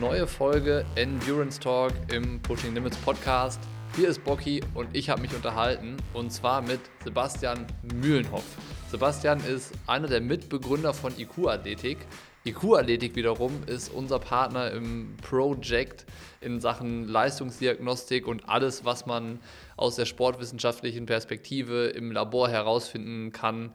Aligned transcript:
neue 0.00 0.26
Folge 0.26 0.84
Endurance 0.94 1.58
Talk 1.58 1.92
im 2.12 2.40
Pushing 2.42 2.74
Limits 2.74 2.96
Podcast. 2.98 3.58
Hier 3.94 4.08
ist 4.08 4.22
Bocky 4.24 4.60
und 4.74 4.94
ich 4.94 5.08
habe 5.08 5.22
mich 5.22 5.34
unterhalten 5.34 5.96
und 6.12 6.30
zwar 6.30 6.60
mit 6.60 6.80
Sebastian 7.02 7.66
Mühlenhoff. 7.94 8.44
Sebastian 8.90 9.40
ist 9.44 9.72
einer 9.86 10.06
der 10.06 10.20
Mitbegründer 10.20 10.92
von 10.92 11.18
IQ 11.18 11.46
Athletik. 11.46 11.98
IQ 12.44 12.74
Athletik 12.74 13.16
wiederum 13.16 13.62
ist 13.66 13.88
unser 13.88 14.18
Partner 14.18 14.70
im 14.70 15.16
Project 15.22 16.04
in 16.42 16.60
Sachen 16.60 17.08
Leistungsdiagnostik 17.08 18.26
und 18.26 18.48
alles, 18.48 18.84
was 18.84 19.06
man 19.06 19.40
aus 19.76 19.96
der 19.96 20.04
sportwissenschaftlichen 20.04 21.06
Perspektive 21.06 21.86
im 21.86 22.12
Labor 22.12 22.50
herausfinden 22.50 23.32
kann, 23.32 23.72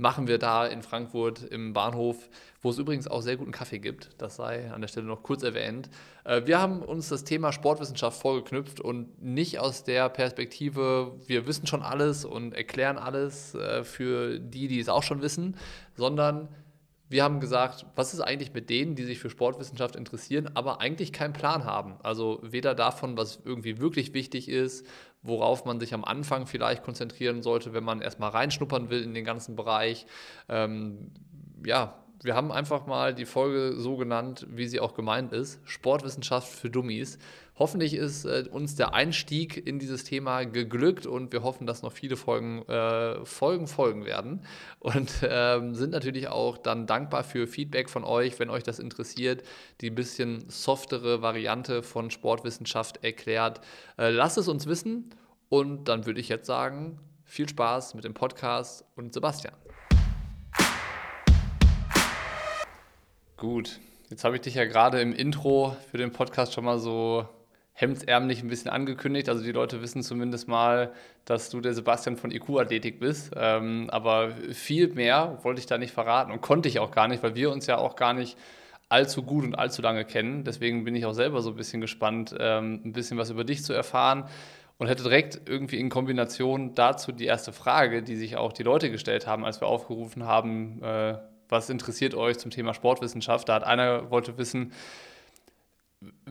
machen 0.00 0.26
wir 0.26 0.38
da 0.38 0.66
in 0.66 0.82
Frankfurt 0.82 1.42
im 1.42 1.74
Bahnhof, 1.74 2.28
wo 2.62 2.70
es 2.70 2.78
übrigens 2.78 3.06
auch 3.06 3.20
sehr 3.20 3.36
guten 3.36 3.52
Kaffee 3.52 3.78
gibt. 3.78 4.10
Das 4.18 4.36
sei 4.36 4.70
an 4.72 4.80
der 4.80 4.88
Stelle 4.88 5.06
noch 5.06 5.22
kurz 5.22 5.42
erwähnt. 5.42 5.90
Äh, 6.24 6.46
wir 6.46 6.58
haben 6.58 6.82
uns 6.82 7.08
das 7.08 7.24
Thema 7.24 7.52
Sportwissenschaft 7.52 8.20
vorgeknüpft 8.20 8.80
und 8.80 9.22
nicht 9.22 9.58
aus 9.58 9.84
der 9.84 10.08
Perspektive, 10.08 11.12
wir 11.26 11.46
wissen 11.46 11.66
schon 11.66 11.82
alles 11.82 12.24
und 12.24 12.54
erklären 12.54 12.96
alles 12.98 13.54
äh, 13.54 13.84
für 13.84 14.38
die, 14.40 14.68
die 14.68 14.80
es 14.80 14.88
auch 14.88 15.02
schon 15.02 15.20
wissen, 15.20 15.56
sondern 15.96 16.48
wir 17.10 17.24
haben 17.24 17.40
gesagt, 17.40 17.86
was 17.96 18.14
ist 18.14 18.20
eigentlich 18.20 18.54
mit 18.54 18.70
denen, 18.70 18.94
die 18.94 19.02
sich 19.02 19.18
für 19.18 19.30
Sportwissenschaft 19.30 19.96
interessieren, 19.96 20.48
aber 20.54 20.80
eigentlich 20.80 21.12
keinen 21.12 21.32
Plan 21.32 21.64
haben. 21.64 21.96
Also 22.04 22.38
weder 22.42 22.76
davon, 22.76 23.16
was 23.16 23.40
irgendwie 23.44 23.78
wirklich 23.78 24.14
wichtig 24.14 24.48
ist, 24.48 24.86
worauf 25.22 25.64
man 25.64 25.80
sich 25.80 25.94
am 25.94 26.04
Anfang 26.04 26.46
vielleicht 26.46 26.82
konzentrieren 26.82 27.42
sollte, 27.42 27.72
wenn 27.72 27.84
man 27.84 28.00
erstmal 28.00 28.30
reinschnuppern 28.30 28.90
will 28.90 29.02
in 29.02 29.14
den 29.14 29.24
ganzen 29.24 29.56
Bereich. 29.56 30.06
Ähm, 30.48 31.12
ja, 31.64 32.00
wir 32.22 32.34
haben 32.34 32.52
einfach 32.52 32.86
mal 32.86 33.14
die 33.14 33.24
Folge 33.24 33.74
so 33.76 33.96
genannt, 33.96 34.46
wie 34.50 34.66
sie 34.66 34.80
auch 34.80 34.94
gemeint 34.94 35.32
ist: 35.32 35.60
Sportwissenschaft 35.64 36.48
für 36.48 36.70
Dummies. 36.70 37.18
Hoffentlich 37.60 37.92
ist 37.92 38.24
äh, 38.24 38.48
uns 38.50 38.74
der 38.74 38.94
Einstieg 38.94 39.66
in 39.66 39.78
dieses 39.78 40.04
Thema 40.04 40.44
geglückt 40.44 41.04
und 41.04 41.30
wir 41.30 41.42
hoffen, 41.42 41.66
dass 41.66 41.82
noch 41.82 41.92
viele 41.92 42.16
Folgen, 42.16 42.66
äh, 42.66 43.22
Folgen 43.26 43.66
folgen 43.66 44.06
werden. 44.06 44.46
Und 44.78 45.12
ähm, 45.22 45.74
sind 45.74 45.90
natürlich 45.90 46.28
auch 46.28 46.56
dann 46.56 46.86
dankbar 46.86 47.22
für 47.22 47.46
Feedback 47.46 47.90
von 47.90 48.02
euch, 48.02 48.38
wenn 48.38 48.48
euch 48.48 48.62
das 48.62 48.78
interessiert, 48.78 49.42
die 49.82 49.90
ein 49.90 49.94
bisschen 49.94 50.48
softere 50.48 51.20
Variante 51.20 51.82
von 51.82 52.10
Sportwissenschaft 52.10 53.04
erklärt. 53.04 53.60
Äh, 53.98 54.08
lasst 54.08 54.38
es 54.38 54.48
uns 54.48 54.64
wissen 54.64 55.10
und 55.50 55.84
dann 55.84 56.06
würde 56.06 56.18
ich 56.20 56.30
jetzt 56.30 56.46
sagen, 56.46 56.98
viel 57.24 57.46
Spaß 57.46 57.92
mit 57.92 58.04
dem 58.04 58.14
Podcast 58.14 58.86
und 58.96 59.12
Sebastian. 59.12 59.54
Gut, 63.36 63.80
jetzt 64.08 64.24
habe 64.24 64.36
ich 64.36 64.40
dich 64.40 64.54
ja 64.54 64.64
gerade 64.64 65.02
im 65.02 65.12
Intro 65.12 65.76
für 65.90 65.98
den 65.98 66.10
Podcast 66.10 66.54
schon 66.54 66.64
mal 66.64 66.78
so 66.78 67.28
hemdsärmlich 67.80 68.42
ein 68.42 68.48
bisschen 68.48 68.70
angekündigt. 68.70 69.28
Also 69.28 69.42
die 69.42 69.52
Leute 69.52 69.80
wissen 69.80 70.02
zumindest 70.02 70.48
mal, 70.48 70.92
dass 71.24 71.48
du 71.48 71.60
der 71.60 71.72
Sebastian 71.72 72.16
von 72.16 72.30
IQ 72.30 72.58
Athletik 72.58 73.00
bist. 73.00 73.32
Ähm, 73.36 73.88
aber 73.90 74.32
viel 74.52 74.88
mehr 74.88 75.38
wollte 75.42 75.60
ich 75.60 75.66
da 75.66 75.78
nicht 75.78 75.92
verraten 75.92 76.30
und 76.30 76.42
konnte 76.42 76.68
ich 76.68 76.78
auch 76.78 76.90
gar 76.90 77.08
nicht, 77.08 77.22
weil 77.22 77.34
wir 77.34 77.50
uns 77.50 77.66
ja 77.66 77.78
auch 77.78 77.96
gar 77.96 78.12
nicht 78.12 78.36
allzu 78.90 79.22
gut 79.22 79.44
und 79.44 79.54
allzu 79.54 79.80
lange 79.80 80.04
kennen. 80.04 80.44
Deswegen 80.44 80.84
bin 80.84 80.94
ich 80.94 81.06
auch 81.06 81.14
selber 81.14 81.40
so 81.40 81.50
ein 81.50 81.56
bisschen 81.56 81.80
gespannt, 81.80 82.34
ähm, 82.38 82.82
ein 82.84 82.92
bisschen 82.92 83.16
was 83.16 83.30
über 83.30 83.44
dich 83.44 83.64
zu 83.64 83.72
erfahren 83.72 84.24
und 84.76 84.88
hätte 84.88 85.04
direkt 85.04 85.40
irgendwie 85.48 85.78
in 85.78 85.88
Kombination 85.88 86.74
dazu 86.74 87.12
die 87.12 87.26
erste 87.26 87.52
Frage, 87.52 88.02
die 88.02 88.16
sich 88.16 88.36
auch 88.36 88.52
die 88.52 88.62
Leute 88.62 88.90
gestellt 88.90 89.26
haben, 89.26 89.44
als 89.44 89.60
wir 89.62 89.68
aufgerufen 89.68 90.24
haben, 90.26 90.82
äh, 90.82 91.18
was 91.48 91.70
interessiert 91.70 92.14
euch 92.14 92.38
zum 92.38 92.50
Thema 92.50 92.74
Sportwissenschaft? 92.74 93.48
Da 93.48 93.54
hat 93.54 93.64
einer 93.64 94.10
wollte 94.10 94.38
wissen, 94.38 94.72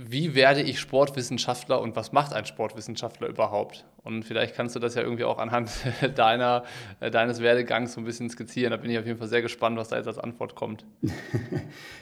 wie 0.07 0.33
werde 0.33 0.61
ich 0.61 0.79
Sportwissenschaftler 0.79 1.81
und 1.81 1.95
was 1.95 2.11
macht 2.11 2.33
ein 2.33 2.45
Sportwissenschaftler 2.45 3.27
überhaupt? 3.27 3.85
Und 4.03 4.23
vielleicht 4.23 4.55
kannst 4.55 4.75
du 4.75 4.79
das 4.79 4.95
ja 4.95 5.01
irgendwie 5.01 5.25
auch 5.25 5.39
anhand 5.39 5.71
deiner, 6.15 6.63
deines 6.99 7.41
Werdegangs 7.41 7.93
so 7.93 8.01
ein 8.01 8.05
bisschen 8.05 8.29
skizzieren. 8.29 8.71
Da 8.71 8.77
bin 8.77 8.89
ich 8.91 8.97
auf 8.97 9.05
jeden 9.05 9.19
Fall 9.19 9.27
sehr 9.27 9.41
gespannt, 9.41 9.77
was 9.77 9.89
da 9.89 9.97
jetzt 9.97 10.07
als 10.07 10.19
Antwort 10.19 10.55
kommt. 10.55 10.85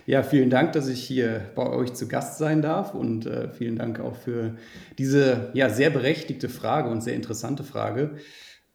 Ja, 0.06 0.24
vielen 0.24 0.50
Dank, 0.50 0.72
dass 0.72 0.88
ich 0.88 1.04
hier 1.04 1.52
bei 1.54 1.68
euch 1.68 1.94
zu 1.94 2.08
Gast 2.08 2.38
sein 2.38 2.62
darf 2.62 2.94
und 2.94 3.26
äh, 3.26 3.50
vielen 3.50 3.76
Dank 3.76 4.00
auch 4.00 4.16
für 4.16 4.56
diese 4.98 5.50
ja, 5.54 5.70
sehr 5.70 5.90
berechtigte 5.90 6.48
Frage 6.48 6.90
und 6.90 7.02
sehr 7.02 7.14
interessante 7.14 7.66
Frage. 7.66 8.12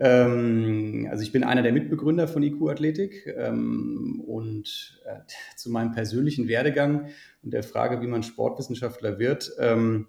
Ähm, 0.04 1.06
also 1.12 1.22
ich 1.22 1.30
bin 1.30 1.44
einer 1.44 1.62
der 1.62 1.72
Mitbegründer 1.72 2.26
von 2.26 2.42
IQ 2.42 2.68
Athletik 2.68 3.32
ähm, 3.38 4.20
und 4.26 5.00
äh, 5.04 5.20
zu 5.56 5.70
meinem 5.70 5.92
persönlichen 5.92 6.48
Werdegang 6.48 7.06
und 7.44 7.52
der 7.52 7.62
Frage, 7.62 8.02
wie 8.02 8.08
man 8.08 8.24
Sportwissenschaftler 8.24 9.20
wird, 9.20 9.52
ähm, 9.60 10.08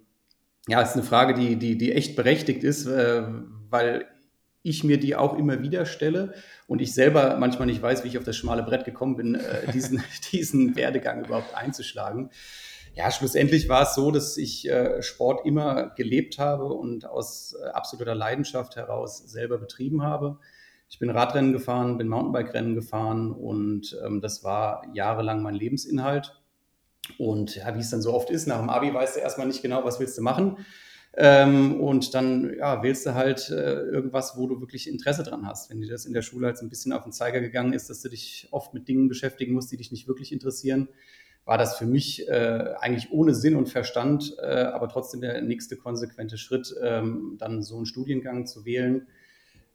ja, 0.67 0.81
ist 0.81 0.93
eine 0.93 1.03
Frage, 1.03 1.35
die, 1.35 1.57
die, 1.57 1.77
die 1.77 1.91
echt 1.91 2.15
berechtigt 2.15 2.63
ist, 2.63 2.87
äh, 2.87 3.21
weil 3.69 4.07
ich 4.63 4.83
mir 4.83 4.97
die 4.97 5.15
auch 5.15 5.37
immer 5.37 5.61
wieder 5.61 5.85
stelle 5.85 6.33
und 6.65 6.81
ich 6.81 6.95
selber 6.95 7.37
manchmal 7.37 7.67
nicht 7.67 7.81
weiß, 7.81 8.03
wie 8.03 8.07
ich 8.07 8.17
auf 8.17 8.23
das 8.23 8.35
schmale 8.35 8.63
Brett 8.63 8.85
gekommen 8.85 9.15
bin, 9.15 9.35
äh, 9.35 9.71
diesen, 9.71 10.01
diesen 10.31 10.75
Werdegang 10.75 11.23
überhaupt 11.23 11.53
einzuschlagen 11.53 12.31
ja, 12.95 13.11
schlussendlich 13.11 13.69
war 13.69 13.83
es 13.83 13.95
so, 13.95 14.11
dass 14.11 14.37
ich 14.37 14.69
äh, 14.69 15.01
Sport 15.01 15.45
immer 15.45 15.89
gelebt 15.95 16.37
habe 16.37 16.65
und 16.65 17.05
aus 17.05 17.55
äh, 17.59 17.69
absoluter 17.69 18.13
Leidenschaft 18.13 18.75
heraus 18.75 19.17
selber 19.17 19.57
betrieben 19.57 20.03
habe. 20.03 20.37
Ich 20.89 20.99
bin 20.99 21.09
Radrennen 21.09 21.53
gefahren, 21.53 21.97
bin 21.97 22.07
Mountainbike-Rennen 22.07 22.75
gefahren 22.75 23.31
und 23.31 23.97
ähm, 24.05 24.21
das 24.21 24.43
war 24.43 24.85
jahrelang 24.93 25.41
mein 25.41 25.55
Lebensinhalt. 25.55 26.39
Und 27.17 27.55
ja, 27.55 27.75
wie 27.75 27.79
es 27.79 27.89
dann 27.89 28.01
so 28.01 28.13
oft 28.13 28.29
ist, 28.29 28.47
nach 28.47 28.59
dem 28.59 28.69
Abi 28.69 28.93
weißt 28.93 29.15
du 29.15 29.19
erstmal 29.19 29.47
nicht 29.47 29.61
genau, 29.61 29.83
was 29.83 29.99
willst 29.99 30.17
du 30.17 30.21
machen. 30.21 30.57
Ähm, 31.15 31.79
und 31.79 32.13
dann 32.13 32.55
ja, 32.57 32.81
wählst 32.81 33.05
du 33.05 33.13
halt 33.13 33.49
äh, 33.49 33.81
irgendwas, 33.81 34.37
wo 34.37 34.47
du 34.47 34.59
wirklich 34.61 34.87
Interesse 34.87 35.23
dran 35.23 35.45
hast. 35.45 35.69
Wenn 35.69 35.81
dir 35.81 35.89
das 35.89 36.05
in 36.05 36.13
der 36.13 36.21
Schule 36.21 36.47
halt 36.47 36.57
so 36.57 36.65
ein 36.65 36.69
bisschen 36.69 36.93
auf 36.93 37.03
den 37.03 37.11
Zeiger 37.11 37.39
gegangen 37.39 37.73
ist, 37.73 37.89
dass 37.89 38.01
du 38.01 38.09
dich 38.09 38.47
oft 38.51 38.73
mit 38.73 38.87
Dingen 38.87 39.09
beschäftigen 39.09 39.53
musst, 39.53 39.71
die 39.71 39.77
dich 39.77 39.91
nicht 39.91 40.07
wirklich 40.07 40.31
interessieren, 40.31 40.89
war 41.45 41.57
das 41.57 41.77
für 41.77 41.85
mich 41.85 42.27
äh, 42.27 42.73
eigentlich 42.79 43.11
ohne 43.11 43.33
Sinn 43.33 43.55
und 43.55 43.67
Verstand, 43.67 44.35
äh, 44.41 44.45
aber 44.45 44.87
trotzdem 44.87 45.21
der 45.21 45.41
nächste 45.41 45.75
konsequente 45.75 46.37
Schritt, 46.37 46.73
ähm, 46.81 47.35
dann 47.37 47.61
so 47.61 47.75
einen 47.75 47.85
Studiengang 47.85 48.45
zu 48.45 48.65
wählen, 48.65 49.07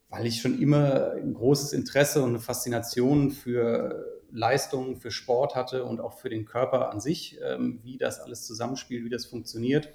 weil 0.08 0.26
ich 0.26 0.40
schon 0.40 0.58
immer 0.60 1.12
ein 1.12 1.34
großes 1.34 1.74
Interesse 1.74 2.22
und 2.22 2.30
eine 2.30 2.38
Faszination 2.40 3.30
für 3.30 4.22
Leistungen, 4.30 4.96
für 4.96 5.10
Sport 5.10 5.54
hatte 5.54 5.84
und 5.84 6.00
auch 6.00 6.18
für 6.18 6.30
den 6.30 6.46
Körper 6.46 6.90
an 6.90 7.00
sich, 7.00 7.38
ähm, 7.44 7.80
wie 7.82 7.98
das 7.98 8.20
alles 8.20 8.46
zusammenspielt, 8.46 9.04
wie 9.04 9.10
das 9.10 9.26
funktioniert. 9.26 9.90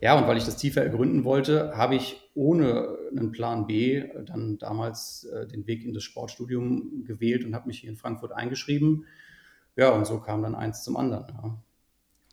Ja, 0.00 0.18
und 0.18 0.26
weil 0.26 0.36
ich 0.36 0.44
das 0.44 0.56
tiefer 0.56 0.82
ergründen 0.82 1.22
wollte, 1.22 1.76
habe 1.76 1.94
ich 1.94 2.20
ohne 2.34 2.96
einen 3.16 3.30
Plan 3.30 3.68
B 3.68 4.02
dann 4.26 4.58
damals 4.58 5.22
äh, 5.32 5.46
den 5.46 5.68
Weg 5.68 5.84
in 5.84 5.94
das 5.94 6.02
Sportstudium 6.02 7.04
gewählt 7.04 7.44
und 7.44 7.54
habe 7.54 7.68
mich 7.68 7.78
hier 7.78 7.90
in 7.90 7.96
Frankfurt 7.96 8.32
eingeschrieben 8.32 9.06
ja, 9.76 9.90
und 9.90 10.06
so 10.06 10.18
kam 10.18 10.42
dann 10.42 10.54
eins 10.54 10.82
zum 10.82 10.96
anderen. 10.96 11.26
Ja. 11.28 11.58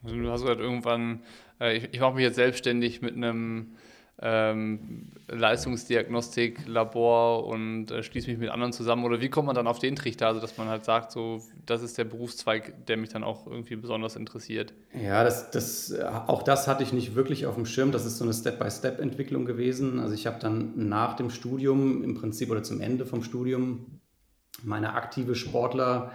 Also 0.03 0.16
du 0.16 0.31
hast 0.31 0.45
halt 0.45 0.59
irgendwann, 0.59 1.23
äh, 1.59 1.77
ich, 1.77 1.94
ich 1.94 2.00
mache 2.00 2.13
mich 2.13 2.23
jetzt 2.23 2.35
selbstständig 2.35 3.01
mit 3.01 3.16
einem 3.16 3.75
ähm, 4.22 5.07
Leistungsdiagnostik-Labor 5.27 7.45
und 7.45 7.91
äh, 7.91 8.03
schließe 8.03 8.29
mich 8.29 8.38
mit 8.38 8.49
anderen 8.49 8.73
zusammen. 8.73 9.05
Oder 9.05 9.22
wie 9.22 9.29
kommt 9.29 9.47
man 9.47 9.55
dann 9.55 9.67
auf 9.67 9.79
den 9.79 9.95
Trichter, 9.95 10.28
also 10.28 10.41
dass 10.41 10.57
man 10.57 10.67
halt 10.67 10.83
sagt, 10.83 11.11
so, 11.11 11.41
das 11.66 11.83
ist 11.83 11.97
der 11.97 12.03
Berufszweig, 12.03 12.85
der 12.88 12.97
mich 12.97 13.09
dann 13.09 13.23
auch 13.23 13.47
irgendwie 13.47 13.78
besonders 13.78 14.17
interessiert? 14.17 14.73
Ja, 14.94 15.23
das, 15.23 15.51
das, 15.51 15.97
auch 16.28 16.44
das 16.44 16.67
hatte 16.67 16.83
ich 16.83 16.91
nicht 16.91 17.16
wirklich 17.16 17.45
auf 17.45 17.55
dem 17.55 17.66
Schirm. 17.66 17.94
Das 17.94 18.05
ist 18.05 18.17
so 18.17 18.25
eine 18.25 18.33
Step-by-Step-Entwicklung 18.33 19.45
gewesen. 19.45 19.99
Also 19.99 20.13
ich 20.13 20.28
habe 20.28 20.39
dann 20.39 20.89
nach 20.89 21.16
dem 21.16 21.29
Studium 21.29 22.03
im 22.03 22.16
Prinzip 22.16 22.51
oder 22.51 22.63
zum 22.63 22.81
Ende 22.81 23.05
vom 23.05 23.23
Studium 23.23 24.01
meine 24.63 24.95
aktive 24.95 25.35
Sportler 25.35 26.11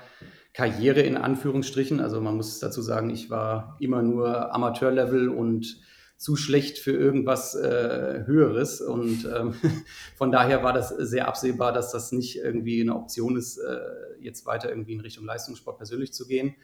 Karriere 0.54 1.00
in 1.00 1.16
Anführungsstrichen. 1.16 2.00
Also 2.00 2.20
man 2.20 2.36
muss 2.36 2.60
dazu 2.60 2.80
sagen, 2.80 3.10
ich 3.10 3.28
war 3.28 3.76
immer 3.80 4.02
nur 4.02 4.54
Amateurlevel 4.54 5.28
und 5.28 5.80
zu 6.16 6.36
schlecht 6.36 6.78
für 6.78 6.92
irgendwas 6.92 7.54
äh, 7.54 8.22
Höheres. 8.24 8.80
Und 8.80 9.26
ähm, 9.26 9.54
von 10.16 10.32
daher 10.32 10.62
war 10.62 10.72
das 10.72 10.88
sehr 10.88 11.28
absehbar, 11.28 11.72
dass 11.72 11.92
das 11.92 12.12
nicht 12.12 12.36
irgendwie 12.36 12.80
eine 12.80 12.94
Option 12.94 13.36
ist, 13.36 13.58
äh, 13.58 13.78
jetzt 14.20 14.46
weiter 14.46 14.70
irgendwie 14.70 14.94
in 14.94 15.00
Richtung 15.00 15.26
Leistungssport 15.26 15.76
persönlich 15.76 16.12
zu 16.12 16.26
gehen. 16.26 16.54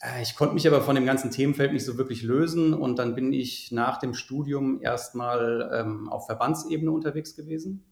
Äh, 0.00 0.22
ich 0.22 0.36
konnte 0.36 0.54
mich 0.54 0.66
aber 0.66 0.82
von 0.82 0.94
dem 0.94 1.06
ganzen 1.06 1.30
Themenfeld 1.30 1.72
nicht 1.72 1.84
so 1.84 1.96
wirklich 1.96 2.22
lösen 2.22 2.74
und 2.74 2.98
dann 2.98 3.14
bin 3.14 3.32
ich 3.32 3.72
nach 3.72 3.98
dem 3.98 4.14
Studium 4.14 4.80
erstmal 4.82 5.70
ähm, 5.72 6.08
auf 6.08 6.26
Verbandsebene 6.26 6.90
unterwegs 6.90 7.34
gewesen. 7.34 7.84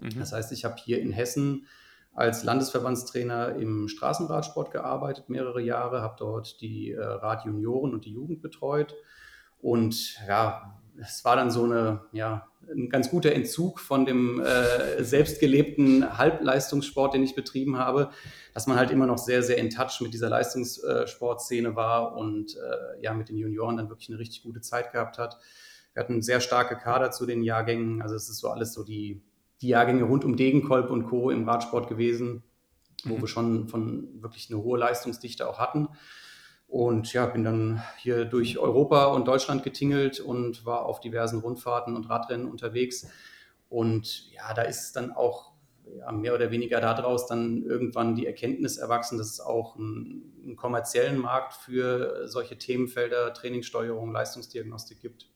Mhm. 0.00 0.18
Das 0.18 0.32
heißt, 0.32 0.52
ich 0.52 0.64
habe 0.64 0.76
hier 0.76 1.00
in 1.00 1.10
Hessen 1.10 1.66
als 2.18 2.42
Landesverbandstrainer 2.42 3.54
im 3.54 3.86
Straßenradsport 3.86 4.72
gearbeitet, 4.72 5.28
mehrere 5.28 5.60
Jahre, 5.60 6.02
habe 6.02 6.16
dort 6.18 6.60
die 6.60 6.90
äh, 6.90 7.00
Radjunioren 7.00 7.94
und 7.94 8.04
die 8.04 8.12
Jugend 8.12 8.42
betreut. 8.42 8.96
Und 9.60 10.18
ja, 10.26 10.80
es 11.00 11.24
war 11.24 11.36
dann 11.36 11.52
so 11.52 11.62
eine 11.62 12.00
ja, 12.10 12.48
ein 12.68 12.90
ganz 12.90 13.10
guter 13.10 13.32
Entzug 13.32 13.78
von 13.78 14.04
dem 14.04 14.40
äh, 14.40 15.02
selbstgelebten 15.02 16.18
Halbleistungssport, 16.18 17.14
den 17.14 17.22
ich 17.22 17.36
betrieben 17.36 17.78
habe, 17.78 18.10
dass 18.52 18.66
man 18.66 18.76
halt 18.76 18.90
immer 18.90 19.06
noch 19.06 19.18
sehr, 19.18 19.44
sehr 19.44 19.58
in 19.58 19.70
Touch 19.70 20.00
mit 20.00 20.12
dieser 20.12 20.28
Leistungssportszene 20.28 21.76
war 21.76 22.16
und 22.16 22.56
äh, 22.56 23.00
ja, 23.00 23.14
mit 23.14 23.28
den 23.28 23.38
Junioren 23.38 23.76
dann 23.76 23.90
wirklich 23.90 24.08
eine 24.08 24.18
richtig 24.18 24.42
gute 24.42 24.60
Zeit 24.60 24.90
gehabt 24.90 25.18
hat. 25.18 25.38
Wir 25.94 26.02
hatten 26.02 26.20
sehr 26.20 26.40
starke 26.40 26.76
Kader 26.76 27.12
zu 27.12 27.26
den 27.26 27.44
Jahrgängen, 27.44 28.02
also 28.02 28.16
es 28.16 28.28
ist 28.28 28.38
so 28.38 28.48
alles 28.48 28.72
so 28.72 28.82
die, 28.82 29.22
die 29.60 29.68
Jahrgänge 29.68 30.04
rund 30.04 30.24
um 30.24 30.36
Degenkolb 30.36 30.90
und 30.90 31.04
Co. 31.04 31.30
im 31.30 31.48
Radsport 31.48 31.88
gewesen, 31.88 32.42
wo 33.04 33.16
mhm. 33.16 33.20
wir 33.20 33.28
schon 33.28 33.68
von 33.68 34.22
wirklich 34.22 34.50
eine 34.50 34.62
hohe 34.62 34.78
Leistungsdichte 34.78 35.48
auch 35.48 35.58
hatten. 35.58 35.88
Und 36.68 37.12
ja, 37.14 37.24
bin 37.26 37.44
dann 37.44 37.82
hier 37.96 38.26
durch 38.26 38.58
Europa 38.58 39.06
und 39.06 39.26
Deutschland 39.26 39.62
getingelt 39.62 40.20
und 40.20 40.66
war 40.66 40.84
auf 40.84 41.00
diversen 41.00 41.40
Rundfahrten 41.40 41.96
und 41.96 42.10
Radrennen 42.10 42.46
unterwegs. 42.48 43.08
Und 43.70 44.30
ja, 44.32 44.52
da 44.52 44.62
ist 44.62 44.94
dann 44.94 45.12
auch 45.12 45.52
ja, 45.96 46.12
mehr 46.12 46.34
oder 46.34 46.50
weniger 46.50 46.80
daraus 46.80 47.26
dann 47.26 47.62
irgendwann 47.62 48.14
die 48.14 48.26
Erkenntnis 48.26 48.76
erwachsen, 48.76 49.16
dass 49.16 49.30
es 49.30 49.40
auch 49.40 49.76
einen, 49.76 50.32
einen 50.42 50.56
kommerziellen 50.56 51.18
Markt 51.18 51.54
für 51.54 52.28
solche 52.28 52.58
Themenfelder 52.58 53.32
Trainingssteuerung, 53.32 54.12
Leistungsdiagnostik 54.12 55.00
gibt. 55.00 55.30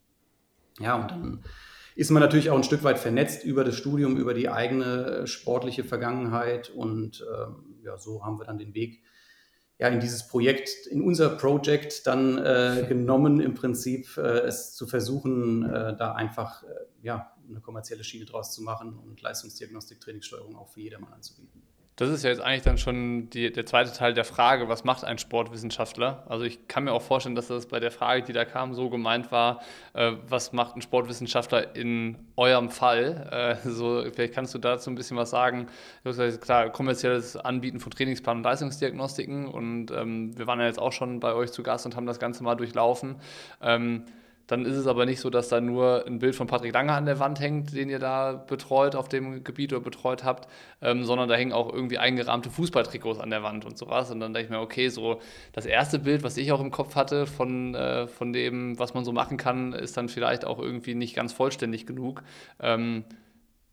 Ja, 0.79 0.97
und 0.97 1.11
dann 1.11 1.45
ist 1.94 2.11
man 2.11 2.23
natürlich 2.23 2.50
auch 2.50 2.56
ein 2.56 2.65
Stück 2.65 2.85
weit 2.85 2.99
vernetzt 2.99 3.44
über 3.44 3.65
das 3.65 3.77
Studium, 3.77 4.17
über 4.17 4.35
die 4.35 4.49
eigene 4.49 5.27
sportliche 5.27 5.85
Vergangenheit. 5.85 6.71
Und 6.71 7.25
ähm, 7.33 7.77
ja, 7.83 7.99
so 7.99 8.25
haben 8.25 8.39
wir 8.39 8.44
dann 8.44 8.59
den 8.59 8.75
Weg 8.75 9.03
ja, 9.79 9.89
in 9.89 10.00
dieses 10.00 10.29
Projekt, 10.29 10.87
in 10.87 11.03
unser 11.03 11.31
Projekt 11.31 12.06
dann 12.06 12.39
äh, 12.39 12.87
genommen, 12.89 13.41
im 13.41 13.55
Prinzip 13.55 14.17
äh, 14.17 14.41
es 14.41 14.75
zu 14.75 14.87
versuchen, 14.87 15.65
äh, 15.65 15.97
da 15.97 16.12
einfach 16.12 16.62
äh, 16.62 16.67
ja, 17.03 17.33
eine 17.49 17.61
kommerzielle 17.61 18.05
Schiene 18.05 18.25
draus 18.25 18.55
zu 18.55 18.62
machen 18.62 18.97
und 18.97 19.21
Leistungsdiagnostik, 19.21 20.00
Trainingssteuerung 20.00 20.56
auch 20.56 20.69
für 20.69 20.81
jedermann 20.81 21.12
anzubieten. 21.12 21.62
Das 21.97 22.09
ist 22.09 22.25
ja 22.25 22.31
jetzt 22.31 22.41
eigentlich 22.41 22.62
dann 22.62 22.79
schon 22.79 23.29
die, 23.29 23.53
der 23.53 23.67
zweite 23.67 23.93
Teil 23.93 24.15
der 24.15 24.25
Frage, 24.25 24.67
was 24.69 24.83
macht 24.83 25.05
ein 25.05 25.19
Sportwissenschaftler? 25.19 26.25
Also 26.27 26.44
ich 26.44 26.67
kann 26.67 26.85
mir 26.85 26.93
auch 26.93 27.03
vorstellen, 27.03 27.35
dass 27.35 27.49
das 27.49 27.67
bei 27.67 27.81
der 27.81 27.91
Frage, 27.91 28.23
die 28.23 28.33
da 28.33 28.47
kam, 28.47 28.73
so 28.73 28.89
gemeint 28.89 29.31
war, 29.31 29.61
äh, 29.93 30.12
was 30.27 30.55
macht 30.55 30.75
ein 30.75 30.81
Sportwissenschaftler 30.81 31.77
in 31.77 32.17
eurem 32.37 32.71
Fall? 32.71 33.61
Äh, 33.65 33.69
so, 33.69 34.03
vielleicht 34.11 34.33
kannst 34.33 34.55
du 34.55 34.59
dazu 34.59 34.91
ein 34.91 34.94
bisschen 34.94 35.19
was 35.19 35.31
sagen. 35.31 35.67
Ja 36.05 36.31
klar, 36.39 36.71
kommerzielles 36.71 37.37
Anbieten 37.37 37.79
von 37.79 37.93
Trainingsplan 37.93 38.39
und 38.39 38.43
Leistungsdiagnostiken 38.44 39.47
und 39.47 39.91
ähm, 39.91 40.37
wir 40.39 40.47
waren 40.47 40.61
ja 40.61 40.67
jetzt 40.67 40.79
auch 40.79 40.93
schon 40.93 41.21
bei 41.21 41.35
euch 41.35 41.53
zu 41.53 41.62
Gast 41.62 41.85
und 41.85 41.94
haben 41.94 42.06
das 42.06 42.19
Ganze 42.19 42.43
mal 42.43 42.55
durchlaufen. 42.55 43.17
Ähm, 43.61 44.06
dann 44.47 44.65
ist 44.65 44.77
es 44.77 44.87
aber 44.87 45.06
nicht 45.06 45.21
so, 45.21 45.31
dass 45.31 45.49
da 45.49 45.61
nur 45.61 46.05
ein 46.06 46.19
Bild 46.19 46.35
von 46.35 46.47
Patrick 46.47 46.73
Lange 46.75 46.93
an 46.93 47.06
der 47.06 47.19
Wand 47.19 47.41
hängt, 47.41 47.75
den 47.75 47.89
ihr 47.89 47.99
da 47.99 48.33
betreut 48.33 48.97
auf 48.97 49.09
dem 49.09 49.44
Gebiet 49.44 49.73
oder 49.73 49.83
betreut 49.83 50.25
habt, 50.25 50.49
ähm, 50.81 51.05
sondern 51.05 51.29
da 51.29 51.35
hängen 51.35 51.53
auch 51.53 51.73
irgendwie 51.73 51.99
eingerahmte 51.99 52.50
Fußballtrikots 52.50 53.21
an 53.21 53.31
der 53.31 53.43
Wand 53.43 53.65
und 53.65 53.79
sowas. 53.79 54.11
Und 54.11 54.21
dann 54.21 54.35
denke 54.35 54.47
ich 54.47 54.50
mir, 54.50 54.61
okay, 54.61 54.89
so 54.89 55.21
das 55.53 55.67
erste 55.67 55.99
Bild, 55.99 56.23
was 56.23 56.37
ich 56.37 56.53
auch 56.53 56.61
im 56.61 56.71
Kopf 56.71 56.97
hatte 56.97 57.27
von, 57.27 57.75
äh, 57.75 58.06
von 58.06 58.33
dem, 58.33 58.79
was 58.79 58.94
man 58.94 59.05
so 59.05 59.12
machen 59.12 59.37
kann, 59.37 59.73
ist 59.73 59.97
dann 59.97 60.09
vielleicht 60.09 60.44
auch 60.44 60.59
irgendwie 60.59 60.94
nicht 60.94 61.15
ganz 61.15 61.33
vollständig 61.33 61.87
genug. 61.87 62.23
Ähm, 62.61 63.05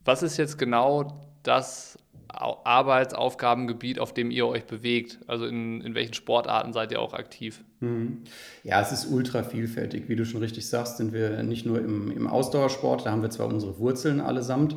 was 0.06 0.24
ist 0.24 0.38
jetzt 0.38 0.57
genau 0.57 1.19
das 1.44 1.98
Arbeitsaufgabengebiet, 2.30 4.00
auf 4.00 4.14
dem 4.14 4.31
ihr 4.31 4.48
euch 4.48 4.66
bewegt? 4.66 5.20
Also 5.28 5.46
in, 5.46 5.81
in 5.81 5.96
welchen 5.96 6.14
Sportarten 6.14 6.74
seid 6.74 6.92
ihr 6.92 7.02
auch 7.02 7.14
aktiv? 7.14 7.64
Mhm. 7.80 8.24
Ja, 8.64 8.81
es 8.81 8.92
ist 8.92 9.12
ultra 9.12 9.44
vielfältig. 9.44 10.10
Wie 10.10 10.16
du 10.16 10.26
schon 10.26 10.42
richtig 10.42 10.68
sagst, 10.68 10.98
sind 10.98 11.14
wir 11.14 11.44
nicht 11.44 11.66
nur 11.66 11.80
im, 11.80 12.12
im 12.12 12.28
Ausdauersport, 12.28 13.06
da 13.06 13.12
haben 13.12 13.22
wir 13.22 13.30
zwar 13.30 13.48
unsere 13.48 13.80
Wurzeln 13.80 14.22
allesamt, 14.22 14.76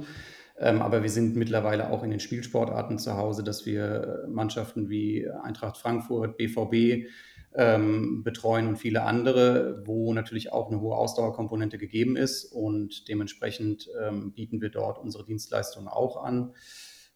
ähm, 0.59 0.83
aber 0.83 1.03
wir 1.03 1.11
sind 1.11 1.37
mittlerweile 1.37 1.91
auch 1.91 2.03
in 2.03 2.11
den 2.11 2.21
Spielsportarten 2.21 2.99
zu 2.99 3.17
Hause, 3.17 3.43
dass 3.43 3.67
wir 3.67 4.25
Mannschaften 4.29 4.89
wie 4.89 5.29
Eintracht 5.43 5.77
Frankfurt, 5.77 6.37
BVB 6.37 7.09
ähm, 7.55 8.23
betreuen 8.23 8.69
und 8.69 8.77
viele 8.77 9.03
andere, 9.03 9.83
wo 9.87 10.15
natürlich 10.15 10.53
auch 10.53 10.71
eine 10.71 10.81
hohe 10.81 10.97
Ausdauerkomponente 10.97 11.79
gegeben 11.79 12.17
ist 12.17 12.45
und 12.45 13.09
dementsprechend 13.09 13.89
ähm, 14.01 14.33
bieten 14.33 14.61
wir 14.61 14.71
dort 14.71 14.99
unsere 14.99 15.25
Dienstleistungen 15.25 15.89
auch 15.89 16.23
an. 16.23 16.55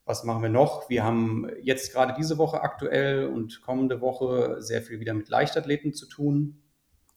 Was 0.07 0.23
machen 0.23 0.41
wir 0.41 0.49
noch? 0.49 0.89
Wir 0.89 1.03
haben 1.03 1.51
jetzt 1.63 1.93
gerade 1.93 2.15
diese 2.17 2.39
Woche 2.39 2.61
aktuell 2.61 3.27
und 3.27 3.61
kommende 3.61 4.01
Woche 4.01 4.63
sehr 4.63 4.81
viel 4.81 5.01
wieder 5.01 5.15
mit 5.15 5.29
Leichtathleten 5.29 5.93
zu 5.95 6.07
tun, 6.07 6.63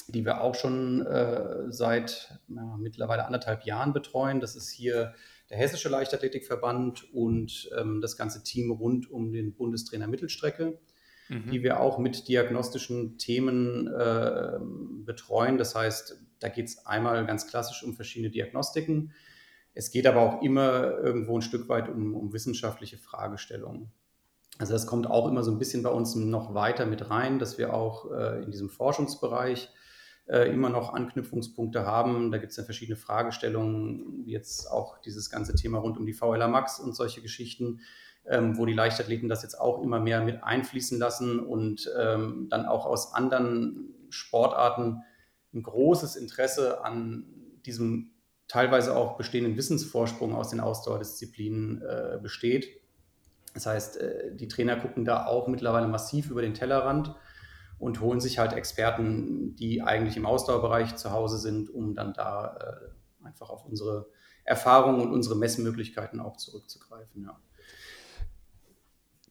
die 0.08 0.26
wir 0.26 0.42
auch 0.42 0.56
schon 0.56 1.06
äh, 1.06 1.72
seit 1.72 2.40
ja, 2.48 2.78
mittlerweile 2.80 3.26
anderthalb 3.26 3.64
Jahren 3.64 3.94
betreuen. 3.94 4.40
Das 4.40 4.56
ist 4.56 4.72
hier 4.72 5.14
der 5.52 5.60
Hessische 5.60 5.88
Leichtathletikverband 5.88 7.14
und 7.14 7.70
ähm, 7.78 8.02
das 8.02 8.18
ganze 8.18 8.44
Team 8.44 8.72
rund 8.72 9.10
um 9.12 9.32
den 9.34 9.54
Bundestrainer 9.54 10.08
Mittelstrecke, 10.08 10.80
mhm. 11.28 11.52
die 11.52 11.62
wir 11.62 11.80
auch 11.80 12.00
mit 12.00 12.28
diagnostischen 12.28 13.20
Themen 13.20 13.86
äh, 13.86 14.58
betreuen. 15.06 15.60
Das 15.60 15.76
heißt, 15.76 16.18
da 16.40 16.50
geht 16.50 16.66
es 16.66 16.88
einmal 16.88 17.24
ganz 17.28 17.46
klassisch 17.46 17.84
um 17.84 17.94
verschiedene 17.94 18.32
Diagnostiken. 18.32 19.14
Es 19.74 19.92
geht 19.92 20.08
aber 20.08 20.22
auch 20.22 20.42
immer 20.42 20.98
irgendwo 20.98 21.38
ein 21.38 21.42
Stück 21.42 21.70
weit 21.70 21.90
um, 21.90 22.16
um 22.16 22.34
wissenschaftliche 22.34 22.98
Fragestellungen. 22.98 23.92
Also 24.58 24.74
das 24.74 24.88
kommt 24.88 25.10
auch 25.10 25.28
immer 25.28 25.44
so 25.44 25.52
ein 25.52 25.58
bisschen 25.58 25.84
bei 25.84 25.90
uns 25.90 26.16
noch 26.16 26.54
weiter 26.54 26.86
mit 26.86 27.10
rein, 27.10 27.40
dass 27.40 27.58
wir 27.58 27.74
auch 27.74 28.12
äh, 28.12 28.44
in 28.44 28.52
diesem 28.52 28.70
Forschungsbereich 28.70 29.70
äh, 30.30 30.52
immer 30.52 30.70
noch 30.70 30.94
Anknüpfungspunkte 30.94 31.86
haben. 31.86 32.32
Da 32.32 32.38
gibt 32.38 32.52
es 32.52 32.58
ja 32.58 32.64
verschiedene 32.64 32.98
Fragestellungen, 32.98 34.26
wie 34.26 34.32
jetzt 34.32 34.70
auch 34.70 35.00
dieses 35.00 35.30
ganze 35.30 35.56
Thema 35.56 35.80
rund 35.80 35.98
um 35.98 36.06
die 36.06 36.14
VLA 36.14 36.48
Max 36.48 36.80
und 36.80 36.96
solche 36.96 37.22
Geschichten, 37.22 37.80
ähm, 38.26 38.58
wo 38.58 38.66
die 38.66 38.74
Leichtathleten 38.74 39.30
das 39.30 39.44
jetzt 39.44 39.60
auch 39.60 39.82
immer 39.82 40.00
mehr 40.00 40.22
mit 40.22 40.44
einfließen 40.44 41.00
lassen 41.00 41.40
und 41.40 41.90
ähm, 41.98 42.48
dann 42.50 42.66
auch 42.66 42.86
aus 42.86 43.14
anderen 43.14 43.96
Sportarten 44.10 45.04
ein 45.54 45.64
großes 45.64 46.16
Interesse 46.16 46.84
an 46.84 47.26
diesem 47.66 48.12
teilweise 48.50 48.98
auch 48.98 49.16
bestehenden 49.16 49.56
Wissensvorsprung 49.56 50.36
aus 50.36 50.50
den 50.50 50.60
Ausdauerdisziplinen 50.60 51.82
äh, 51.82 52.20
besteht. 52.22 52.68
Das 53.54 53.66
heißt, 53.66 53.98
äh, 53.98 54.36
die 54.36 54.50
Trainer 54.50 54.76
gucken 54.76 55.06
da 55.06 55.26
auch 55.26 55.48
mittlerweile 55.48 55.88
massiv 55.88 56.30
über 56.30 56.42
den 56.42 56.56
Tellerrand 56.56 57.16
und 57.78 58.02
holen 58.02 58.20
sich 58.20 58.40
halt 58.40 58.54
Experten, 58.54 59.56
die 59.56 59.82
eigentlich 59.82 60.18
im 60.18 60.26
Ausdauerbereich 60.26 60.96
zu 60.98 61.12
Hause 61.12 61.38
sind, 61.38 61.70
um 61.70 61.94
dann 61.94 62.14
da 62.14 62.58
äh, 62.58 63.26
einfach 63.26 63.50
auf 63.50 63.66
unsere 63.66 64.08
Erfahrungen 64.44 65.00
und 65.02 65.14
unsere 65.14 65.36
Messmöglichkeiten 65.38 66.20
auch 66.20 66.36
zurückzugreifen. 66.36 67.24
Ja. 67.24 67.40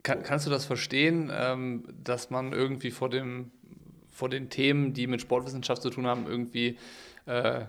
Kann, 0.04 0.22
kannst 0.22 0.46
du 0.46 0.50
das 0.50 0.64
verstehen, 0.64 1.28
ähm, 1.32 1.88
dass 2.02 2.30
man 2.30 2.52
irgendwie 2.52 2.92
vor, 2.92 3.10
dem, 3.10 3.50
vor 4.08 4.28
den 4.28 4.48
Themen, 4.48 4.94
die 4.94 5.08
mit 5.08 5.20
Sportwissenschaft 5.20 5.82
zu 5.82 5.90
tun 5.90 6.06
haben, 6.06 6.26
irgendwie 6.26 6.78
äh, 7.26 7.64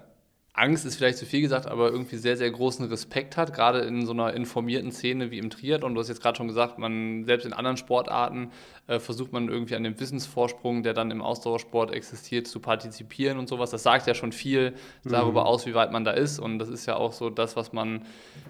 Angst 0.53 0.86
ist 0.86 0.98
vielleicht 0.98 1.18
zu 1.18 1.25
viel 1.25 1.41
gesagt, 1.41 1.68
aber 1.68 1.91
irgendwie 1.91 2.18
sehr, 2.18 2.36
sehr 2.36 2.50
großen 2.50 2.86
Respekt 2.86 3.38
hat, 3.38 3.53
gerade 3.53 3.79
in 3.79 4.06
so 4.06 4.12
einer 4.12 4.34
informierten 4.34 4.91
Szene 4.91 5.32
wie 5.32 5.38
im 5.38 5.50
Triathlon. 5.50 5.94
Du 5.94 6.01
hast 6.01 6.10
jetzt 6.10 6.22
gerade 6.22 6.38
schon 6.38 6.48
gesagt, 6.48 6.79
man 6.79 7.24
selbst 7.24 7.46
in 7.46 7.53
anderen 7.53 7.77
Sportarten 7.77 8.51
äh, 8.88 9.00
versucht 9.00 9.32
man 9.32 9.48
irgendwie 9.48 9.75
an 9.75 9.84
dem 9.84 10.00
Wissensvorsprung, 10.00 10.84
der 10.84 10.94
dann 10.94 11.12
im 11.12 11.22
Ausdauersport 11.22 11.91
existiert, 11.91 12.48
zu 12.48 12.60
partizipieren 12.60 13.38
und 13.38 13.48
sowas. 13.48 13.70
Das 13.70 13.84
sagt 13.84 14.08
ja 14.08 14.15
schon 14.15 14.32
viel 14.32 14.74
darüber 15.06 15.41
mhm. 15.41 15.48
aus, 15.48 15.65
wie 15.65 15.75
weit 15.75 15.91
man 15.91 16.03
da 16.03 16.12
ist. 16.12 16.39
Und 16.39 16.60
das 16.60 16.70
ist 16.70 16.86
ja 16.88 16.96
auch 16.96 17.13
so 17.13 17.29
das, 17.29 17.56
was 17.56 17.72
man 17.72 18.06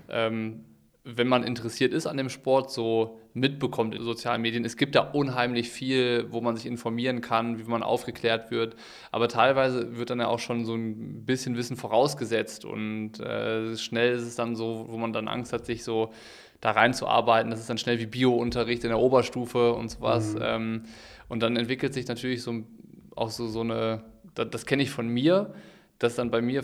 ähm, 0.08 0.64
wenn 1.04 1.28
man 1.28 1.44
interessiert 1.44 1.94
ist 1.94 2.08
an 2.08 2.18
dem 2.18 2.30
Sport, 2.30 2.72
so 2.72 3.20
mitbekommt 3.40 3.96
in 3.96 4.04
sozialen 4.04 4.42
Medien. 4.42 4.66
Es 4.66 4.78
gibt 4.78 4.96
da 4.96 5.02
unheimlich 5.02 5.70
viel, 5.70 6.28
wo 6.30 6.42
man 6.42 6.56
sich 6.56 6.66
informieren 6.66 7.22
kann, 7.22 7.60
wie 7.60 7.64
man 7.64 7.84
aufgeklärt 7.84 8.52
wird. 8.52 8.76
Aber 9.12 9.28
teilweise 9.28 9.98
wird 9.98 10.10
dann 10.10 10.20
ja 10.20 10.28
auch 10.28 10.40
schon 10.40 10.66
so 10.66 10.76
ein 10.76 11.26
bisschen 11.26 11.58
Wissen 11.58 11.78
vorausgesetzt 11.78 12.66
und 12.66 13.20
äh, 13.20 13.76
schnell 13.78 14.16
ist 14.16 14.24
es 14.24 14.36
dann 14.36 14.56
so, 14.56 14.86
wo 14.90 14.98
man 14.98 15.14
dann 15.14 15.28
Angst 15.28 15.54
hat, 15.54 15.66
sich 15.66 15.84
so 15.84 16.12
da 16.62 16.72
reinzuarbeiten. 16.72 17.52
Das 17.52 17.60
ist 17.60 17.70
dann 17.70 17.78
schnell 17.78 18.00
wie 18.00 18.06
Bio-Unterricht 18.06 18.84
in 18.84 18.90
der 18.90 19.00
Oberstufe 19.00 19.74
und 19.74 19.90
sowas. 19.90 20.36
Mhm. 20.36 20.42
Ähm, 20.44 20.84
und 21.30 21.42
dann 21.42 21.56
entwickelt 21.56 21.94
sich 21.94 22.08
natürlich 22.08 22.42
so 22.42 22.64
auch 23.16 23.30
so, 23.30 23.48
so 23.48 23.62
eine, 23.62 24.04
das, 24.36 24.50
das 24.50 24.66
kenne 24.66 24.84
ich 24.84 24.90
von 24.90 25.08
mir, 25.08 25.54
das 26.00 26.14
ist 26.14 26.18
dann 26.18 26.32
bei 26.32 26.42
mir, 26.42 26.64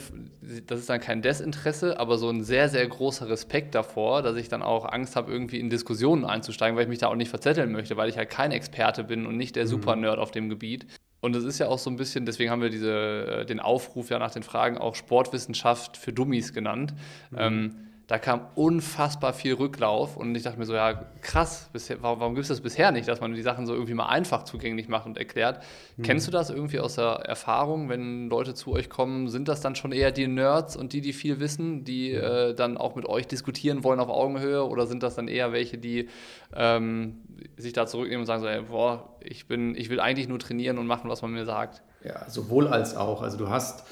das 0.65 0.79
ist 0.79 0.89
dann 0.89 1.01
kein 1.01 1.21
Desinteresse, 1.21 1.99
aber 1.99 2.17
so 2.17 2.29
ein 2.29 2.43
sehr, 2.43 2.69
sehr 2.69 2.87
großer 2.87 3.27
Respekt 3.29 3.75
davor, 3.75 4.21
dass 4.21 4.37
ich 4.37 4.47
dann 4.47 4.63
auch 4.63 4.85
Angst 4.85 5.17
habe, 5.17 5.29
irgendwie 5.29 5.59
in 5.59 5.69
Diskussionen 5.69 6.23
einzusteigen, 6.23 6.77
weil 6.77 6.83
ich 6.83 6.89
mich 6.89 6.99
da 6.99 7.07
auch 7.07 7.15
nicht 7.15 7.29
verzetteln 7.29 7.73
möchte, 7.73 7.97
weil 7.97 8.07
ich 8.07 8.17
halt 8.17 8.29
kein 8.29 8.51
Experte 8.51 9.03
bin 9.03 9.25
und 9.25 9.35
nicht 9.35 9.57
der 9.57 9.65
mhm. 9.65 9.69
Super-Nerd 9.69 10.19
auf 10.19 10.31
dem 10.31 10.47
Gebiet. 10.47 10.87
Und 11.19 11.35
es 11.35 11.43
ist 11.43 11.59
ja 11.59 11.67
auch 11.67 11.79
so 11.79 11.89
ein 11.89 11.97
bisschen, 11.97 12.25
deswegen 12.25 12.49
haben 12.49 12.61
wir 12.61 12.69
diese, 12.69 13.41
äh, 13.41 13.45
den 13.45 13.59
Aufruf 13.59 14.09
ja 14.09 14.19
nach 14.19 14.31
den 14.31 14.43
Fragen 14.43 14.77
auch 14.77 14.95
Sportwissenschaft 14.95 15.97
für 15.97 16.13
Dummies 16.13 16.53
genannt. 16.53 16.93
Mhm. 17.31 17.37
Ähm, 17.37 17.75
da 18.07 18.19
kam 18.19 18.41
unfassbar 18.53 19.33
viel 19.33 19.55
Rücklauf 19.55 20.15
und 20.15 20.35
ich 20.35 20.43
dachte 20.43 20.59
mir 20.59 20.65
so, 20.65 20.75
ja, 20.75 20.93
krass, 21.21 21.69
bisher, 21.73 21.97
warum, 22.01 22.19
warum 22.19 22.35
gibt 22.35 22.43
es 22.43 22.49
das 22.49 22.61
bisher 22.61 22.91
nicht, 22.91 23.07
dass 23.07 23.19
man 23.19 23.33
die 23.33 23.41
Sachen 23.41 23.65
so 23.65 23.73
irgendwie 23.73 23.95
mal 23.95 24.05
einfach 24.05 24.43
zugänglich 24.43 24.87
macht 24.87 25.07
und 25.07 25.17
erklärt? 25.17 25.63
Mhm. 25.97 26.03
Kennst 26.03 26.27
du 26.27 26.31
das 26.31 26.51
irgendwie 26.51 26.79
aus 26.79 26.95
der 26.95 27.21
Erfahrung, 27.25 27.89
wenn 27.89 28.29
Leute 28.29 28.53
zu 28.53 28.73
euch 28.73 28.89
kommen, 28.89 29.27
sind 29.27 29.47
das 29.47 29.61
dann 29.61 29.75
schon 29.75 29.91
eher 29.91 30.11
die 30.11 30.27
Nerds 30.27 30.75
und 30.75 30.93
die, 30.93 31.01
die 31.01 31.13
viel 31.13 31.39
wissen, 31.39 31.83
die 31.83 32.11
äh, 32.11 32.53
dann 32.53 32.77
auch 32.77 32.95
mit 32.95 33.07
euch 33.07 33.27
diskutieren 33.27 33.83
wollen 33.83 33.99
auf 33.99 34.09
Augenhöhe 34.09 34.63
oder 34.67 34.85
sind 34.85 35.01
das 35.01 35.15
dann 35.15 35.27
eher 35.27 35.51
welche, 35.51 35.79
die 35.79 36.09
ähm, 36.55 37.21
sich 37.57 37.73
da 37.73 37.87
zurücknehmen 37.87 38.21
und 38.21 38.27
sagen 38.27 38.41
so, 38.41 38.47
ey, 38.47 38.61
boah, 38.61 39.15
ich, 39.19 39.47
bin, 39.47 39.73
ich 39.75 39.89
will 39.89 39.99
eigentlich 39.99 40.27
nur 40.27 40.37
trainieren 40.37 40.77
und 40.77 40.85
machen, 40.85 41.09
was 41.09 41.23
man 41.23 41.31
mir 41.31 41.45
sagt? 41.45 41.81
Ja, 42.03 42.29
sowohl 42.29 42.67
als 42.67 42.95
auch. 42.95 43.23
Also 43.23 43.37
du 43.37 43.49
hast 43.49 43.83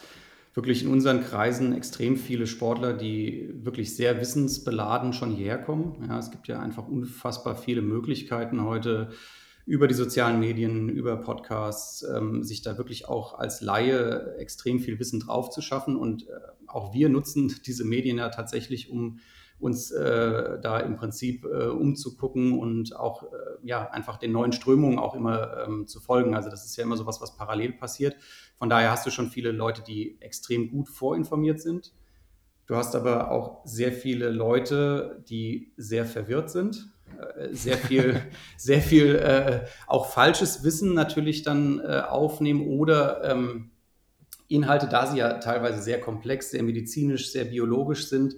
wirklich 0.54 0.84
in 0.84 0.92
unseren 0.92 1.24
Kreisen 1.24 1.74
extrem 1.74 2.16
viele 2.16 2.48
Sportler, 2.48 2.94
die 2.94 3.50
wirklich 3.54 3.96
sehr 3.96 4.22
wissensbeladen 4.22 5.14
schon 5.14 5.32
hierher 5.32 5.58
kommen. 5.58 6.06
Ja, 6.08 6.20
es 6.20 6.32
gibt 6.32 6.48
ja 6.48 6.60
einfach 6.60 6.88
unfassbar 6.88 7.56
viele 7.56 7.82
Möglichkeiten 7.82 8.64
heute 8.64 9.10
über 9.66 9.88
die 9.88 9.94
sozialen 9.94 10.40
Medien, 10.40 10.90
über 10.90 11.16
Podcasts, 11.18 12.04
ähm, 12.04 12.44
sich 12.44 12.62
da 12.62 12.78
wirklich 12.78 13.08
auch 13.08 13.40
als 13.40 13.62
Laie 13.62 14.36
extrem 14.38 14.80
viel 14.80 15.00
Wissen 15.00 15.22
drauf 15.22 15.50
zu 15.50 15.62
schaffen. 15.62 15.96
Und 15.96 16.28
äh, 16.28 16.34
auch 16.68 16.94
wir 16.94 17.10
nutzen 17.10 17.54
diese 17.66 17.86
Medien 17.86 18.18
ja 18.18 18.30
tatsächlich, 18.30 18.90
um 18.90 19.20
uns 19.64 19.92
äh, 19.92 20.60
da 20.62 20.80
im 20.80 20.98
Prinzip 20.98 21.46
äh, 21.46 21.68
umzugucken 21.68 22.60
und 22.60 22.96
auch 22.96 23.24
äh, 23.24 23.28
ja 23.64 23.90
einfach 23.90 24.18
den 24.18 24.34
neuen 24.34 24.52
Strömungen 24.52 25.00
auch 25.00 25.16
immer 25.16 25.66
ähm, 25.66 25.88
zu 25.88 26.02
folgen. 26.02 26.36
Also 26.36 26.50
das 26.50 26.66
ist 26.66 26.76
ja 26.76 26.84
immer 26.84 26.98
so 26.98 27.06
was, 27.06 27.22
was 27.22 27.38
parallel 27.38 27.72
passiert. 27.74 28.18
Von 28.60 28.70
daher 28.70 28.92
hast 28.92 29.06
du 29.06 29.10
schon 29.10 29.30
viele 29.30 29.52
Leute, 29.52 29.82
die 29.82 30.18
extrem 30.20 30.70
gut 30.70 30.90
vorinformiert 30.90 31.62
sind. 31.62 31.94
Du 32.66 32.76
hast 32.76 32.94
aber 32.96 33.32
auch 33.32 33.62
sehr 33.66 33.94
viele 33.94 34.30
Leute, 34.30 35.24
die 35.30 35.72
sehr 35.78 36.06
verwirrt 36.06 36.50
sind, 36.50 36.90
äh, 37.38 37.54
sehr 37.54 37.78
viel, 37.78 38.22
sehr 38.58 38.82
viel 38.82 39.16
äh, 39.16 39.66
auch 39.88 40.08
falsches 40.08 40.64
Wissen 40.66 40.94
natürlich 40.94 41.44
dann 41.44 41.80
äh, 41.80 42.02
aufnehmen 42.02 42.68
oder 42.68 43.24
ähm, 43.24 43.72
Inhalte, 44.50 44.88
da 44.88 45.08
sie 45.08 45.20
ja 45.20 45.40
teilweise 45.40 45.82
sehr 45.82 46.02
komplex, 46.02 46.52
sehr 46.52 46.64
medizinisch, 46.64 47.32
sehr 47.32 47.46
biologisch 47.46 48.08
sind, 48.08 48.36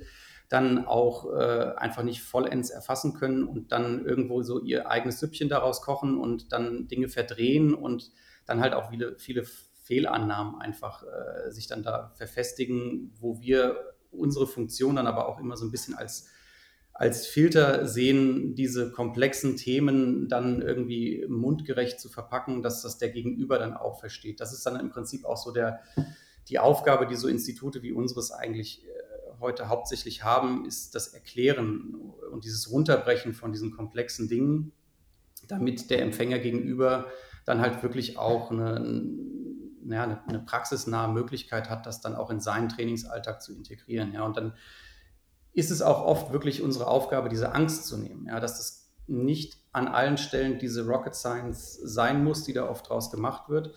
dann 0.55 0.85
auch 0.85 1.33
äh, 1.33 1.73
einfach 1.75 2.03
nicht 2.03 2.21
vollends 2.21 2.69
erfassen 2.69 3.13
können 3.13 3.43
und 3.43 3.73
dann 3.73 4.05
irgendwo 4.05 4.41
so 4.41 4.61
ihr 4.61 4.89
eigenes 4.89 5.19
Süppchen 5.19 5.49
daraus 5.49 5.81
kochen 5.81 6.17
und 6.17 6.53
dann 6.53 6.87
Dinge 6.87 7.09
verdrehen 7.09 7.73
und 7.73 8.13
dann 8.45 8.61
halt 8.61 8.73
auch 8.73 8.89
viele, 8.89 9.17
viele 9.17 9.43
Fehlannahmen 9.83 10.55
einfach 10.61 11.03
äh, 11.03 11.51
sich 11.51 11.67
dann 11.67 11.83
da 11.83 12.13
verfestigen, 12.15 13.13
wo 13.19 13.41
wir 13.41 13.95
unsere 14.11 14.47
Funktion 14.47 14.95
dann 14.95 15.07
aber 15.07 15.27
auch 15.27 15.41
immer 15.41 15.57
so 15.57 15.65
ein 15.65 15.71
bisschen 15.71 15.93
als, 15.93 16.29
als 16.93 17.27
Filter 17.27 17.85
sehen, 17.85 18.55
diese 18.55 18.93
komplexen 18.93 19.57
Themen 19.57 20.29
dann 20.29 20.61
irgendwie 20.61 21.25
mundgerecht 21.27 21.99
zu 21.99 22.07
verpacken, 22.07 22.63
dass 22.63 22.81
das 22.81 22.97
der 22.97 23.09
Gegenüber 23.09 23.59
dann 23.59 23.73
auch 23.73 23.99
versteht. 23.99 24.39
Das 24.39 24.53
ist 24.53 24.65
dann 24.65 24.79
im 24.79 24.89
Prinzip 24.89 25.25
auch 25.25 25.37
so 25.37 25.51
der, 25.51 25.81
die 26.47 26.59
Aufgabe, 26.59 27.07
die 27.07 27.15
so 27.15 27.27
Institute 27.27 27.83
wie 27.83 27.91
unseres 27.91 28.31
eigentlich 28.31 28.85
äh, 28.85 28.94
heute 29.39 29.69
hauptsächlich 29.69 30.23
haben, 30.23 30.65
ist 30.65 30.95
das 30.95 31.09
Erklären 31.09 31.95
und 32.31 32.43
dieses 32.43 32.71
Runterbrechen 32.71 33.33
von 33.33 33.51
diesen 33.51 33.71
komplexen 33.71 34.27
Dingen, 34.27 34.71
damit 35.47 35.89
der 35.89 36.01
Empfänger 36.01 36.39
gegenüber 36.39 37.07
dann 37.45 37.61
halt 37.61 37.83
wirklich 37.83 38.17
auch 38.17 38.51
eine, 38.51 39.05
ja, 39.87 40.03
eine, 40.03 40.27
eine 40.27 40.39
praxisnahe 40.39 41.11
Möglichkeit 41.11 41.69
hat, 41.69 41.85
das 41.85 42.01
dann 42.01 42.15
auch 42.15 42.31
in 42.31 42.39
seinen 42.39 42.69
Trainingsalltag 42.69 43.41
zu 43.41 43.53
integrieren. 43.53 44.13
Ja, 44.13 44.23
und 44.23 44.35
dann 44.37 44.53
ist 45.53 45.71
es 45.71 45.81
auch 45.81 46.03
oft 46.03 46.33
wirklich 46.33 46.61
unsere 46.61 46.87
Aufgabe, 46.87 47.29
diese 47.29 47.53
Angst 47.53 47.85
zu 47.85 47.97
nehmen, 47.97 48.27
ja, 48.27 48.39
dass 48.39 48.57
das 48.57 48.91
nicht 49.07 49.57
an 49.71 49.87
allen 49.87 50.17
Stellen 50.17 50.57
diese 50.57 50.85
Rocket 50.85 51.15
Science 51.15 51.75
sein 51.75 52.23
muss, 52.23 52.43
die 52.43 52.53
da 52.53 52.67
oft 52.67 52.89
draus 52.89 53.11
gemacht 53.11 53.49
wird, 53.49 53.73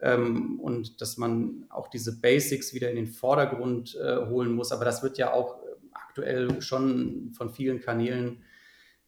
ähm, 0.00 0.60
und 0.60 1.00
dass 1.00 1.16
man 1.16 1.66
auch 1.70 1.88
diese 1.88 2.20
Basics 2.20 2.74
wieder 2.74 2.90
in 2.90 2.96
den 2.96 3.06
Vordergrund 3.06 3.96
äh, 3.96 4.26
holen 4.26 4.52
muss. 4.52 4.72
Aber 4.72 4.84
das 4.84 5.02
wird 5.02 5.18
ja 5.18 5.32
auch 5.32 5.62
äh, 5.62 5.66
aktuell 5.92 6.60
schon 6.62 7.32
von 7.36 7.50
vielen 7.50 7.80
Kanälen 7.80 8.42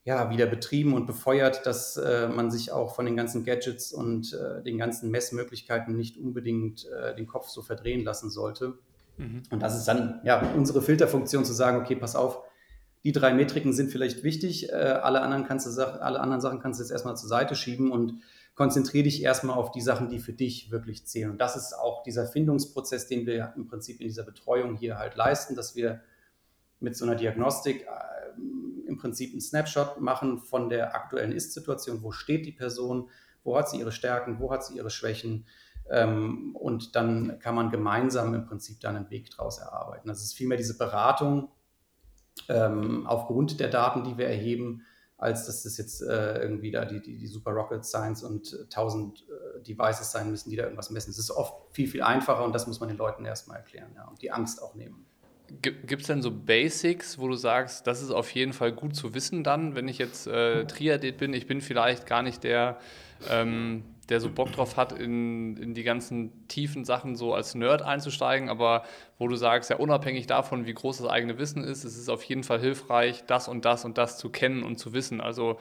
ja, 0.04 0.30
wieder 0.30 0.46
betrieben 0.46 0.94
und 0.94 1.06
befeuert, 1.06 1.66
dass 1.66 1.96
äh, 1.96 2.28
man 2.28 2.50
sich 2.50 2.72
auch 2.72 2.94
von 2.94 3.04
den 3.04 3.16
ganzen 3.16 3.44
Gadgets 3.44 3.92
und 3.92 4.32
äh, 4.32 4.62
den 4.62 4.78
ganzen 4.78 5.10
Messmöglichkeiten 5.10 5.94
nicht 5.94 6.16
unbedingt 6.16 6.86
äh, 6.86 7.14
den 7.14 7.26
Kopf 7.26 7.48
so 7.48 7.60
verdrehen 7.62 8.02
lassen 8.02 8.30
sollte. 8.30 8.78
Mhm. 9.18 9.42
Und 9.50 9.60
das 9.60 9.76
ist 9.76 9.86
dann 9.86 10.20
ja 10.24 10.40
unsere 10.56 10.80
Filterfunktion 10.80 11.44
zu 11.44 11.52
sagen, 11.52 11.80
okay, 11.80 11.96
pass 11.96 12.16
auf, 12.16 12.42
die 13.04 13.12
drei 13.12 13.32
Metriken 13.32 13.72
sind 13.72 13.90
vielleicht 13.90 14.24
wichtig, 14.24 14.70
äh, 14.70 14.72
alle, 14.72 15.20
anderen 15.20 15.44
kannst 15.44 15.66
du, 15.66 16.02
alle 16.02 16.20
anderen 16.20 16.40
Sachen 16.40 16.60
kannst 16.60 16.80
du 16.80 16.84
jetzt 16.84 16.90
erstmal 16.90 17.16
zur 17.16 17.28
Seite 17.28 17.54
schieben 17.54 17.92
und 17.92 18.20
konzentriere 18.60 19.04
dich 19.04 19.22
erstmal 19.22 19.56
auf 19.56 19.70
die 19.70 19.80
Sachen, 19.80 20.10
die 20.10 20.18
für 20.18 20.34
dich 20.34 20.70
wirklich 20.70 21.06
zählen. 21.06 21.30
Und 21.30 21.40
das 21.40 21.56
ist 21.56 21.72
auch 21.72 22.02
dieser 22.02 22.26
Findungsprozess, 22.26 23.06
den 23.06 23.24
wir 23.24 23.54
im 23.56 23.66
Prinzip 23.66 24.02
in 24.02 24.08
dieser 24.08 24.22
Betreuung 24.22 24.76
hier 24.76 24.98
halt 24.98 25.16
leisten, 25.16 25.54
dass 25.54 25.76
wir 25.76 26.02
mit 26.78 26.94
so 26.94 27.06
einer 27.06 27.14
Diagnostik 27.14 27.86
äh, 27.86 28.86
im 28.86 28.98
Prinzip 28.98 29.32
einen 29.32 29.40
Snapshot 29.40 30.02
machen 30.02 30.40
von 30.40 30.68
der 30.68 30.94
aktuellen 30.94 31.32
Ist-Situation. 31.32 32.02
Wo 32.02 32.12
steht 32.12 32.44
die 32.44 32.52
Person? 32.52 33.08
Wo 33.44 33.56
hat 33.56 33.70
sie 33.70 33.78
ihre 33.78 33.92
Stärken? 33.92 34.40
Wo 34.40 34.52
hat 34.52 34.62
sie 34.62 34.76
ihre 34.76 34.90
Schwächen? 34.90 35.46
Ähm, 35.88 36.54
und 36.54 36.94
dann 36.96 37.38
kann 37.38 37.54
man 37.54 37.70
gemeinsam 37.70 38.34
im 38.34 38.44
Prinzip 38.44 38.78
dann 38.80 38.94
einen 38.94 39.08
Weg 39.08 39.30
daraus 39.30 39.56
erarbeiten. 39.56 40.06
Das 40.06 40.22
ist 40.22 40.34
vielmehr 40.34 40.58
diese 40.58 40.76
Beratung 40.76 41.48
ähm, 42.50 43.06
aufgrund 43.06 43.58
der 43.58 43.70
Daten, 43.70 44.04
die 44.04 44.18
wir 44.18 44.26
erheben, 44.26 44.82
als 45.20 45.44
dass 45.46 45.64
das 45.64 45.76
jetzt 45.76 46.00
äh, 46.00 46.40
irgendwie 46.40 46.70
da 46.70 46.86
die, 46.86 47.00
die, 47.00 47.18
die, 47.18 47.26
Super 47.26 47.50
Rocket 47.50 47.84
Science 47.84 48.22
und 48.22 48.54
äh, 48.54 48.62
1000 48.62 49.20
äh, 49.20 49.62
Devices 49.62 50.10
sein 50.10 50.30
müssen, 50.30 50.48
die 50.48 50.56
da 50.56 50.64
irgendwas 50.64 50.88
messen. 50.90 51.10
Es 51.10 51.18
ist 51.18 51.30
oft 51.30 51.54
viel, 51.72 51.88
viel 51.88 52.02
einfacher 52.02 52.42
und 52.42 52.54
das 52.54 52.66
muss 52.66 52.80
man 52.80 52.88
den 52.88 52.96
Leuten 52.96 53.26
erstmal 53.26 53.58
erklären 53.58 53.90
ja, 53.94 54.08
und 54.08 54.22
die 54.22 54.32
Angst 54.32 54.62
auch 54.62 54.74
nehmen. 54.74 55.04
Gibt 55.62 56.02
es 56.02 56.06
denn 56.06 56.22
so 56.22 56.30
Basics, 56.30 57.18
wo 57.18 57.28
du 57.28 57.34
sagst, 57.34 57.86
das 57.86 58.02
ist 58.02 58.12
auf 58.12 58.30
jeden 58.30 58.52
Fall 58.52 58.72
gut 58.72 58.94
zu 58.94 59.14
wissen 59.14 59.42
dann, 59.44 59.74
wenn 59.74 59.88
ich 59.88 59.98
jetzt 59.98 60.26
äh, 60.26 60.64
Triadet 60.64 61.18
bin, 61.18 61.34
ich 61.34 61.46
bin 61.46 61.60
vielleicht 61.60 62.06
gar 62.06 62.22
nicht 62.22 62.44
der, 62.44 62.78
ähm, 63.28 63.84
der 64.10 64.20
so 64.20 64.30
Bock 64.30 64.52
drauf 64.52 64.76
hat, 64.76 64.92
in, 64.92 65.56
in 65.56 65.74
die 65.74 65.82
ganzen 65.82 66.46
tiefen 66.48 66.84
Sachen 66.84 67.16
so 67.16 67.32
als 67.32 67.54
Nerd 67.54 67.82
einzusteigen, 67.82 68.48
aber 68.48 68.82
wo 69.18 69.28
du 69.28 69.36
sagst, 69.36 69.70
ja 69.70 69.76
unabhängig 69.76 70.26
davon, 70.26 70.66
wie 70.66 70.74
groß 70.74 70.98
das 70.98 71.06
eigene 71.06 71.38
Wissen 71.38 71.64
ist, 71.64 71.84
es 71.84 71.96
ist 71.96 72.08
auf 72.08 72.22
jeden 72.24 72.42
Fall 72.42 72.60
hilfreich, 72.60 73.24
das 73.26 73.48
und 73.48 73.64
das 73.64 73.84
und 73.84 73.96
das 73.96 74.18
zu 74.18 74.28
kennen 74.28 74.62
und 74.62 74.78
zu 74.78 74.92
wissen. 74.92 75.20
Also 75.20 75.58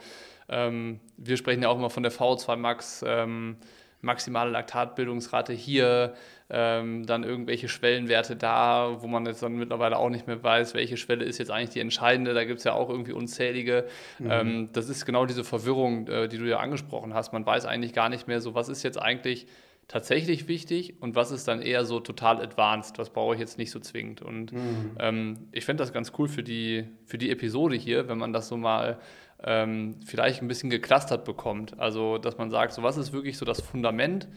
ähm, 0.48 1.00
wir 1.16 1.36
sprechen 1.36 1.62
ja 1.62 1.68
auch 1.68 1.76
immer 1.76 1.90
von 1.90 2.02
der 2.02 2.12
V2 2.12 2.56
Max. 2.56 3.04
Ähm, 3.06 3.56
maximale 4.02 4.50
Laktatbildungsrate 4.50 5.52
hier, 5.52 6.14
ähm, 6.50 7.06
dann 7.06 7.22
irgendwelche 7.22 7.68
Schwellenwerte 7.68 8.36
da, 8.36 8.96
wo 9.00 9.06
man 9.06 9.24
jetzt 9.26 9.42
dann 9.42 9.56
mittlerweile 9.56 9.98
auch 9.98 10.10
nicht 10.10 10.26
mehr 10.26 10.42
weiß, 10.42 10.74
welche 10.74 10.96
Schwelle 10.96 11.24
ist 11.24 11.38
jetzt 11.38 11.50
eigentlich 11.50 11.70
die 11.70 11.80
entscheidende. 11.80 12.34
Da 12.34 12.44
gibt 12.44 12.58
es 12.58 12.64
ja 12.64 12.72
auch 12.72 12.90
irgendwie 12.90 13.12
unzählige. 13.12 13.86
Mhm. 14.18 14.30
Ähm, 14.30 14.68
das 14.72 14.88
ist 14.88 15.06
genau 15.06 15.26
diese 15.26 15.44
Verwirrung, 15.44 16.08
äh, 16.08 16.28
die 16.28 16.38
du 16.38 16.44
ja 16.44 16.58
angesprochen 16.58 17.14
hast. 17.14 17.32
Man 17.32 17.46
weiß 17.46 17.66
eigentlich 17.66 17.92
gar 17.92 18.08
nicht 18.08 18.26
mehr 18.26 18.40
so, 18.40 18.54
was 18.54 18.68
ist 18.68 18.82
jetzt 18.82 19.00
eigentlich 19.00 19.46
tatsächlich 19.86 20.46
wichtig 20.46 20.94
und 21.00 21.16
was 21.16 21.32
ist 21.32 21.48
dann 21.48 21.62
eher 21.62 21.84
so 21.84 21.98
total 21.98 22.40
advanced, 22.40 22.98
was 22.98 23.10
brauche 23.10 23.34
ich 23.34 23.40
jetzt 23.40 23.58
nicht 23.58 23.70
so 23.72 23.80
zwingend. 23.80 24.22
Und 24.22 24.52
mhm. 24.52 24.92
ähm, 24.98 25.48
ich 25.52 25.64
fände 25.64 25.82
das 25.82 25.92
ganz 25.92 26.12
cool 26.18 26.28
für 26.28 26.42
die, 26.42 26.86
für 27.06 27.18
die 27.18 27.30
Episode 27.30 27.74
hier, 27.74 28.08
wenn 28.08 28.18
man 28.18 28.32
das 28.32 28.48
so 28.48 28.56
mal 28.56 29.00
ähm, 29.42 29.96
vielleicht 30.04 30.42
ein 30.42 30.48
bisschen 30.48 30.70
geclustert 30.70 31.24
bekommt. 31.24 31.78
Also, 31.78 32.18
dass 32.18 32.38
man 32.38 32.50
sagt, 32.50 32.72
so 32.72 32.82
was 32.82 32.96
ist 32.96 33.12
wirklich 33.12 33.36
so 33.36 33.44
das 33.44 33.60
Fundament 33.60 34.28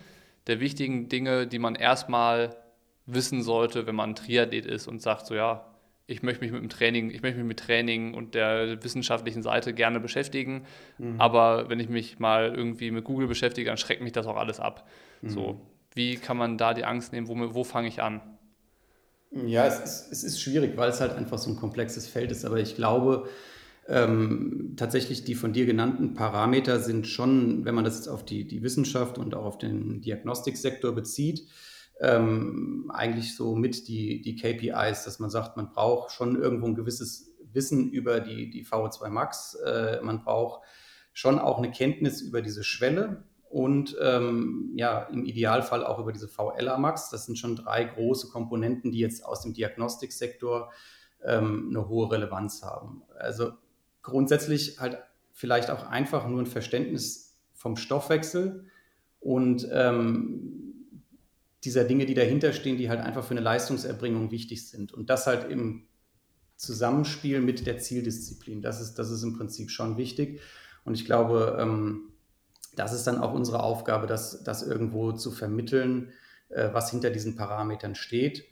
der 0.48 0.60
wichtigen 0.60 1.10
Dinge, 1.10 1.48
die 1.48 1.60
man 1.60 1.76
erstmal 1.76 2.56
wissen 3.06 3.42
sollte, 3.42 3.86
wenn 3.86 3.96
man 3.96 4.16
Triathlet 4.16 4.66
ist 4.66 4.88
und 4.88 5.02
sagt, 5.02 5.26
so 5.26 5.36
ja, 5.36 5.66
ich 6.06 6.22
möchte 6.22 6.42
mich 6.42 6.52
mit 6.52 6.62
dem 6.62 6.70
Training, 6.70 7.12
ich 7.12 7.22
möchte 7.22 7.38
mich 7.38 7.48
mit 7.48 7.60
Training 7.60 8.14
und 8.14 8.36
der 8.36 8.84
wissenschaftlichen 8.84 9.42
Seite 9.42 9.74
gerne 9.74 10.00
beschäftigen. 10.00 10.66
Mhm. 10.98 11.20
Aber 11.20 11.70
wenn 11.70 11.80
ich 11.80 11.90
mich 11.90 12.20
mal 12.20 12.54
irgendwie 12.54 12.92
mit 12.92 13.06
Google 13.06 13.28
beschäftige, 13.28 13.70
dann 13.70 13.78
schreckt 13.78 14.02
mich 14.02 14.12
das 14.12 14.28
auch 14.28 14.36
alles 14.36 14.60
ab. 14.60 14.88
Mhm. 15.22 15.30
So, 15.30 15.62
wie 15.96 16.18
kann 16.18 16.38
man 16.38 16.58
da 16.58 16.74
die 16.74 16.86
Angst 16.86 17.14
nehmen? 17.14 17.28
Wo, 17.28 17.36
wo 17.54 17.64
fange 17.64 17.88
ich 17.88 18.02
an? 18.02 18.22
Ja, 19.32 19.66
es 19.66 19.80
ist, 19.80 20.12
es 20.12 20.24
ist 20.24 20.42
schwierig, 20.42 20.78
weil 20.78 20.90
es 20.90 21.02
halt 21.02 21.14
einfach 21.14 21.38
so 21.38 21.50
ein 21.50 21.56
komplexes 21.56 22.08
Feld 22.08 22.32
ist. 22.32 22.46
Aber 22.46 22.58
ich 22.58 22.76
glaube, 22.76 23.30
ähm, 23.88 24.74
tatsächlich 24.78 25.24
die 25.24 25.36
von 25.36 25.54
dir 25.54 25.66
genannten 25.66 26.13
Parameter 26.13 26.80
sind 26.80 27.08
schon, 27.08 27.66
wenn 27.66 27.75
man 27.75 27.84
das 27.84 27.98
jetzt 27.98 28.08
auf 28.08 28.24
die, 28.24 28.48
die 28.48 28.63
Wissenschaft 28.63 29.18
und 29.18 29.36
auch 29.36 29.46
auf 29.46 29.58
den 29.58 30.02
Diagnostiksektor 30.02 30.94
bezieht, 30.94 31.48
ähm, 32.00 32.92
eigentlich 32.94 33.36
so 33.36 33.56
mit 33.56 33.88
die, 33.88 34.22
die 34.22 34.36
KPIs, 34.36 35.04
dass 35.04 35.20
man 35.20 35.30
sagt, 35.30 35.58
man 35.58 35.72
braucht 35.72 36.12
schon 36.12 36.42
irgendwo 36.42 36.68
ein 36.68 36.75
gewisses 36.75 37.34
Wissen 37.52 37.92
über 37.92 38.20
die, 38.20 38.50
die 38.50 38.66
VO2 38.66 39.10
Max, 39.10 39.56
äh, 39.56 40.00
man 40.02 40.24
braucht 40.24 40.62
schon 41.12 41.38
auch 41.38 41.60
eine 41.60 41.72
Kenntnis 41.72 42.22
über 42.22 42.42
diese 42.42 42.63
Schwelle 42.63 43.24
und 43.50 43.96
ähm, 44.02 44.72
ja, 44.75 45.04
im 45.12 45.25
Idealfall 45.25 45.86
auch 45.86 46.00
über 46.00 46.12
diese 46.12 46.28
VLA 46.28 46.78
Max. 46.80 47.12
Das 47.12 47.28
sind 47.28 47.38
schon 47.38 47.56
drei 47.56 47.84
große 47.84 48.30
Komponenten, 48.30 48.92
die 48.92 48.98
jetzt 48.98 49.24
aus 49.24 49.42
dem 49.42 49.54
Diagnostiksektor 49.54 50.72
ähm, 51.24 51.68
eine 51.70 51.88
hohe 51.88 52.12
Relevanz 52.12 52.63
haben. 52.63 53.04
Also 53.16 53.52
grundsätzlich 54.04 54.80
halt 54.80 55.00
vielleicht 55.32 55.72
auch 55.72 55.88
einfach 55.88 56.28
nur 56.28 56.42
ein 56.42 56.46
Verständnis 56.46 57.36
vom 57.54 57.76
Stoffwechsel 57.78 58.66
und 59.20 59.68
ähm, 59.72 60.74
dieser 61.64 61.86
Dinge, 61.86 62.06
die 62.06 62.14
dahinter 62.14 62.52
stehen, 62.52 62.78
die 62.78 62.90
halt 62.90 63.00
einfach 63.00 63.24
für 63.24 63.32
eine 63.32 63.42
Leistungserbringung 63.42 64.32
wichtig 64.32 64.68
sind. 64.70 64.94
Und 64.94 65.10
das 65.10 65.28
halt 65.28 65.50
im 65.50 65.88
Zusammenspiel 66.58 67.42
mit 67.42 67.66
der 67.66 67.78
Zieldisziplin. 67.78 68.62
Das 68.62 68.82
ist, 68.82 68.96
das 68.96 69.10
ist 69.10 69.24
im 69.24 69.38
Prinzip 69.38 69.72
schon 69.72 69.98
wichtig. 69.98 70.42
Und 70.86 70.94
ich 70.94 71.06
glaube, 71.06 71.58
ähm, 71.60 72.10
das 72.76 72.94
ist 72.94 73.08
dann 73.08 73.20
auch 73.20 73.34
unsere 73.34 73.64
Aufgabe, 73.64 74.08
das, 74.08 74.44
das 74.44 74.64
irgendwo 74.64 75.14
zu 75.14 75.32
vermitteln, 75.32 76.12
äh, 76.50 76.70
was 76.74 76.92
hinter 76.92 77.10
diesen 77.10 77.36
Parametern 77.36 77.96
steht 77.96 78.46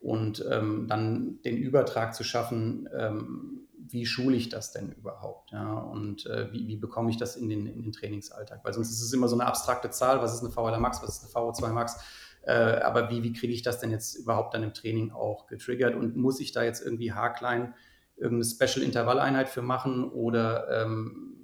und 0.00 0.44
ähm, 0.50 0.86
dann 0.88 1.40
den 1.42 1.56
Übertrag 1.56 2.14
zu 2.14 2.24
schaffen, 2.24 2.88
ähm, 2.96 3.63
wie 3.90 4.06
schule 4.06 4.36
ich 4.36 4.48
das 4.48 4.72
denn 4.72 4.92
überhaupt? 4.92 5.52
Ja? 5.52 5.78
Und 5.78 6.26
äh, 6.26 6.52
wie, 6.52 6.66
wie, 6.66 6.76
bekomme 6.76 7.10
ich 7.10 7.16
das 7.16 7.36
in 7.36 7.48
den, 7.48 7.66
in 7.66 7.82
den 7.82 7.92
Trainingsalltag? 7.92 8.64
Weil 8.64 8.72
sonst 8.72 8.90
ist 8.90 9.02
es 9.02 9.12
immer 9.12 9.28
so 9.28 9.36
eine 9.36 9.46
abstrakte 9.46 9.90
Zahl, 9.90 10.20
was 10.20 10.34
ist 10.34 10.42
eine 10.42 10.50
VLR 10.50 10.80
Max, 10.80 11.02
was 11.02 11.22
ist 11.22 11.36
eine 11.36 11.46
VO2 11.46 11.68
Max? 11.72 11.98
Äh, 12.42 12.80
aber 12.80 13.10
wie, 13.10 13.22
wie 13.22 13.32
kriege 13.32 13.52
ich 13.52 13.62
das 13.62 13.80
denn 13.80 13.90
jetzt 13.90 14.14
überhaupt 14.14 14.54
dann 14.54 14.62
im 14.62 14.74
Training 14.74 15.12
auch 15.12 15.46
getriggert? 15.46 15.94
Und 15.94 16.16
muss 16.16 16.40
ich 16.40 16.52
da 16.52 16.62
jetzt 16.62 16.84
irgendwie 16.84 17.12
haarklein 17.12 17.74
irgendeine 18.16 18.44
Special-Intervalleinheit 18.44 19.48
für 19.48 19.62
machen 19.62 20.10
oder 20.10 20.82
ähm, 20.82 21.34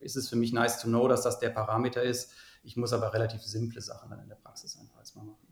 ist 0.00 0.16
es 0.16 0.28
für 0.28 0.36
mich 0.36 0.52
nice 0.52 0.80
to 0.80 0.88
know, 0.88 1.08
dass 1.08 1.22
das 1.22 1.38
der 1.38 1.50
Parameter 1.50 2.02
ist. 2.02 2.32
Ich 2.62 2.76
muss 2.76 2.92
aber 2.92 3.12
relativ 3.12 3.42
simple 3.42 3.80
Sachen 3.80 4.10
dann 4.10 4.20
in 4.20 4.28
der 4.28 4.36
Praxis 4.36 4.78
einfach 4.78 4.98
erstmal 4.98 5.26
machen. 5.26 5.47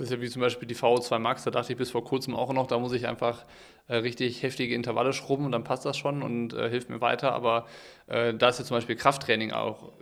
Das 0.00 0.08
ist 0.08 0.16
ja 0.16 0.22
wie 0.22 0.30
zum 0.30 0.40
Beispiel 0.40 0.66
die 0.66 0.74
VO2 0.74 1.18
Max, 1.18 1.44
da 1.44 1.50
dachte 1.50 1.74
ich 1.74 1.78
bis 1.78 1.90
vor 1.90 2.02
kurzem 2.02 2.34
auch 2.34 2.54
noch, 2.54 2.66
da 2.66 2.78
muss 2.78 2.94
ich 2.94 3.06
einfach 3.06 3.44
äh, 3.86 3.96
richtig 3.96 4.42
heftige 4.42 4.74
Intervalle 4.74 5.12
schrubben 5.12 5.44
und 5.44 5.52
dann 5.52 5.62
passt 5.62 5.84
das 5.84 5.98
schon 5.98 6.22
und 6.22 6.54
äh, 6.54 6.70
hilft 6.70 6.88
mir 6.88 7.02
weiter. 7.02 7.34
Aber 7.34 7.66
äh, 8.06 8.32
da 8.32 8.48
ist 8.48 8.58
ja 8.58 8.64
zum 8.64 8.78
Beispiel 8.78 8.96
Krafttraining 8.96 9.52
auch, 9.52 9.92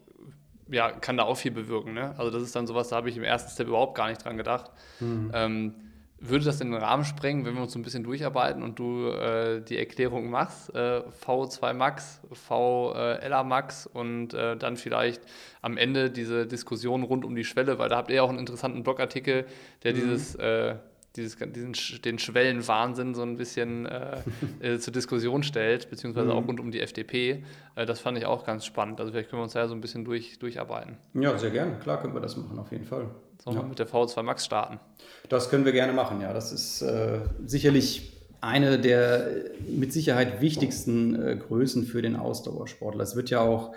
ja, 0.69 0.93
kann 0.93 1.17
da 1.17 1.25
auch 1.25 1.37
viel 1.37 1.51
bewirken. 1.51 1.95
Ne? 1.95 2.15
Also 2.17 2.31
das 2.31 2.45
ist 2.45 2.55
dann 2.55 2.69
sowas, 2.69 2.91
da 2.91 2.97
habe 2.97 3.09
ich 3.09 3.17
im 3.17 3.25
ersten 3.25 3.51
Step 3.51 3.67
überhaupt 3.67 3.97
gar 3.97 4.09
nicht 4.09 4.25
dran 4.25 4.37
gedacht. 4.37 4.71
Mhm. 5.01 5.33
Ähm, 5.35 5.75
würde 6.21 6.45
das 6.45 6.61
in 6.61 6.73
den 6.73 6.81
Rahmen 6.81 7.05
sprengen, 7.05 7.45
wenn 7.45 7.55
wir 7.55 7.63
uns 7.63 7.73
so 7.73 7.79
ein 7.79 7.83
bisschen 7.83 8.03
durcharbeiten 8.03 8.63
und 8.63 8.79
du 8.79 9.09
äh, 9.09 9.61
die 9.61 9.79
Erklärung 9.79 10.31
machst, 10.31 10.75
äh, 10.75 11.03
V2 11.25 11.75
Max, 11.75 12.21
VLA 12.33 13.45
Max 13.45 13.87
und 13.87 14.35
äh, 14.35 14.57
dann 14.57 14.77
vielleicht 14.77 15.23
am 15.63 15.77
Ende 15.77 16.11
diese 16.11 16.47
Diskussion 16.47 17.05
rund 17.05 17.25
um 17.25 17.37
die 17.37 17.45
Schwelle, 17.45 17.79
weil 17.79 17.89
da 17.89 17.97
habt 17.97 18.11
ihr 18.11 18.25
auch 18.25 18.29
einen 18.29 18.39
interessanten 18.39 18.83
Blogartikel, 18.83 19.47
der 19.85 19.93
mhm. 19.93 19.97
dieses, 19.97 20.35
äh, 20.35 20.77
dieses, 21.15 21.37
diesen, 21.37 21.75
den 22.03 22.19
Schwellenwahnsinn 22.19 23.15
so 23.15 23.23
ein 23.23 23.37
bisschen 23.37 23.87
äh, 23.87 24.23
äh, 24.61 24.79
zur 24.79 24.93
Diskussion 24.93 25.45
stellt, 25.45 25.89
beziehungsweise 25.89 26.27
mhm. 26.27 26.33
auch 26.33 26.49
rund 26.49 26.59
um 26.59 26.73
die 26.73 26.81
FDP. 26.81 27.45
das 27.77 28.01
fand 28.01 28.19
ich 28.19 28.27
auch 28.27 28.45
ganz 28.45 28.67
spannend. 28.67 29.01
Also 29.01 29.13
vielleicht 29.13 29.31
können 29.31 29.41
wir 29.41 29.45
uns 29.45 29.53
da 29.53 29.69
so 29.69 29.75
ein 29.75 29.81
bisschen 29.81 30.05
durch, 30.05 30.39
durcharbeiten. 30.41 30.97
Ja, 31.15 31.39
sehr 31.39 31.51
gerne. 31.51 31.79
Klar 31.79 32.01
können 32.01 32.15
wir 32.15 32.21
das 32.21 32.37
machen, 32.37 32.59
auf 32.59 32.73
jeden 32.73 32.85
Fall. 32.85 33.09
Sollen 33.43 33.57
wir 33.57 33.63
mit 33.65 33.79
der 33.79 33.89
V2 33.89 34.23
Max 34.23 34.45
starten? 34.45 34.81
Das 35.29 35.51
können 35.51 35.65
wir 35.65 35.73
gerne 35.73 35.93
machen, 35.93 36.21
ja. 36.21 36.33
Das 36.33 36.53
ist 36.53 36.83
äh, 36.83 37.21
sicherlich 37.47 38.13
eine 38.41 38.79
der 38.79 39.31
mit 39.69 39.93
Sicherheit 39.93 40.41
wichtigsten 40.41 41.21
äh, 41.21 41.37
Größen 41.37 41.85
für 41.85 42.03
den 42.03 42.17
Ausdauersportler. 42.17 43.03
Es 43.03 43.17
wird 43.17 43.31
ja 43.31 43.41
auch 43.41 43.75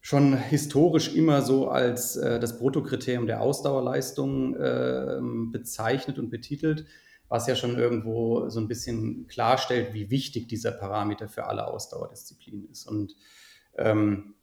schon 0.00 0.36
historisch 0.36 1.14
immer 1.14 1.42
so 1.42 1.68
als 1.68 2.16
äh, 2.16 2.38
das 2.40 2.58
Bruttokriterium 2.58 3.26
der 3.26 3.40
Ausdauerleistung 3.40 4.56
äh, 4.56 5.18
bezeichnet 5.52 6.18
und 6.18 6.30
betitelt, 6.30 6.86
was 7.28 7.46
ja 7.46 7.56
schon 7.56 7.76
irgendwo 7.76 8.48
so 8.48 8.60
ein 8.60 8.68
bisschen 8.68 9.26
klarstellt, 9.26 9.92
wie 9.94 10.10
wichtig 10.10 10.48
dieser 10.48 10.72
Parameter 10.72 11.28
für 11.28 11.44
alle 11.44 11.66
Ausdauerdisziplinen 11.66 12.70
ist. 12.70 12.86
Und 12.86 13.16
ähm, 13.76 14.34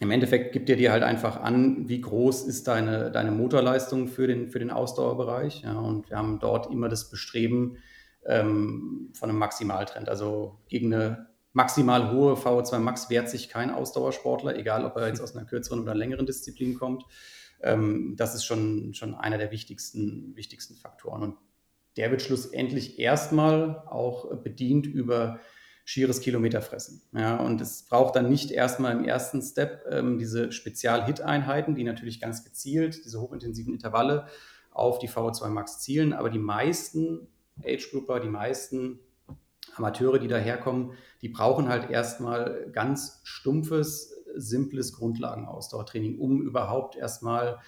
im 0.00 0.10
Endeffekt 0.10 0.52
gibt 0.52 0.68
er 0.68 0.76
dir 0.76 0.90
halt 0.92 1.02
einfach 1.02 1.40
an, 1.40 1.88
wie 1.88 2.00
groß 2.00 2.46
ist 2.46 2.66
deine, 2.66 3.10
deine 3.10 3.30
Motorleistung 3.30 4.08
für 4.08 4.26
den, 4.26 4.48
für 4.48 4.58
den 4.58 4.70
Ausdauerbereich. 4.70 5.62
Ja, 5.62 5.78
und 5.78 6.10
wir 6.10 6.16
haben 6.16 6.40
dort 6.40 6.70
immer 6.72 6.88
das 6.88 7.10
Bestreben 7.10 7.78
ähm, 8.26 9.12
von 9.14 9.30
einem 9.30 9.38
Maximaltrend. 9.38 10.08
Also 10.08 10.58
gegen 10.68 10.92
eine 10.92 11.28
maximal 11.52 12.12
hohe 12.12 12.34
VO2 12.34 12.78
Max 12.78 13.08
wehrt 13.08 13.30
sich 13.30 13.48
kein 13.48 13.70
Ausdauersportler, 13.70 14.56
egal 14.56 14.84
ob 14.84 14.96
er 14.96 15.06
jetzt 15.06 15.20
aus 15.20 15.36
einer 15.36 15.46
kürzeren 15.46 15.80
oder 15.80 15.94
längeren 15.94 16.26
Disziplin 16.26 16.74
kommt. 16.74 17.04
Ähm, 17.62 18.14
das 18.16 18.34
ist 18.34 18.44
schon, 18.44 18.94
schon 18.94 19.14
einer 19.14 19.38
der 19.38 19.52
wichtigsten, 19.52 20.34
wichtigsten 20.34 20.74
Faktoren. 20.74 21.22
Und 21.22 21.38
der 21.96 22.10
wird 22.10 22.22
schlussendlich 22.22 22.98
erstmal 22.98 23.84
auch 23.86 24.34
bedient 24.42 24.86
über 24.86 25.38
schieres 25.84 26.20
Kilometerfressen. 26.20 27.02
Ja, 27.12 27.36
und 27.36 27.60
es 27.60 27.84
braucht 27.84 28.16
dann 28.16 28.28
nicht 28.28 28.50
erstmal 28.50 28.92
im 28.92 29.04
ersten 29.04 29.42
Step 29.42 29.84
ähm, 29.90 30.18
diese 30.18 30.50
Spezial-Hit-Einheiten, 30.50 31.74
die 31.74 31.84
natürlich 31.84 32.20
ganz 32.20 32.42
gezielt, 32.42 33.04
diese 33.04 33.20
hochintensiven 33.20 33.74
Intervalle 33.74 34.26
auf 34.70 34.98
die 34.98 35.08
VO2 35.08 35.48
Max 35.50 35.80
zielen. 35.80 36.14
Aber 36.14 36.30
die 36.30 36.38
meisten 36.38 37.28
Age-Grouper, 37.62 38.20
die 38.20 38.28
meisten 38.28 38.98
Amateure, 39.76 40.18
die 40.18 40.28
daherkommen, 40.28 40.92
die 41.20 41.28
brauchen 41.28 41.68
halt 41.68 41.90
erstmal 41.90 42.70
ganz 42.72 43.20
stumpfes, 43.24 44.14
simples 44.34 44.92
Grundlagenausdauertraining, 44.94 46.18
um 46.18 46.42
überhaupt 46.42 46.96
erstmal 46.96 47.58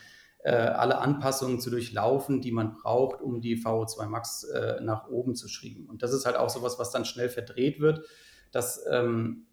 alle 0.51 0.99
Anpassungen 0.99 1.61
zu 1.61 1.71
durchlaufen, 1.71 2.41
die 2.41 2.53
man 2.53 2.73
braucht, 2.73 3.21
um 3.21 3.41
die 3.41 3.63
VO2 3.63 4.07
Max 4.07 4.45
äh, 4.45 4.81
nach 4.81 5.09
oben 5.09 5.35
zu 5.35 5.49
schieben. 5.49 5.89
Und 5.89 6.03
das 6.03 6.13
ist 6.13 6.27
halt 6.27 6.37
auch 6.37 6.51
sowas, 6.51 6.79
was 6.79 6.91
dann 6.91 7.05
schnell 7.05 7.29
verdreht 7.29 7.81
wird, 7.81 8.07
dass 8.53 8.85
ähm, 8.91 9.47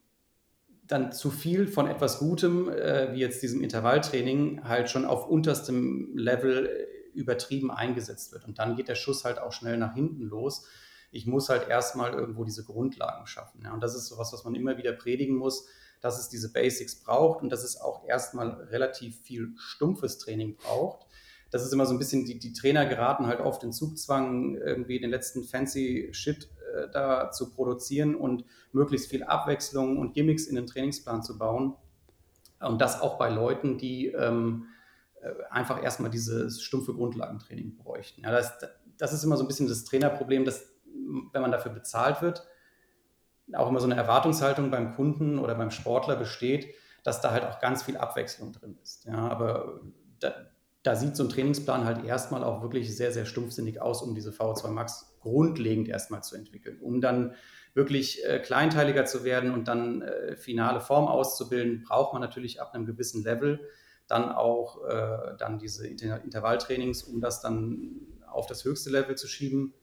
dann 0.86 1.12
zu 1.12 1.32
viel 1.32 1.67
von 1.67 1.88
etwas 1.88 2.19
Gutem, 2.19 2.69
äh, 2.69 3.13
wie 3.13 3.19
jetzt 3.19 3.41
diesem 3.41 3.62
Intervalltraining, 3.62 4.63
halt 4.65 4.89
schon 4.89 5.06
auf 5.06 5.27
unterstem 5.27 6.15
Level 6.15 6.67
äh, 6.67 7.17
übertrieben 7.17 7.71
eingesetzt 7.71 8.32
wird. 8.32 8.45
Und 8.45 8.60
dann 8.60 8.75
geht 8.75 8.88
der 8.88 8.95
Schuss 8.95 9.25
halt 9.25 9.39
auch 9.39 9.51
schnell 9.51 9.77
nach 9.77 9.93
hinten 9.93 10.23
los. 10.23 10.67
Ich 11.12 11.25
muss 11.25 11.49
halt 11.49 11.67
erstmal 11.67 12.13
irgendwo 12.13 12.43
diese 12.43 12.63
Grundlagen 12.63 13.27
schaffen. 13.27 13.62
Ja. 13.63 13.73
Und 13.73 13.82
das 13.82 13.95
ist 13.95 14.08
sowas, 14.08 14.34
was 14.34 14.43
man 14.43 14.56
immer 14.56 14.77
wieder 14.77 14.91
predigen 14.93 15.36
muss 15.36 15.67
dass 16.03 16.19
es 16.19 16.27
diese 16.27 16.51
Basics 16.51 16.95
braucht 16.95 17.41
und 17.41 17.49
dass 17.49 17.63
es 17.63 17.79
auch 17.79 18.05
erstmal 18.05 18.51
relativ 18.69 19.21
viel 19.21 19.53
stumpfes 19.55 20.17
Training 20.17 20.57
braucht. 20.57 21.07
Das 21.49 21.65
ist 21.65 21.71
immer 21.71 21.85
so 21.85 21.93
ein 21.93 21.97
bisschen, 21.97 22.25
die, 22.25 22.39
die 22.39 22.51
Trainer 22.51 22.85
geraten 22.85 23.25
halt 23.25 23.39
oft 23.39 23.63
in 23.63 23.71
Zugzwang, 23.71 24.55
irgendwie 24.55 24.99
den 24.99 25.11
letzten 25.11 25.45
fancy 25.45 26.09
Shit 26.11 26.49
äh, 26.75 26.89
da 26.91 27.31
zu 27.31 27.53
produzieren 27.53 28.15
und 28.15 28.43
möglichst 28.73 29.09
viel 29.09 29.23
Abwechslung 29.23 29.97
und 29.97 30.13
Gimmicks 30.13 30.45
in 30.45 30.57
den 30.57 30.67
Trainingsplan 30.67 31.23
zu 31.23 31.37
bauen. 31.37 31.75
Und 32.59 32.81
das 32.81 32.99
auch 32.99 33.17
bei 33.17 33.29
Leuten, 33.29 33.77
die 33.77 34.07
ähm, 34.07 34.65
äh, 35.21 35.31
einfach 35.51 35.81
erstmal 35.81 36.11
dieses 36.11 36.61
stumpfe 36.61 36.93
Grundlagentraining 36.93 37.77
bräuchten. 37.77 38.23
Ja, 38.23 38.31
das, 38.31 38.51
das 38.97 39.13
ist 39.13 39.23
immer 39.23 39.37
so 39.37 39.45
ein 39.45 39.47
bisschen 39.47 39.69
das 39.69 39.85
Trainerproblem, 39.85 40.43
dass 40.43 40.65
wenn 41.31 41.41
man 41.41 41.51
dafür 41.51 41.71
bezahlt 41.71 42.21
wird, 42.21 42.45
auch 43.53 43.69
immer 43.69 43.79
so 43.79 43.86
eine 43.86 43.95
Erwartungshaltung 43.95 44.71
beim 44.71 44.95
Kunden 44.95 45.39
oder 45.39 45.56
beim 45.56 45.71
Sportler 45.71 46.15
besteht, 46.15 46.73
dass 47.03 47.21
da 47.21 47.32
halt 47.32 47.43
auch 47.43 47.60
ganz 47.60 47.84
viel 47.84 47.97
Abwechslung 47.97 48.53
drin 48.53 48.77
ist. 48.82 49.06
Ja, 49.06 49.27
aber 49.27 49.82
da, 50.19 50.34
da 50.84 50.95
sieht 50.95 51.15
so 51.15 51.23
ein 51.23 51.29
Trainingsplan 51.29 51.86
halt 51.86 52.06
erstmal 52.06 52.43
auch 52.43 52.62
wirklich 52.62 52.95
sehr, 52.95 53.12
sehr 53.12 53.25
stumpfsinnig 53.25 53.82
aus, 53.82 54.01
um 54.01 54.15
diese 54.15 54.32
VO2 54.32 54.69
Max 54.69 55.17
grundlegend 55.19 55.88
erstmal 55.88 56.23
zu 56.23 56.36
entwickeln, 56.36 56.79
um 56.82 57.01
dann 57.01 57.36
wirklich 57.73 58.23
äh, 58.25 58.39
kleinteiliger 58.39 59.06
zu 59.06 59.23
werden 59.23 59.51
und 59.51 59.67
dann 59.67 60.01
äh, 60.01 60.36
finale 60.36 60.79
Form 60.79 61.08
auszubilden, 61.08 61.84
braucht 61.88 62.13
man 62.13 62.21
natürlich 62.21 62.62
ab 62.62 62.73
einem 62.73 62.86
gewissen 62.86 63.23
Level 63.23 63.60
dann 64.08 64.32
auch 64.32 64.84
äh, 64.86 65.36
dann 65.38 65.60
diese 65.60 65.88
Inter 65.88 66.23
Intervalltrainings, 66.23 67.03
um 67.03 67.21
das 67.21 67.41
dann 67.41 68.01
auf 68.27 68.47
das 68.47 68.63
höchste 68.65 68.89
Level 68.89 69.15
zu 69.15 69.27
schieben. 69.27 69.73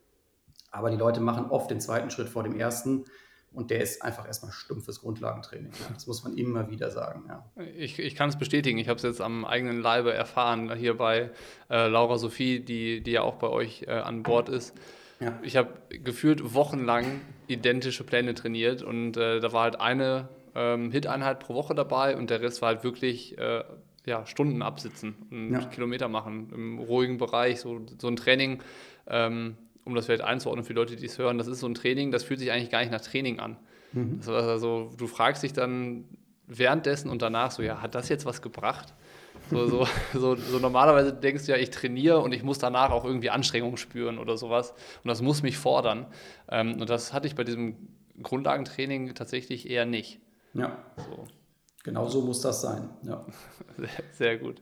Aber 0.70 0.90
die 0.90 0.96
Leute 0.96 1.20
machen 1.20 1.46
oft 1.46 1.70
den 1.70 1.81
zweiten 1.81 2.11
Schritt 2.11 2.29
vor 2.29 2.42
dem 2.42 2.59
ersten 2.59 3.07
und 3.52 3.70
der 3.70 3.80
ist 3.80 4.02
einfach 4.02 4.26
erstmal 4.26 4.52
stumpfes 4.52 5.00
Grundlagentraining. 5.00 5.72
Ja. 5.72 5.94
Das 5.94 6.06
muss 6.06 6.22
man 6.22 6.36
immer 6.36 6.70
wieder 6.70 6.90
sagen. 6.90 7.24
Ja. 7.28 7.44
Ich, 7.76 7.98
ich 7.98 8.14
kann 8.14 8.28
es 8.28 8.38
bestätigen. 8.38 8.78
Ich 8.78 8.88
habe 8.88 8.96
es 8.96 9.02
jetzt 9.02 9.20
am 9.20 9.44
eigenen 9.44 9.80
Leibe 9.80 10.12
erfahren, 10.12 10.74
hier 10.76 10.96
bei 10.96 11.30
äh, 11.68 11.88
Laura 11.88 12.18
Sophie, 12.18 12.60
die, 12.60 13.02
die 13.02 13.12
ja 13.12 13.22
auch 13.22 13.36
bei 13.36 13.48
euch 13.48 13.84
äh, 13.88 13.92
an 13.92 14.22
Bord 14.22 14.48
ist. 14.48 14.76
Ja. 15.18 15.38
Ich 15.42 15.56
habe 15.56 15.70
gefühlt 15.90 16.54
wochenlang 16.54 17.20
identische 17.46 18.04
Pläne 18.04 18.34
trainiert 18.34 18.82
und 18.82 19.16
äh, 19.16 19.40
da 19.40 19.52
war 19.52 19.64
halt 19.64 19.80
eine 19.80 20.28
ähm, 20.54 20.90
Hit-Einheit 20.90 21.40
pro 21.40 21.54
Woche 21.54 21.74
dabei 21.74 22.16
und 22.16 22.30
der 22.30 22.40
Rest 22.40 22.62
war 22.62 22.68
halt 22.68 22.84
wirklich 22.84 23.36
äh, 23.36 23.64
ja, 24.06 24.24
Stunden 24.26 24.62
absitzen 24.62 25.14
und. 25.30 25.70
Kilometer 25.70 26.08
machen 26.08 26.50
im 26.54 26.78
ruhigen 26.78 27.18
Bereich. 27.18 27.60
So, 27.60 27.80
so 27.98 28.08
ein 28.08 28.16
Training. 28.16 28.62
Ähm, 29.06 29.56
um 29.85 29.95
das 29.95 30.07
vielleicht 30.07 30.23
einzuordnen 30.23 30.64
für 30.64 30.73
Leute, 30.73 30.97
die 30.97 31.07
es 31.07 31.19
hören, 31.19 31.38
das 31.38 31.47
ist 31.47 31.61
so 31.61 31.69
ein 31.69 31.75
Training, 31.75 32.11
das 32.11 32.25
fühlt 32.25 32.40
sich 32.40 32.53
eigentlich 32.53 32.71
gar 32.71 32.81
nicht 32.81 32.93
nach 32.93 33.01
Training 33.01 33.40
an. 33.40 33.57
Mhm. 33.93 34.21
also, 34.27 34.90
du 34.97 35.07
fragst 35.07 35.43
dich 35.43 35.53
dann 35.53 36.05
währenddessen 36.47 37.11
und 37.11 37.23
danach 37.23 37.51
so, 37.51 37.62
ja, 37.62 37.81
hat 37.81 37.95
das 37.95 38.09
jetzt 38.09 38.27
was 38.27 38.43
gebracht? 38.43 38.95
So, 39.51 39.66
so, 39.66 39.87
so, 40.12 40.37
so, 40.37 40.59
normalerweise 40.59 41.12
denkst 41.12 41.47
du 41.47 41.53
ja, 41.53 41.59
ich 41.59 41.71
trainiere 41.71 42.21
und 42.21 42.33
ich 42.33 42.43
muss 42.43 42.59
danach 42.59 42.90
auch 42.90 43.05
irgendwie 43.05 43.31
Anstrengung 43.31 43.77
spüren 43.77 44.19
oder 44.19 44.37
sowas. 44.37 44.73
Und 45.03 45.09
das 45.09 45.23
muss 45.23 45.43
mich 45.43 45.57
fordern. 45.57 46.07
Ähm, 46.49 46.81
und 46.81 46.90
das 46.90 47.12
hatte 47.12 47.27
ich 47.27 47.35
bei 47.35 47.45
diesem 47.45 47.77
Grundlagentraining 48.23 49.14
tatsächlich 49.14 49.69
eher 49.69 49.87
nicht. 49.87 50.21
Ja. 50.55 50.77
So. 50.97 51.27
Genau 51.83 52.09
so 52.09 52.23
muss 52.23 52.40
das 52.40 52.61
sein. 52.61 52.90
Ja. 53.03 53.25
Sehr, 53.79 53.88
sehr 54.12 54.38
gut. 54.38 54.61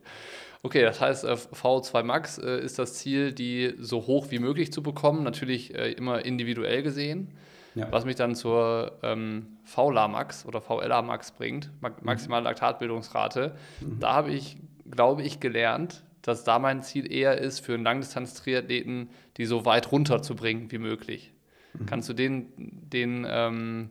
Okay, 0.63 0.83
das 0.83 1.01
heißt, 1.01 1.25
äh, 1.25 1.33
V2 1.33 2.03
Max 2.03 2.39
äh, 2.39 2.61
ist 2.61 2.79
das 2.79 2.95
Ziel, 2.95 3.33
die 3.33 3.75
so 3.79 4.07
hoch 4.07 4.27
wie 4.31 4.39
möglich 4.39 4.73
zu 4.73 4.83
bekommen, 4.83 5.23
natürlich 5.23 5.75
äh, 5.75 5.93
immer 5.93 6.25
individuell 6.25 6.83
gesehen. 6.83 7.33
Ja. 7.75 7.93
Was 7.93 8.05
mich 8.05 8.17
dann 8.17 8.35
zur 8.35 8.99
ähm, 9.03 9.59
VLA 9.65 10.09
Max 10.09 10.45
oder 10.45 10.61
VLA 10.61 11.03
Max 11.03 11.31
bringt, 11.31 11.71
mhm. 11.81 11.91
maximale 12.03 12.45
Laktatbildungsrate. 12.45 13.55
Mhm. 13.81 14.01
Da 14.01 14.15
habe 14.15 14.31
ich, 14.31 14.57
glaube 14.91 15.23
ich, 15.23 15.39
gelernt, 15.39 16.03
dass 16.23 16.43
da 16.43 16.59
mein 16.59 16.83
Ziel 16.83 17.11
eher 17.11 17.39
ist, 17.39 17.61
für 17.61 17.75
einen 17.75 17.85
Langdistanz-Triathleten 17.85 19.11
die 19.37 19.47
so 19.47 19.65
weit 19.65 19.93
runterzubringen 19.93 20.71
wie 20.71 20.79
möglich. 20.79 21.33
Mhm. 21.75 21.87
Kannst 21.87 22.09
du 22.09 22.13
den, 22.13 22.49
den 22.57 23.27
ähm, 23.29 23.91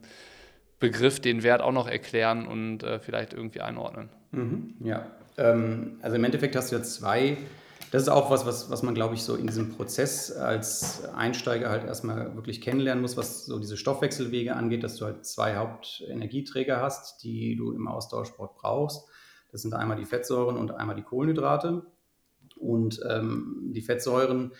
Begriff, 0.80 1.20
den 1.20 1.42
Wert 1.42 1.62
auch 1.62 1.72
noch 1.72 1.88
erklären 1.88 2.46
und 2.46 2.84
äh, 2.84 3.00
vielleicht 3.00 3.34
irgendwie 3.34 3.62
einordnen? 3.62 4.10
Mhm. 4.32 4.76
Ja, 4.82 5.08
ähm, 5.38 6.00
also 6.02 6.16
im 6.16 6.24
Endeffekt 6.24 6.56
hast 6.56 6.72
du 6.72 6.76
ja 6.76 6.84
zwei. 6.84 7.38
Das 7.92 8.02
ist 8.02 8.10
auch 8.10 8.30
was, 8.30 8.46
was, 8.46 8.70
was 8.70 8.84
man, 8.84 8.94
glaube 8.94 9.16
ich, 9.16 9.24
so 9.24 9.36
in 9.36 9.48
diesem 9.48 9.70
Prozess 9.70 10.32
als 10.32 11.06
Einsteiger 11.06 11.70
halt 11.70 11.86
erstmal 11.86 12.36
wirklich 12.36 12.60
kennenlernen 12.60 13.02
muss, 13.02 13.16
was 13.16 13.46
so 13.46 13.60
diese 13.60 13.78
Stoffwechselwege 13.78 14.56
angeht, 14.56 14.84
dass 14.84 14.98
du 14.98 15.06
halt 15.06 15.26
zwei 15.26 15.56
Hauptenergieträger 15.56 16.82
hast, 16.82 17.24
die 17.24 17.56
du 17.56 17.72
im 17.72 17.88
Ausdauersport 17.88 18.56
brauchst. 18.56 19.08
Das 19.52 19.62
sind 19.62 19.74
einmal 19.74 19.96
die 19.96 20.06
Fettsäuren 20.06 20.58
und 20.58 20.72
einmal 20.72 20.98
die 20.98 21.04
Kohlenhydrate. 21.04 21.84
Und 22.58 23.00
ähm, 23.08 23.72
die 23.74 23.82
Fettsäuren 23.82 24.52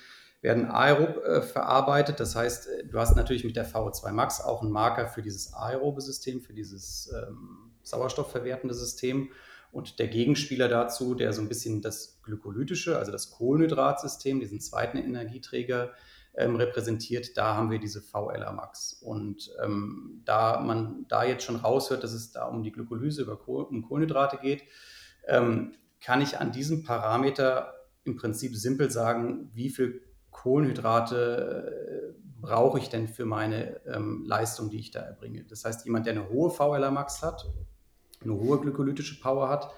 werden 0.42 0.66
aerob 0.66 1.18
äh, 1.26 1.42
verarbeitet. 1.42 2.20
Das 2.22 2.36
heißt, 2.36 2.70
du 2.90 3.00
hast 3.00 3.16
natürlich 3.16 3.44
mit 3.44 3.56
der 3.56 3.68
VO2 3.68 4.12
Max 4.12 4.40
auch 4.40 4.62
einen 4.62 4.72
Marker 4.72 5.08
für 5.08 5.22
dieses 5.22 5.54
aerobe 5.54 6.00
System, 6.02 6.42
für 6.42 6.54
dieses 6.54 7.12
ähm, 7.14 7.72
sauerstoffverwertende 7.84 8.74
System. 8.74 9.32
Und 9.78 10.00
der 10.00 10.08
Gegenspieler 10.08 10.70
dazu, 10.70 11.14
der 11.14 11.34
so 11.34 11.42
ein 11.44 11.50
bisschen 11.50 11.84
das 11.84 12.20
glykolytische, 12.24 12.98
also 12.98 13.12
das 13.12 13.30
Kohlenhydratsystem, 13.30 14.40
diesen 14.40 14.60
zweiten 14.60 14.98
Energieträger 14.98 15.92
ähm, 16.34 16.56
repräsentiert, 16.56 17.38
da 17.38 17.54
haben 17.56 17.70
wir 17.70 17.78
diese 17.78 18.02
VLA 18.02 18.52
Max. 18.54 18.94
Und 18.94 19.52
ähm, 19.64 20.24
da 20.26 20.62
man 20.62 21.06
da 21.10 21.24
jetzt 21.24 21.44
schon 21.44 21.58
raushört, 21.58 22.04
dass 22.04 22.14
es 22.14 22.32
da 22.32 22.46
um 22.46 22.64
die 22.64 22.72
Glykolyse 22.72 23.22
über 23.22 23.38
Koh 23.38 23.62
um 23.62 23.84
Kohlenhydrate 23.84 24.38
geht, 24.38 24.64
ähm, 25.28 25.76
kann 26.02 26.22
ich 26.22 26.40
an 26.40 26.52
diesem 26.52 26.82
Parameter 26.82 27.76
im 28.04 28.16
Prinzip 28.16 28.56
simpel 28.56 28.90
sagen, 28.90 29.52
wie 29.54 29.70
viel 29.70 30.02
Kohlenhydrate 30.32 32.16
äh, 32.16 32.22
brauche 32.42 32.80
ich 32.80 32.90
denn 32.90 33.08
für 33.08 33.26
meine 33.26 33.80
ähm, 33.86 34.24
Leistung, 34.26 34.72
die 34.72 34.80
ich 34.80 34.90
da 34.90 35.02
erbringe. 35.02 35.44
Das 35.44 35.66
heißt, 35.66 35.86
jemand, 35.86 36.08
der 36.08 36.14
eine 36.14 36.30
hohe 36.30 36.50
VLA 36.50 36.90
Max 36.90 37.22
hat, 37.22 37.46
eine 38.24 38.34
hohe 38.34 38.60
glykolytische 38.60 39.20
Power 39.20 39.50
hat, 39.50 39.72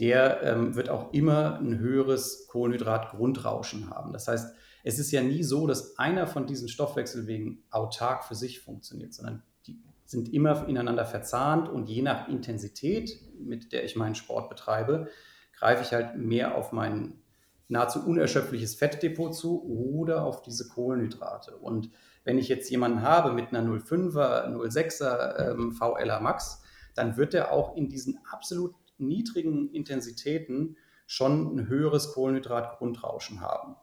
der 0.00 0.42
ähm, 0.42 0.76
wird 0.76 0.88
auch 0.88 1.12
immer 1.12 1.58
ein 1.58 1.78
höheres 1.78 2.46
Kohlenhydrat-Grundrauschen 2.48 3.90
haben. 3.90 4.12
Das 4.12 4.28
heißt, 4.28 4.54
es 4.84 4.98
ist 4.98 5.10
ja 5.10 5.22
nie 5.22 5.42
so, 5.42 5.66
dass 5.66 5.98
einer 5.98 6.26
von 6.26 6.46
diesen 6.46 6.68
Stoffwechselwegen 6.68 7.64
autark 7.70 8.24
für 8.24 8.34
sich 8.34 8.60
funktioniert, 8.60 9.12
sondern 9.12 9.42
die 9.66 9.82
sind 10.04 10.32
immer 10.32 10.66
ineinander 10.68 11.04
verzahnt 11.04 11.68
und 11.68 11.88
je 11.88 12.02
nach 12.02 12.28
Intensität, 12.28 13.20
mit 13.38 13.72
der 13.72 13.84
ich 13.84 13.96
meinen 13.96 14.14
Sport 14.14 14.48
betreibe, 14.48 15.08
greife 15.52 15.82
ich 15.82 15.92
halt 15.92 16.16
mehr 16.16 16.54
auf 16.54 16.72
mein 16.72 17.20
nahezu 17.68 18.00
unerschöpfliches 18.04 18.76
Fettdepot 18.76 19.34
zu 19.34 19.62
oder 19.62 20.24
auf 20.24 20.42
diese 20.42 20.68
Kohlenhydrate. 20.68 21.56
Und 21.56 21.90
wenn 22.24 22.38
ich 22.38 22.48
jetzt 22.48 22.70
jemanden 22.70 23.02
habe 23.02 23.32
mit 23.32 23.48
einer 23.48 23.68
0,5er, 23.68 24.48
0,6er 24.48 25.50
ähm, 25.50 25.72
VLA 25.72 26.20
Max, 26.20 26.62
dann 26.98 27.16
wird 27.16 27.34
er 27.34 27.52
auch 27.52 27.76
in 27.76 27.88
diesen 27.88 28.18
absolut 28.30 28.74
niedrigen 28.98 29.70
Intensitäten 29.72 30.76
schon 31.06 31.56
ein 31.56 31.68
höheres 31.68 32.12
Kohlenhydratgrundrauschen 32.12 33.40
haben. 33.40 33.76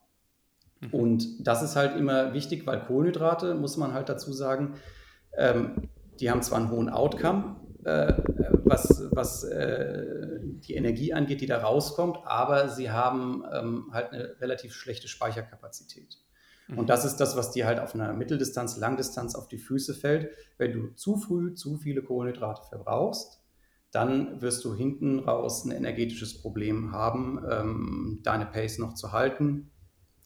Mhm. 0.82 0.90
Und 0.92 1.48
das 1.48 1.64
ist 1.64 1.76
halt 1.76 1.98
immer 1.98 2.34
wichtig, 2.34 2.68
weil 2.68 2.82
Kohlenhydrate, 2.82 3.56
muss 3.56 3.78
man 3.78 3.94
halt 3.94 4.10
dazu 4.10 4.32
sagen, 4.32 4.76
ähm, 5.38 5.90
die 6.20 6.30
haben 6.30 6.42
zwar 6.42 6.60
einen 6.60 6.70
hohen 6.70 6.90
Outcome, 6.90 7.56
äh, 7.84 8.14
was, 8.64 9.10
was 9.12 9.44
äh, 9.44 10.40
die 10.42 10.76
Energie 10.76 11.14
angeht, 11.14 11.42
die 11.42 11.46
da 11.46 11.60
rauskommt, 11.60 12.20
aber 12.26 12.70
sie 12.70 12.92
haben 12.92 13.44
ähm, 13.54 13.90
halt 13.92 14.12
eine 14.12 14.36
relativ 14.40 14.74
schlechte 14.74 15.08
Speicherkapazität. 15.08 16.18
Und 16.70 16.82
mhm. 16.82 16.88
das 16.88 17.06
ist 17.06 17.18
das, 17.18 17.36
was 17.36 17.52
dir 17.52 17.66
halt 17.66 17.80
auf 17.80 17.94
einer 17.94 18.14
Mitteldistanz, 18.14 18.78
Langdistanz 18.78 19.36
auf 19.36 19.48
die 19.48 19.60
Füße 19.60 19.94
fällt. 19.94 20.32
Wenn 20.58 20.74
du 20.74 20.96
zu 20.96 21.18
früh 21.18 21.54
zu 21.54 21.78
viele 21.78 22.02
Kohlenhydrate 22.02 22.64
verbrauchst, 22.68 23.42
dann 23.92 24.42
wirst 24.42 24.66
du 24.66 24.76
hinten 24.76 25.20
raus 25.20 25.64
ein 25.64 25.72
energetisches 25.72 26.42
Problem 26.42 26.92
haben, 26.92 27.40
ähm, 27.50 28.20
deine 28.24 28.46
Pace 28.46 28.80
noch 28.80 28.94
zu 28.94 29.12
halten 29.12 29.72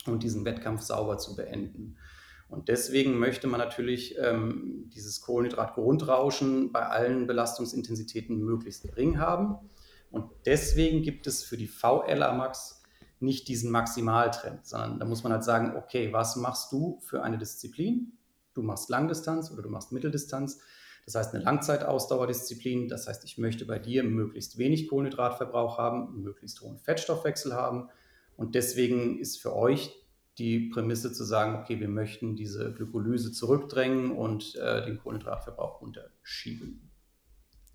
und 0.05 0.23
diesen 0.23 0.45
Wettkampf 0.45 0.81
sauber 0.81 1.17
zu 1.17 1.35
beenden. 1.35 1.97
Und 2.47 2.67
deswegen 2.67 3.19
möchte 3.19 3.47
man 3.47 3.59
natürlich 3.59 4.15
ähm, 4.17 4.89
dieses 4.95 5.21
Kohlenhydratgrundrauschen 5.21 6.71
bei 6.71 6.87
allen 6.87 7.27
Belastungsintensitäten 7.27 8.39
möglichst 8.39 8.81
gering 8.81 9.19
haben. 9.19 9.57
Und 10.09 10.31
deswegen 10.47 11.03
gibt 11.03 11.27
es 11.27 11.43
für 11.43 11.57
die 11.57 11.67
VLA 11.67 12.33
Max 12.33 12.78
nicht 13.19 13.47
diesen 13.47 13.71
Maximaltrend, 13.71 14.65
sondern 14.65 14.99
da 14.99 15.05
muss 15.05 15.23
man 15.23 15.33
halt 15.33 15.43
sagen, 15.43 15.75
okay, 15.75 16.13
was 16.13 16.35
machst 16.35 16.71
du 16.71 16.99
für 17.01 17.23
eine 17.23 17.37
Disziplin? 17.37 18.13
Du 18.53 18.61
machst 18.61 18.89
Langdistanz 18.89 19.51
oder 19.51 19.61
du 19.61 19.69
machst 19.69 19.91
Mitteldistanz. 19.91 20.59
Das 21.05 21.15
heißt 21.15 21.33
eine 21.33 21.43
Langzeitausdauerdisziplin. 21.43 22.87
Das 22.87 23.07
heißt, 23.07 23.23
ich 23.25 23.37
möchte 23.37 23.65
bei 23.65 23.79
dir 23.79 24.03
möglichst 24.03 24.57
wenig 24.57 24.87
Kohlenhydratverbrauch 24.87 25.77
haben, 25.77 26.21
möglichst 26.21 26.61
hohen 26.61 26.77
Fettstoffwechsel 26.77 27.53
haben. 27.53 27.89
Und 28.35 28.55
deswegen 28.55 29.19
ist 29.19 29.41
für 29.41 29.55
euch 29.55 29.91
die 30.37 30.69
Prämisse 30.69 31.11
zu 31.11 31.23
sagen, 31.23 31.55
okay, 31.55 31.79
wir 31.79 31.89
möchten 31.89 32.35
diese 32.35 32.73
Glykolyse 32.73 33.31
zurückdrängen 33.31 34.11
und 34.11 34.55
äh, 34.55 34.85
den 34.85 34.97
Kohlenhydratverbrauch 34.97 35.81
runterschieben. 35.81 36.89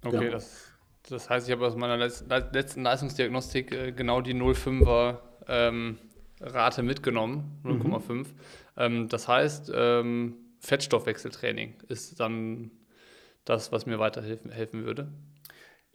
Okay, 0.02 0.18
genau. 0.18 0.32
das, 0.32 0.68
das 1.08 1.28
heißt, 1.28 1.46
ich 1.46 1.52
habe 1.52 1.66
aus 1.66 1.76
meiner 1.76 1.98
letzten 1.98 2.82
Leistungsdiagnostik 2.82 3.72
äh, 3.72 3.92
genau 3.92 4.22
die 4.22 4.34
0,5er 4.34 5.18
ähm, 5.48 5.98
Rate 6.40 6.82
mitgenommen, 6.82 7.60
0,5. 7.64 8.12
Mhm. 8.12 8.26
Ähm, 8.76 9.08
das 9.08 9.28
heißt, 9.28 9.72
ähm, 9.74 10.36
Fettstoffwechseltraining 10.60 11.74
ist 11.88 12.18
dann 12.20 12.70
das, 13.44 13.72
was 13.72 13.86
mir 13.86 13.98
weiterhelfen 13.98 14.50
helfen 14.50 14.84
würde. 14.84 15.12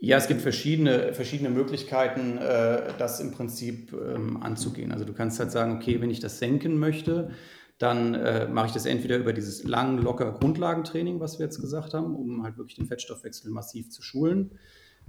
Ja, 0.02 0.18
es 0.18 0.28
gibt 0.28 0.42
verschiedene, 0.42 1.14
verschiedene 1.14 1.50
Möglichkeiten, 1.50 2.38
äh, 2.38 2.94
das 2.98 3.20
im 3.20 3.32
Prinzip 3.32 3.92
ähm, 3.94 4.42
anzugehen. 4.42 4.94
Also 4.94 5.04
du 5.04 5.14
kannst 5.14 5.40
halt 5.40 5.52
sagen, 5.52 5.76
okay, 5.76 6.00
wenn 6.00 6.10
ich 6.10 6.22
das 6.22 6.40
senken 6.40 6.80
möchte, 6.80 7.32
dann 7.80 8.14
äh, 8.14 8.48
mache 8.48 8.68
ich 8.68 8.74
das 8.74 8.86
entweder 8.86 9.18
über 9.18 9.34
dieses 9.34 9.64
lang, 9.64 9.98
locker 9.98 10.32
Grundlagentraining, 10.32 11.20
was 11.20 11.40
wir 11.40 11.46
jetzt 11.46 11.60
gesagt 11.60 11.94
haben, 11.94 12.16
um 12.16 12.44
halt 12.44 12.58
wirklich 12.58 12.76
den 12.76 12.86
Fettstoffwechsel 12.86 13.52
massiv 13.52 13.90
zu 13.90 14.02
schulen. 14.02 14.52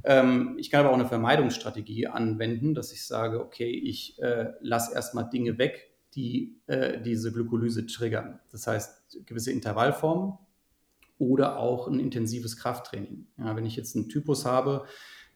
Ähm, 0.05 0.57
ich 0.59 0.71
kann 0.71 0.81
aber 0.81 0.91
auch 0.91 0.99
eine 0.99 1.07
Vermeidungsstrategie 1.07 2.07
anwenden, 2.07 2.75
dass 2.75 2.93
ich 2.93 3.07
sage, 3.07 3.41
okay, 3.41 3.71
ich 3.71 4.21
äh, 4.21 4.53
lasse 4.61 4.95
erstmal 4.95 5.29
Dinge 5.29 5.59
weg, 5.59 5.91
die 6.15 6.61
äh, 6.67 7.01
diese 7.01 7.33
Glykolyse 7.33 7.87
triggern. 7.87 8.41
Das 8.51 8.67
heißt, 8.67 9.27
gewisse 9.27 9.53
Intervallformen 9.53 10.39
oder 11.19 11.59
auch 11.59 11.87
ein 11.87 12.01
intensives 12.01 12.57
Krafttraining. 12.57 13.27
Ja, 13.39 13.55
wenn 13.55 13.67
ich 13.67 13.77
jetzt 13.77 13.95
einen 13.95 14.09
Typus 14.09 14.45
habe, 14.45 14.87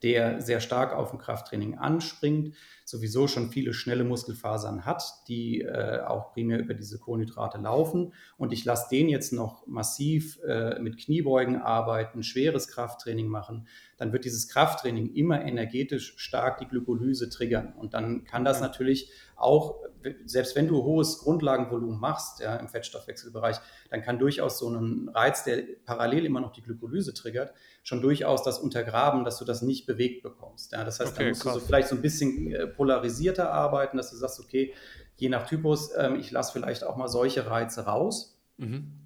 der 0.02 0.42
sehr 0.42 0.60
stark 0.60 0.92
auf 0.92 1.12
ein 1.12 1.18
Krafttraining 1.18 1.78
anspringt, 1.78 2.54
sowieso 2.84 3.26
schon 3.26 3.50
viele 3.50 3.72
schnelle 3.72 4.04
Muskelfasern 4.04 4.84
hat, 4.84 5.02
die 5.28 5.62
äh, 5.62 6.00
auch 6.02 6.32
primär 6.32 6.58
über 6.58 6.74
diese 6.74 6.98
Kohlenhydrate 6.98 7.58
laufen. 7.58 8.12
Und 8.36 8.52
ich 8.52 8.66
lasse 8.66 8.88
den 8.90 9.08
jetzt 9.08 9.32
noch 9.32 9.66
massiv 9.66 10.38
äh, 10.46 10.78
mit 10.78 10.98
Kniebeugen 10.98 11.56
arbeiten, 11.56 12.22
schweres 12.22 12.68
Krafttraining 12.68 13.28
machen, 13.28 13.66
dann 13.96 14.12
wird 14.12 14.24
dieses 14.24 14.48
Krafttraining 14.48 15.14
immer 15.14 15.42
energetisch 15.42 16.14
stark 16.16 16.58
die 16.58 16.66
Glykolyse 16.66 17.28
triggern. 17.30 17.72
Und 17.76 17.94
dann 17.94 18.24
kann 18.24 18.44
das 18.44 18.60
natürlich 18.60 19.10
auch, 19.36 19.76
selbst 20.24 20.56
wenn 20.56 20.68
du 20.68 20.82
hohes 20.84 21.18
Grundlagenvolumen 21.18 21.98
machst 21.98 22.40
ja, 22.40 22.56
im 22.56 22.68
Fettstoffwechselbereich, 22.68 23.56
dann 23.90 24.02
kann 24.02 24.18
durchaus 24.18 24.58
so 24.58 24.68
ein 24.68 25.08
Reiz, 25.08 25.44
der 25.44 25.62
parallel 25.84 26.24
immer 26.24 26.40
noch 26.40 26.52
die 26.52 26.62
Glykolyse 26.62 27.14
triggert, 27.14 27.52
schon 27.82 28.00
durchaus 28.00 28.42
das 28.42 28.58
untergraben, 28.58 29.24
dass 29.24 29.38
du 29.38 29.44
das 29.44 29.62
nicht 29.62 29.86
bewegt 29.86 30.22
bekommst. 30.22 30.72
Ja. 30.72 30.84
Das 30.84 31.00
heißt, 31.00 31.12
okay, 31.12 31.24
da 31.24 31.28
musst 31.28 31.42
krass. 31.42 31.54
du 31.54 31.60
so 31.60 31.66
vielleicht 31.66 31.88
so 31.88 31.96
ein 31.96 32.02
bisschen 32.02 32.52
äh, 32.52 32.66
polarisierter 32.66 33.50
arbeiten, 33.50 33.96
dass 33.96 34.10
du 34.10 34.16
sagst, 34.16 34.40
okay, 34.40 34.74
je 35.16 35.28
nach 35.28 35.46
Typus, 35.46 35.92
ähm, 35.96 36.16
ich 36.16 36.30
lasse 36.30 36.52
vielleicht 36.52 36.84
auch 36.84 36.96
mal 36.96 37.08
solche 37.08 37.46
Reize 37.46 37.84
raus. 37.84 38.40
Mhm. 38.56 39.03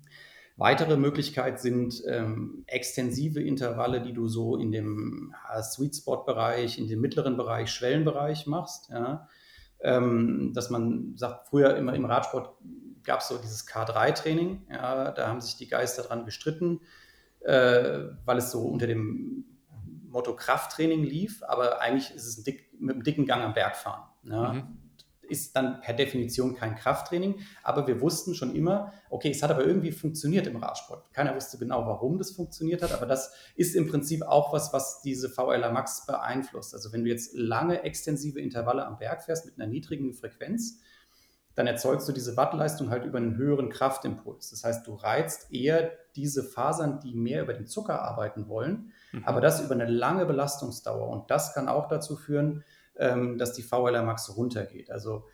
Weitere 0.59 0.97
Möglichkeit 0.97 1.61
sind 1.61 2.03
ähm, 2.09 2.65
extensive 2.67 3.41
Intervalle, 3.41 4.03
die 4.03 4.13
du 4.13 4.27
so 4.27 4.57
in 4.57 4.73
dem 4.73 5.33
ja, 5.49 5.63
Sweet 5.63 5.95
Spot-Bereich, 5.95 6.79
in 6.79 6.89
dem 6.89 7.01
mittleren 7.01 7.37
Bereich, 7.37 7.71
Schwellenbereich 7.71 8.49
machst. 8.49 8.91
Ja. 8.91 9.29
Ähm, 9.81 10.51
dass 10.55 10.69
man 10.69 11.17
sagt, 11.17 11.47
früher 11.47 11.77
immer 11.77 11.95
im 11.95 12.05
Radsport 12.05 12.57
gab 13.05 13.21
es 13.21 13.29
so 13.29 13.39
dieses 13.39 13.69
K3-Training. 13.69 14.67
Ja, 14.69 15.13
da 15.13 15.29
haben 15.29 15.41
sich 15.41 15.57
die 15.57 15.69
Geister 15.69 16.03
dran 16.03 16.25
gestritten, 16.25 16.81
äh, 17.39 18.01
weil 18.25 18.39
es 18.39 18.51
so 18.51 18.63
unter 18.63 18.89
dem 18.89 19.45
Motto 20.09 20.35
Krafttraining 20.35 21.05
lief, 21.05 21.45
aber 21.45 21.81
eigentlich 21.81 22.13
ist 22.13 22.27
es 22.27 22.43
dick, 22.43 22.73
mit 22.81 22.97
einem 22.97 23.05
dicken 23.05 23.27
Gang 23.27 23.45
am 23.45 23.55
Berg 23.55 23.77
fahren. 23.77 24.09
Ja. 24.25 24.55
Mhm 24.55 24.88
ist 25.29 25.57
dann 25.57 25.81
per 25.81 25.95
Definition 25.95 26.55
kein 26.55 26.75
Krafttraining, 26.75 27.41
aber 27.63 27.87
wir 27.87 28.01
wussten 28.01 28.35
schon 28.35 28.55
immer, 28.55 28.93
okay, 29.11 29.31
es 29.31 29.43
hat 29.43 29.51
aber 29.51 29.65
irgendwie 29.65 29.93
funktioniert 29.93 30.47
im 30.47 30.57
Radsport. 30.57 31.13
Keiner 31.13 31.35
wusste 31.35 31.59
genau, 31.59 31.87
warum 31.87 32.19
das 32.19 32.33
funktioniert 32.33 32.83
hat, 32.83 32.93
aber 32.93 33.07
das 33.07 33.33
ist 33.57 33.75
im 33.75 33.89
Prinzip 33.89 34.23
auch 34.23 34.53
was, 34.53 34.73
was 34.73 35.03
diese 35.03 35.29
VLA 35.29 35.71
Max 35.71 36.07
beeinflusst. 36.07 36.75
Also 36.75 36.93
wenn 36.93 37.05
du 37.05 37.11
jetzt 37.11 37.35
lange 37.35 37.83
extensive 37.83 38.41
Intervalle 38.41 38.87
am 38.87 38.99
Berg 38.99 39.23
fährst 39.25 39.47
mit 39.47 39.59
einer 39.59 39.67
niedrigen 39.67 40.13
Frequenz, 40.13 40.81
dann 41.59 41.67
erzeugst 41.67 42.09
du 42.09 42.13
diese 42.13 42.37
Wattleistung 42.37 42.89
halt 42.89 43.05
über 43.05 43.19
einen 43.19 43.37
höheren 43.37 43.69
Kraftimpuls. 43.69 44.51
Das 44.51 44.63
heißt, 44.63 44.87
du 44.87 44.95
reizt 44.95 45.53
eher 45.53 45.91
diese 46.15 46.45
Fasern, 46.45 47.01
die 47.01 47.15
mehr 47.15 47.43
über 47.43 47.53
den 47.53 47.67
Zucker 47.67 48.01
arbeiten 48.01 48.47
wollen, 48.47 48.93
mhm. 49.11 49.25
aber 49.25 49.41
das 49.41 49.61
über 49.61 49.75
eine 49.75 49.87
lange 49.87 50.25
Belastungsdauer. 50.25 51.09
Und 51.09 51.33
das 51.33 51.55
kann 51.55 51.69
auch 51.69 51.89
dazu 51.89 52.15
führen, 52.15 52.63
ähm, 52.99 53.39
dass 53.39 53.53
die 53.53 53.63
VLR 53.63 54.03
Max 54.03 54.37
runtergeht. 54.37 54.91
Also 54.91 55.25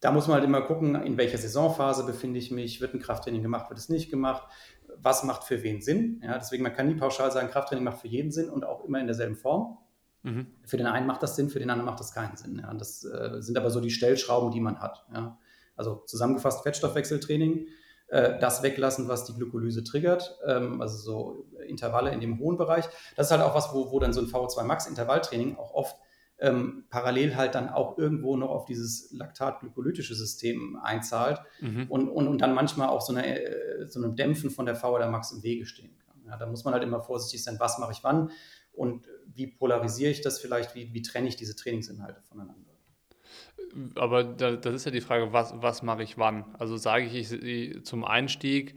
da 0.00 0.12
muss 0.12 0.26
man 0.26 0.36
halt 0.36 0.44
immer 0.44 0.62
gucken, 0.62 0.94
in 0.96 1.16
welcher 1.16 1.38
Saisonphase 1.38 2.04
befinde 2.04 2.38
ich 2.38 2.50
mich, 2.50 2.80
wird 2.80 2.94
ein 2.94 3.00
Krafttraining 3.00 3.42
gemacht, 3.42 3.70
wird 3.70 3.78
es 3.78 3.88
nicht 3.88 4.10
gemacht, 4.10 4.46
was 4.96 5.24
macht 5.24 5.44
für 5.44 5.62
wen 5.62 5.80
Sinn. 5.80 6.20
Ja, 6.22 6.36
deswegen, 6.36 6.62
man 6.62 6.74
kann 6.74 6.88
nie 6.88 6.94
pauschal 6.94 7.32
sagen, 7.32 7.48
Krafttraining 7.48 7.84
macht 7.84 8.00
für 8.00 8.08
jeden 8.08 8.30
Sinn 8.30 8.50
und 8.50 8.64
auch 8.64 8.84
immer 8.84 9.00
in 9.00 9.06
derselben 9.06 9.36
Form. 9.36 9.78
Mhm. 10.22 10.46
Für 10.64 10.76
den 10.76 10.86
einen 10.86 11.06
macht 11.06 11.22
das 11.22 11.36
Sinn, 11.36 11.48
für 11.48 11.58
den 11.58 11.70
anderen 11.70 11.86
macht 11.86 12.00
das 12.00 12.12
keinen 12.12 12.36
Sinn. 12.36 12.58
Ja. 12.58 12.72
Das 12.74 13.04
äh, 13.04 13.40
sind 13.40 13.56
aber 13.56 13.70
so 13.70 13.80
die 13.80 13.90
Stellschrauben, 13.90 14.50
die 14.50 14.60
man 14.60 14.80
hat. 14.80 15.06
Ja. 15.12 15.38
Also 15.76 16.02
zusammengefasst 16.06 16.62
Fettstoffwechseltraining, 16.62 17.68
äh, 18.08 18.38
das 18.38 18.62
weglassen, 18.62 19.08
was 19.08 19.24
die 19.24 19.34
Glykolyse 19.34 19.84
triggert, 19.84 20.38
ähm, 20.46 20.80
also 20.80 20.96
so 20.96 21.46
Intervalle 21.66 22.10
in 22.10 22.20
dem 22.20 22.38
hohen 22.38 22.56
Bereich. 22.56 22.84
Das 23.16 23.26
ist 23.26 23.30
halt 23.32 23.42
auch 23.42 23.54
was, 23.54 23.72
wo, 23.72 23.90
wo 23.90 23.98
dann 23.98 24.12
so 24.12 24.20
ein 24.20 24.26
VO2 24.26 24.64
Max 24.64 24.86
Intervalltraining 24.86 25.56
auch 25.56 25.72
oft 25.74 25.96
ähm, 26.44 26.84
parallel 26.90 27.36
halt 27.36 27.54
dann 27.54 27.70
auch 27.70 27.96
irgendwo 27.96 28.36
noch 28.36 28.50
auf 28.50 28.66
dieses 28.66 29.10
laktat-glykolytische 29.12 30.14
System 30.14 30.78
einzahlt 30.82 31.40
mhm. 31.60 31.86
und, 31.88 32.08
und, 32.08 32.28
und 32.28 32.40
dann 32.40 32.54
manchmal 32.54 32.88
auch 32.88 33.00
so, 33.00 33.14
eine, 33.14 33.26
äh, 33.26 33.88
so 33.88 34.02
einem 34.02 34.14
Dämpfen 34.14 34.50
von 34.50 34.66
der 34.66 34.76
VLR 34.76 35.08
Max 35.08 35.32
im 35.32 35.42
Wege 35.42 35.64
stehen 35.64 35.96
kann. 36.06 36.22
Ja, 36.26 36.36
da 36.36 36.46
muss 36.46 36.64
man 36.64 36.74
halt 36.74 36.82
immer 36.82 37.00
vorsichtig 37.00 37.42
sein, 37.42 37.56
was 37.58 37.78
mache 37.78 37.92
ich 37.92 38.04
wann 38.04 38.30
und 38.72 39.08
wie 39.26 39.46
polarisiere 39.46 40.10
ich 40.10 40.20
das 40.20 40.38
vielleicht, 40.38 40.74
wie, 40.74 40.92
wie 40.92 41.02
trenne 41.02 41.28
ich 41.28 41.36
diese 41.36 41.56
Trainingsinhalte 41.56 42.20
voneinander. 42.22 42.63
Aber 43.96 44.24
da, 44.24 44.52
das 44.52 44.74
ist 44.74 44.84
ja 44.84 44.90
die 44.90 45.00
Frage, 45.00 45.32
was, 45.32 45.54
was 45.60 45.82
mache 45.82 46.02
ich 46.02 46.18
wann? 46.18 46.44
Also 46.58 46.76
sage 46.76 47.06
ich, 47.06 47.32
ich 47.32 47.84
zum 47.84 48.04
Einstieg 48.04 48.74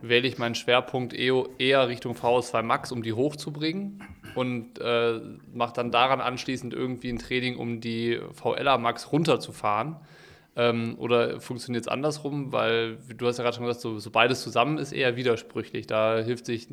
wähle 0.00 0.26
ich 0.26 0.38
meinen 0.38 0.54
Schwerpunkt 0.54 1.12
eher 1.12 1.88
Richtung 1.88 2.14
VS2 2.14 2.62
Max, 2.62 2.92
um 2.92 3.02
die 3.02 3.12
hochzubringen 3.12 4.02
und 4.34 4.78
äh, 4.80 5.20
mache 5.52 5.72
dann 5.74 5.90
daran 5.90 6.20
anschließend 6.20 6.72
irgendwie 6.72 7.10
ein 7.10 7.18
Training, 7.18 7.56
um 7.56 7.80
die 7.80 8.20
VLA 8.32 8.78
Max 8.78 9.12
runterzufahren. 9.12 9.96
Ähm, 10.56 10.96
oder 10.98 11.40
funktioniert 11.40 11.84
es 11.84 11.88
andersrum? 11.88 12.52
Weil 12.52 12.98
du 13.16 13.26
hast 13.26 13.38
ja 13.38 13.44
gerade 13.44 13.56
schon 13.56 13.66
gesagt, 13.66 13.80
so, 13.80 13.98
so, 13.98 14.10
beides 14.10 14.42
zusammen 14.42 14.78
ist 14.78 14.92
eher 14.92 15.16
widersprüchlich. 15.16 15.86
Da 15.86 16.18
hilft 16.18 16.46
sich 16.46 16.68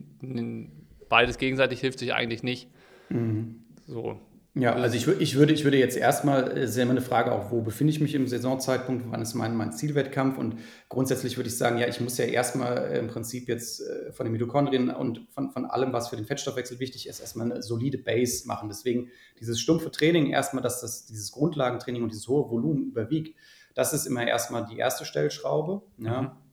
beides 1.10 1.38
gegenseitig 1.38 1.80
hilft 1.82 2.00
sich 2.00 2.14
eigentlich 2.14 2.44
nicht. 2.44 2.70
Mhm. 3.10 3.64
So. 3.88 4.20
Ja, 4.58 4.74
also 4.74 4.96
ich, 4.96 5.06
ich, 5.20 5.36
würde, 5.36 5.52
ich 5.52 5.66
würde 5.66 5.78
jetzt 5.78 5.98
erstmal, 5.98 6.58
es 6.58 6.70
ist 6.72 6.78
ja 6.78 6.90
eine 6.90 7.02
Frage 7.02 7.34
auch, 7.34 7.52
wo 7.52 7.62
befinde 7.62 7.92
ich 7.92 8.00
mich 8.00 8.16
im 8.16 8.26
Saisonzeitpunkt, 8.26 9.04
wann 9.10 9.22
ist 9.22 9.34
mein, 9.34 9.54
mein 9.54 9.74
Zielwettkampf 9.74 10.38
und 10.38 10.60
grundsätzlich 10.88 11.36
würde 11.36 11.50
ich 11.50 11.58
sagen, 11.58 11.78
ja, 11.78 11.90
ich 11.90 12.00
muss 12.00 12.18
ja 12.18 12.24
erstmal 12.24 12.78
äh, 12.78 13.00
im 13.00 13.08
Prinzip 13.08 13.50
jetzt 13.50 13.82
äh, 13.82 14.14
von 14.14 14.26
den 14.26 14.32
Mitochondrien 14.32 14.90
und 14.92 15.28
von, 15.30 15.52
von 15.52 15.66
allem, 15.66 15.92
was 15.92 16.08
für 16.08 16.16
den 16.16 16.24
Fettstoffwechsel 16.24 16.80
wichtig 16.80 17.10
ist, 17.10 17.20
erstmal 17.20 17.52
eine 17.52 17.64
solide 17.64 17.98
Base 17.98 18.48
machen. 18.48 18.70
Deswegen 18.70 19.10
dieses 19.42 19.60
stumpfe 19.60 19.92
Training, 19.92 20.28
erstmal, 20.28 20.64
dass 20.64 20.80
das, 20.80 21.06
dieses 21.06 21.34
Grundlagentraining 21.34 22.04
und 22.04 22.14
dieses 22.14 22.30
hohe 22.30 22.50
Volumen 22.50 22.86
überwiegt, 22.86 23.38
das 23.74 23.92
ist 23.92 24.06
immer 24.06 24.26
erstmal 24.26 24.66
die 24.66 24.78
erste 24.78 25.04
Stellschraube. 25.04 25.82
Ja. 25.98 26.22
Mhm 26.22 26.45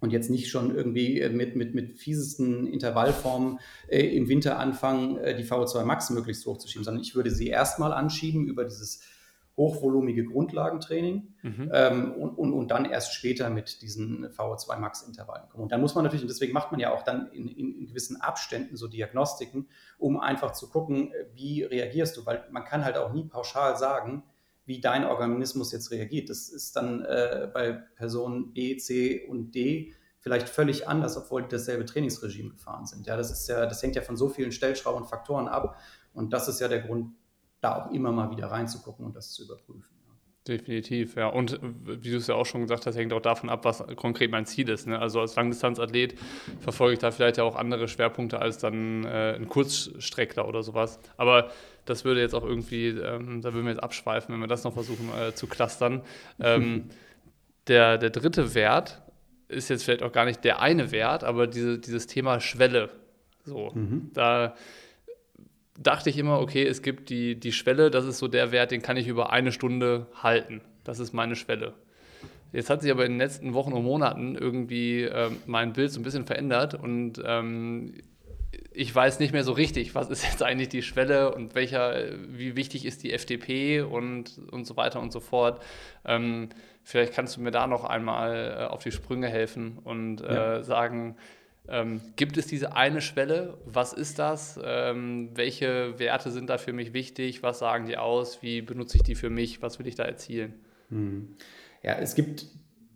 und 0.00 0.12
jetzt 0.12 0.30
nicht 0.30 0.48
schon 0.48 0.74
irgendwie 0.74 1.20
äh, 1.20 1.30
mit, 1.30 1.56
mit, 1.56 1.74
mit 1.74 1.98
fiesesten 1.98 2.66
Intervallformen 2.66 3.58
äh, 3.88 4.16
im 4.16 4.28
Winter 4.28 4.58
anfangen, 4.58 5.18
äh, 5.18 5.36
die 5.36 5.44
VO2 5.44 5.84
Max 5.84 6.10
möglichst 6.10 6.46
hochzuschieben, 6.46 6.84
sondern 6.84 7.02
ich 7.02 7.14
würde 7.14 7.30
sie 7.30 7.48
erstmal 7.48 7.92
anschieben 7.92 8.46
über 8.46 8.64
dieses 8.64 9.02
hochvolumige 9.56 10.24
Grundlagentraining 10.24 11.34
mhm. 11.42 11.70
ähm, 11.72 12.12
und, 12.12 12.38
und, 12.38 12.52
und 12.52 12.70
dann 12.70 12.84
erst 12.84 13.12
später 13.12 13.50
mit 13.50 13.82
diesen 13.82 14.24
VO2 14.28 14.78
Max 14.78 15.02
Intervallen 15.02 15.48
kommen. 15.48 15.64
Und 15.64 15.72
dann 15.72 15.80
muss 15.80 15.96
man 15.96 16.04
natürlich, 16.04 16.22
und 16.22 16.30
deswegen 16.30 16.52
macht 16.52 16.70
man 16.70 16.78
ja 16.78 16.94
auch 16.94 17.02
dann 17.02 17.32
in, 17.32 17.48
in, 17.48 17.74
in 17.74 17.86
gewissen 17.88 18.20
Abständen 18.20 18.76
so 18.76 18.86
Diagnostiken, 18.86 19.68
um 19.98 20.20
einfach 20.20 20.52
zu 20.52 20.68
gucken, 20.70 21.12
äh, 21.12 21.26
wie 21.34 21.64
reagierst 21.64 22.16
du, 22.16 22.24
weil 22.24 22.44
man 22.52 22.64
kann 22.64 22.84
halt 22.84 22.96
auch 22.96 23.12
nie 23.12 23.24
pauschal 23.24 23.76
sagen, 23.76 24.22
wie 24.68 24.80
dein 24.80 25.04
Organismus 25.04 25.72
jetzt 25.72 25.90
reagiert. 25.90 26.28
Das 26.28 26.50
ist 26.50 26.76
dann 26.76 27.02
äh, 27.04 27.50
bei 27.52 27.72
Personen 27.72 28.52
B, 28.52 28.76
C 28.76 29.26
und 29.26 29.54
D 29.54 29.94
vielleicht 30.20 30.48
völlig 30.48 30.86
anders, 30.86 31.16
obwohl 31.16 31.42
die 31.42 31.48
dasselbe 31.48 31.86
Trainingsregime 31.86 32.50
gefahren 32.50 32.84
sind. 32.84 33.06
Ja, 33.06 33.16
das 33.16 33.30
ist 33.30 33.48
ja, 33.48 33.64
das 33.64 33.82
hängt 33.82 33.96
ja 33.96 34.02
von 34.02 34.16
so 34.16 34.28
vielen 34.28 34.52
Stellschrauben 34.52 35.02
und 35.02 35.08
Faktoren 35.08 35.48
ab. 35.48 35.78
Und 36.12 36.34
das 36.34 36.48
ist 36.48 36.60
ja 36.60 36.68
der 36.68 36.80
Grund, 36.80 37.14
da 37.60 37.82
auch 37.82 37.90
immer 37.92 38.12
mal 38.12 38.30
wieder 38.30 38.48
reinzugucken 38.50 39.06
und 39.06 39.16
das 39.16 39.32
zu 39.32 39.44
überprüfen. 39.44 39.97
Definitiv, 40.48 41.16
ja. 41.16 41.28
Und 41.28 41.52
äh, 41.52 41.58
wie 41.84 42.10
du 42.10 42.16
es 42.16 42.26
ja 42.26 42.34
auch 42.34 42.46
schon 42.46 42.62
gesagt 42.62 42.86
hast, 42.86 42.96
hängt 42.96 43.12
auch 43.12 43.20
davon 43.20 43.50
ab, 43.50 43.66
was 43.66 43.84
konkret 43.96 44.30
mein 44.30 44.46
Ziel 44.46 44.70
ist. 44.70 44.86
Ne? 44.86 44.98
Also 44.98 45.20
als 45.20 45.36
Langdistanzathlet 45.36 46.14
verfolge 46.60 46.94
ich 46.94 46.98
da 46.98 47.10
vielleicht 47.10 47.36
ja 47.36 47.44
auch 47.44 47.54
andere 47.54 47.86
Schwerpunkte 47.86 48.40
als 48.40 48.56
dann 48.56 49.04
äh, 49.04 49.34
ein 49.34 49.46
Kurzstreckler 49.46 50.48
oder 50.48 50.62
sowas. 50.62 50.98
Aber 51.18 51.50
das 51.84 52.06
würde 52.06 52.22
jetzt 52.22 52.34
auch 52.34 52.44
irgendwie, 52.44 52.88
ähm, 52.88 53.42
da 53.42 53.52
würden 53.52 53.66
wir 53.66 53.72
jetzt 53.72 53.82
abschweifen, 53.82 54.32
wenn 54.32 54.40
wir 54.40 54.46
das 54.46 54.64
noch 54.64 54.72
versuchen 54.72 55.10
äh, 55.20 55.34
zu 55.34 55.46
clustern. 55.46 56.00
Ähm, 56.40 56.88
der, 57.68 57.98
der 57.98 58.10
dritte 58.10 58.54
Wert 58.54 59.02
ist 59.48 59.68
jetzt 59.68 59.84
vielleicht 59.84 60.02
auch 60.02 60.12
gar 60.12 60.24
nicht 60.24 60.44
der 60.44 60.62
eine 60.62 60.92
Wert, 60.92 61.24
aber 61.24 61.46
diese, 61.46 61.78
dieses 61.78 62.06
Thema 62.06 62.40
Schwelle. 62.40 62.88
So, 63.44 63.70
mhm. 63.74 64.10
da 64.14 64.54
dachte 65.78 66.10
ich 66.10 66.18
immer, 66.18 66.40
okay, 66.40 66.66
es 66.66 66.82
gibt 66.82 67.08
die, 67.08 67.38
die 67.38 67.52
Schwelle, 67.52 67.90
das 67.90 68.04
ist 68.04 68.18
so 68.18 68.28
der 68.28 68.52
Wert, 68.52 68.70
den 68.70 68.82
kann 68.82 68.96
ich 68.96 69.06
über 69.06 69.32
eine 69.32 69.52
Stunde 69.52 70.06
halten. 70.22 70.60
Das 70.84 70.98
ist 70.98 71.12
meine 71.12 71.36
Schwelle. 71.36 71.74
Jetzt 72.52 72.70
hat 72.70 72.82
sich 72.82 72.90
aber 72.90 73.04
in 73.04 73.12
den 73.12 73.18
letzten 73.18 73.54
Wochen 73.54 73.72
und 73.72 73.84
Monaten 73.84 74.34
irgendwie 74.34 75.02
ähm, 75.02 75.36
mein 75.46 75.74
Bild 75.74 75.92
so 75.92 76.00
ein 76.00 76.02
bisschen 76.02 76.26
verändert 76.26 76.74
und 76.74 77.22
ähm, 77.24 77.94
ich 78.72 78.94
weiß 78.94 79.18
nicht 79.18 79.32
mehr 79.32 79.44
so 79.44 79.52
richtig, 79.52 79.94
was 79.94 80.08
ist 80.08 80.24
jetzt 80.30 80.42
eigentlich 80.42 80.70
die 80.70 80.82
Schwelle 80.82 81.34
und 81.34 81.54
welcher, 81.54 82.04
wie 82.28 82.56
wichtig 82.56 82.86
ist 82.86 83.02
die 83.02 83.12
FDP 83.12 83.82
und, 83.82 84.40
und 84.50 84.66
so 84.66 84.76
weiter 84.76 85.00
und 85.00 85.12
so 85.12 85.20
fort. 85.20 85.62
Ähm, 86.04 86.48
vielleicht 86.82 87.12
kannst 87.12 87.36
du 87.36 87.42
mir 87.42 87.50
da 87.50 87.66
noch 87.66 87.84
einmal 87.84 88.56
äh, 88.58 88.64
auf 88.64 88.82
die 88.82 88.92
Sprünge 88.92 89.28
helfen 89.28 89.78
und 89.84 90.22
äh, 90.22 90.34
ja. 90.34 90.62
sagen, 90.62 91.16
ähm, 91.68 92.00
gibt 92.16 92.36
es 92.36 92.46
diese 92.46 92.74
eine 92.74 93.00
Schwelle? 93.00 93.58
Was 93.64 93.92
ist 93.92 94.18
das? 94.18 94.58
Ähm, 94.62 95.30
welche 95.34 95.98
Werte 95.98 96.30
sind 96.30 96.48
da 96.48 96.58
für 96.58 96.72
mich 96.72 96.92
wichtig? 96.92 97.42
Was 97.42 97.58
sagen 97.58 97.86
die 97.86 97.96
aus? 97.96 98.42
Wie 98.42 98.62
benutze 98.62 98.96
ich 98.96 99.02
die 99.02 99.14
für 99.14 99.30
mich? 99.30 99.60
Was 99.62 99.78
will 99.78 99.86
ich 99.86 99.94
da 99.94 100.04
erzielen? 100.04 100.54
Hm. 100.88 101.36
Ja, 101.82 101.98
es 101.98 102.14
gibt 102.14 102.46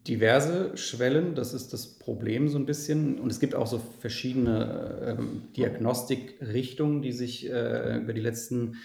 diverse 0.09 0.77
Schwellen, 0.77 1.35
das 1.35 1.55
ist 1.55 1.73
das 1.73 1.99
Problem 1.99 2.49
so 2.49 2.59
ein 2.59 2.67
bisschen. 2.67 3.21
Und 3.21 3.31
es 3.31 3.41
gibt 3.41 3.55
auch 3.55 3.67
so 3.67 3.81
verschiedene 4.01 5.17
ähm, 5.19 5.43
Diagnostikrichtungen, 5.57 7.03
die 7.03 7.13
sich 7.13 7.49
äh, 7.49 7.99
über 7.99 8.13
die 8.13 8.21
letzten 8.21 8.77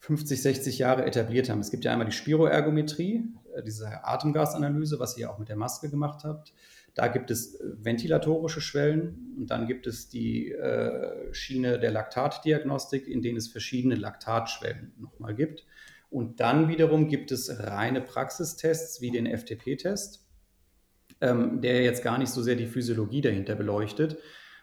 50, 0.00 0.40
60 0.40 0.78
Jahre 0.78 1.04
etabliert 1.04 1.50
haben. 1.50 1.60
Es 1.60 1.70
gibt 1.70 1.84
ja 1.84 1.92
einmal 1.92 2.06
die 2.06 2.12
Spiroergometrie, 2.12 3.24
äh, 3.54 3.62
diese 3.62 4.04
Atemgasanalyse, 4.04 4.98
was 4.98 5.18
ihr 5.18 5.30
auch 5.30 5.38
mit 5.38 5.48
der 5.48 5.56
Maske 5.56 5.90
gemacht 5.90 6.24
habt. 6.24 6.52
Da 6.94 7.08
gibt 7.08 7.30
es 7.30 7.54
äh, 7.54 7.64
ventilatorische 7.78 8.60
Schwellen 8.60 9.34
und 9.38 9.50
dann 9.50 9.66
gibt 9.66 9.86
es 9.86 10.08
die 10.08 10.52
äh, 10.52 11.32
Schiene 11.32 11.78
der 11.78 11.90
Laktatdiagnostik, 11.90 13.06
in 13.06 13.22
denen 13.22 13.38
es 13.38 13.48
verschiedene 13.48 13.94
Laktatschwellen 13.94 14.92
nochmal 14.98 15.34
gibt. 15.34 15.64
Und 16.10 16.40
dann 16.40 16.68
wiederum 16.68 17.08
gibt 17.08 17.32
es 17.32 17.50
reine 17.60 18.00
Praxistests 18.00 19.00
wie 19.00 19.10
den 19.10 19.26
FTP-Test, 19.26 20.26
ähm, 21.20 21.60
der 21.60 21.82
jetzt 21.82 22.02
gar 22.02 22.18
nicht 22.18 22.30
so 22.30 22.42
sehr 22.42 22.56
die 22.56 22.66
Physiologie 22.66 23.20
dahinter 23.20 23.54
beleuchtet. 23.54 24.18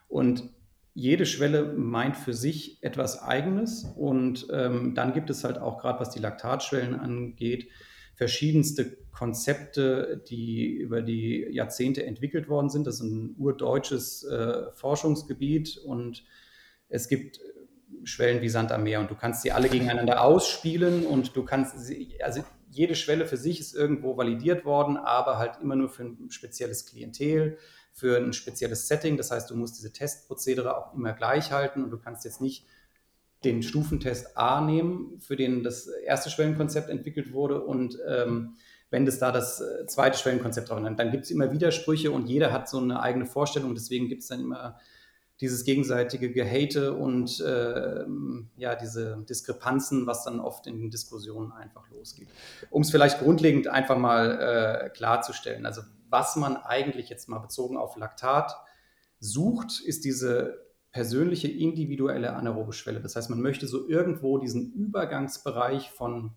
Und 0.07 0.49
jede 0.93 1.25
Schwelle 1.25 1.73
meint 1.73 2.17
für 2.17 2.33
sich 2.33 2.81
etwas 2.81 3.21
Eigenes. 3.21 3.83
Und 3.83 4.47
ähm, 4.51 4.95
dann 4.95 5.13
gibt 5.13 5.29
es 5.29 5.43
halt 5.43 5.57
auch 5.57 5.79
gerade, 5.79 5.99
was 5.99 6.09
die 6.09 6.19
Laktatschwellen 6.19 6.95
angeht, 6.95 7.69
verschiedenste 8.15 8.97
Konzepte, 9.11 10.23
die 10.29 10.67
über 10.67 11.01
die 11.01 11.47
Jahrzehnte 11.51 12.05
entwickelt 12.05 12.49
worden 12.49 12.69
sind. 12.69 12.87
Das 12.87 12.95
ist 12.95 13.01
ein 13.01 13.35
urdeutsches 13.37 14.23
äh, 14.23 14.71
Forschungsgebiet 14.73 15.77
und 15.77 16.23
es 16.89 17.07
gibt 17.07 17.39
Schwellen 18.03 18.41
wie 18.41 18.49
Sand 18.49 18.71
am 18.71 18.83
Meer 18.83 18.99
und 18.99 19.09
du 19.09 19.15
kannst 19.15 19.41
sie 19.41 19.51
alle 19.51 19.69
gegeneinander 19.69 20.21
ausspielen 20.21 21.05
und 21.05 21.35
du 21.35 21.43
kannst 21.43 21.79
sie, 21.79 22.21
also 22.21 22.43
jede 22.69 22.95
Schwelle 22.95 23.25
für 23.25 23.37
sich 23.37 23.59
ist 23.59 23.73
irgendwo 23.73 24.17
validiert 24.17 24.65
worden, 24.65 24.97
aber 24.97 25.37
halt 25.37 25.59
immer 25.61 25.75
nur 25.75 25.89
für 25.89 26.03
ein 26.03 26.29
spezielles 26.29 26.85
Klientel, 26.85 27.57
für 27.93 28.17
ein 28.17 28.33
spezielles 28.33 28.87
Setting. 28.87 29.17
Das 29.17 29.31
heißt, 29.31 29.49
du 29.49 29.55
musst 29.55 29.77
diese 29.77 29.93
Testprozedere 29.93 30.77
auch 30.77 30.93
immer 30.93 31.13
gleich 31.13 31.51
halten 31.51 31.83
und 31.83 31.89
du 31.91 31.97
kannst 31.97 32.25
jetzt 32.25 32.41
nicht 32.41 32.65
den 33.43 33.61
Stufentest 33.61 34.37
A 34.37 34.61
nehmen, 34.61 35.19
für 35.19 35.35
den 35.35 35.63
das 35.63 35.87
erste 35.87 36.29
Schwellenkonzept 36.29 36.89
entwickelt 36.89 37.33
wurde 37.33 37.61
und 37.61 37.97
ähm, 38.07 38.55
wenn 38.89 39.05
das 39.05 39.19
da 39.19 39.31
das 39.31 39.61
äh, 39.61 39.85
zweite 39.87 40.17
Schwellenkonzept 40.17 40.69
drauf 40.69 40.81
dann, 40.81 40.95
dann 40.95 41.11
gibt 41.11 41.25
es 41.25 41.31
immer 41.31 41.51
Widersprüche 41.51 42.11
und 42.11 42.27
jeder 42.27 42.51
hat 42.53 42.69
so 42.69 42.79
eine 42.79 43.01
eigene 43.01 43.25
Vorstellung. 43.25 43.73
Deswegen 43.73 44.07
gibt 44.07 44.21
es 44.21 44.29
dann 44.29 44.39
immer 44.39 44.79
dieses 45.41 45.65
gegenseitige 45.65 46.31
Gehate 46.31 46.93
und 46.93 47.41
äh, 47.41 48.05
ja, 48.55 48.75
diese 48.75 49.17
Diskrepanzen, 49.27 50.07
was 50.07 50.23
dann 50.23 50.39
oft 50.39 50.65
in 50.65 50.79
den 50.79 50.91
Diskussionen 50.91 51.51
einfach 51.51 51.89
losgeht. 51.89 52.29
Um 52.69 52.83
es 52.83 52.91
vielleicht 52.91 53.19
grundlegend 53.19 53.67
einfach 53.67 53.97
mal 53.97 54.85
äh, 54.85 54.89
klarzustellen, 54.91 55.65
also 55.65 55.81
was 56.09 56.37
man 56.37 56.55
eigentlich 56.55 57.09
jetzt 57.09 57.27
mal 57.27 57.39
bezogen 57.39 57.75
auf 57.75 57.97
Laktat 57.97 58.55
sucht, 59.19 59.81
ist 59.83 60.05
diese 60.05 60.64
persönliche 60.95 61.49
individuelle 61.49 62.37
anaerobe 62.37 62.71
Schwelle. 62.71 63.01
Das 63.01 63.17
heißt, 63.17 63.29
man 63.29 63.41
möchte 63.41 63.67
so 63.67 63.89
irgendwo 63.89 64.37
diesen 64.37 64.71
Übergangsbereich 64.71 65.91
von 65.91 66.31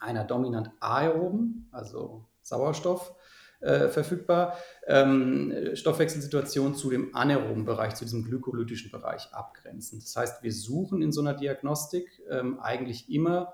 einer 0.00 0.24
dominant 0.24 0.72
aeroben, 0.80 1.68
also 1.70 2.26
Sauerstoff, 2.42 3.14
äh, 3.60 3.86
verfügbar, 3.86 4.58
ähm, 4.88 5.54
Stoffwechselsituation 5.74 6.74
zu 6.74 6.90
dem 6.90 7.14
anaeroben 7.14 7.64
Bereich, 7.64 7.94
zu 7.94 8.04
diesem 8.04 8.24
glykolytischen 8.24 8.90
Bereich 8.90 9.32
abgrenzen. 9.32 10.00
Das 10.00 10.16
heißt, 10.16 10.42
wir 10.42 10.52
suchen 10.52 11.00
in 11.00 11.12
so 11.12 11.20
einer 11.20 11.34
Diagnostik 11.34 12.20
ähm, 12.28 12.58
eigentlich 12.58 13.08
immer 13.08 13.52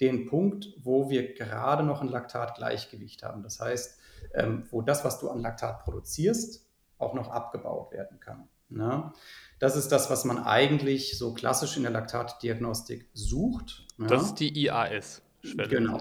den 0.00 0.24
Punkt, 0.24 0.72
wo 0.78 1.10
wir 1.10 1.34
gerade 1.34 1.82
noch 1.82 2.00
ein 2.00 2.08
Laktatgleichgewicht 2.08 3.22
haben. 3.22 3.42
Das 3.42 3.60
heißt, 3.60 4.00
ähm, 4.32 4.66
wo 4.70 4.80
das, 4.80 5.04
was 5.04 5.20
du 5.20 5.28
an 5.28 5.42
Laktat 5.42 5.80
produzierst, 5.80 6.66
auch 6.96 7.12
noch 7.12 7.28
abgebaut 7.28 7.92
werden 7.92 8.20
kann. 8.20 8.48
Ne? 8.68 9.12
Das 9.58 9.76
ist 9.76 9.88
das, 9.88 10.10
was 10.10 10.24
man 10.24 10.38
eigentlich 10.38 11.16
so 11.16 11.32
klassisch 11.32 11.76
in 11.76 11.82
der 11.82 11.92
Laktatdiagnostik 11.92 13.08
sucht. 13.14 13.86
Ja? 13.98 14.06
Das 14.06 14.22
ist 14.24 14.34
die 14.36 14.64
IAS-Schwelle. 14.64 15.68
Genau. 15.68 16.00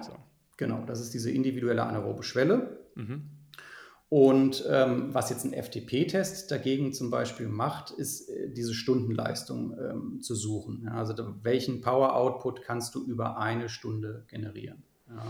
genau, 0.58 0.84
das 0.86 1.00
ist 1.00 1.14
diese 1.14 1.32
individuelle 1.32 1.84
anaerobe 1.84 2.24
Schwelle. 2.24 2.80
Mhm. 2.96 3.30
Und 4.10 4.64
ähm, 4.70 5.14
was 5.14 5.30
jetzt 5.30 5.46
ein 5.46 5.54
FTP-Test 5.54 6.52
dagegen 6.52 6.94
zum 6.94 7.10
Beispiel 7.10 7.48
macht, 7.48 7.92
ist 7.92 8.30
äh, 8.30 8.50
diese 8.50 8.74
Stundenleistung 8.74 9.76
ähm, 9.80 10.22
zu 10.22 10.36
suchen. 10.36 10.84
Ja, 10.86 10.94
also 10.94 11.14
welchen 11.42 11.82
Power-Output 11.82 12.62
kannst 12.62 12.94
du 12.94 13.04
über 13.04 13.38
eine 13.38 13.68
Stunde 13.68 14.26
generieren? 14.28 14.84
Ja. 15.10 15.24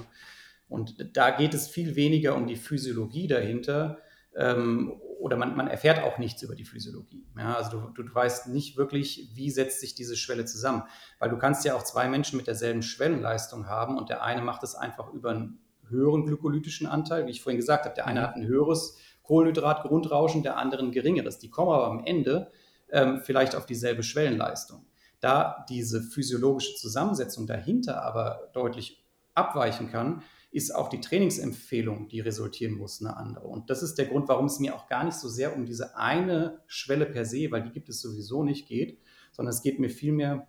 Und 0.67 1.15
da 1.15 1.31
geht 1.31 1.53
es 1.53 1.67
viel 1.67 1.95
weniger 1.95 2.35
um 2.35 2.47
die 2.47 2.57
Physiologie 2.57 3.27
dahinter, 3.27 3.99
ähm, 4.35 4.93
oder 5.25 5.37
man, 5.37 5.55
man, 5.55 5.67
erfährt 5.67 6.03
auch 6.03 6.19
nichts 6.19 6.43
über 6.43 6.53
die 6.53 6.65
Physiologie. 6.65 7.25
Ja, 7.35 7.55
also 7.55 7.79
du, 7.79 8.03
du, 8.03 8.13
weißt 8.13 8.49
nicht 8.49 8.77
wirklich, 8.77 9.31
wie 9.33 9.49
setzt 9.49 9.79
sich 9.79 9.95
diese 9.95 10.15
Schwelle 10.15 10.45
zusammen. 10.45 10.83
Weil 11.17 11.31
du 11.31 11.39
kannst 11.39 11.65
ja 11.65 11.75
auch 11.75 11.81
zwei 11.81 12.07
Menschen 12.07 12.37
mit 12.37 12.45
derselben 12.45 12.83
Schwellenleistung 12.83 13.65
haben 13.65 13.97
und 13.97 14.09
der 14.09 14.21
eine 14.21 14.43
macht 14.43 14.61
es 14.61 14.75
einfach 14.75 15.11
über 15.13 15.31
einen 15.31 15.57
höheren 15.89 16.27
glykolytischen 16.27 16.85
Anteil, 16.85 17.25
wie 17.25 17.31
ich 17.31 17.41
vorhin 17.41 17.57
gesagt 17.57 17.85
habe. 17.85 17.95
Der 17.95 18.05
eine 18.05 18.19
mhm. 18.19 18.23
hat 18.23 18.35
ein 18.35 18.45
höheres 18.45 18.99
Kohlenhydratgrundrauschen, 19.23 20.43
der 20.43 20.57
andere 20.57 20.83
ein 20.83 20.91
geringeres. 20.91 21.39
Die 21.39 21.49
kommen 21.49 21.71
aber 21.71 21.87
am 21.87 22.05
Ende 22.05 22.51
ähm, 22.91 23.19
vielleicht 23.23 23.55
auf 23.55 23.65
dieselbe 23.65 24.03
Schwellenleistung. 24.03 24.85
Da 25.21 25.65
diese 25.69 26.03
physiologische 26.03 26.75
Zusammensetzung 26.75 27.47
dahinter 27.47 28.03
aber 28.03 28.51
deutlich 28.53 29.03
abweichen 29.33 29.89
kann, 29.89 30.21
ist 30.55 30.73
auch 30.73 30.87
die 30.87 31.01
Trainingsempfehlung, 31.01 32.07
die 32.07 32.21
resultieren 32.21 32.77
muss, 32.77 33.01
eine 33.01 33.17
andere. 33.17 33.45
Und 33.45 33.69
das 33.69 33.83
ist 33.83 33.95
der 33.95 34.05
Grund, 34.05 34.29
warum 34.29 34.45
es 34.45 34.57
mir 34.59 34.73
auch 34.73 34.87
gar 34.87 35.03
nicht 35.03 35.17
so 35.17 35.27
sehr 35.27 35.53
um 35.53 35.65
diese 35.65 35.97
eine 35.97 36.61
Schwelle 36.65 37.05
per 37.05 37.25
se, 37.25 37.51
weil 37.51 37.63
die 37.63 37.71
gibt 37.71 37.89
es 37.89 37.99
sowieso 37.99 38.41
nicht, 38.41 38.65
geht, 38.65 38.97
sondern 39.33 39.53
es 39.53 39.61
geht 39.61 39.79
mir 39.79 39.89
vielmehr 39.89 40.47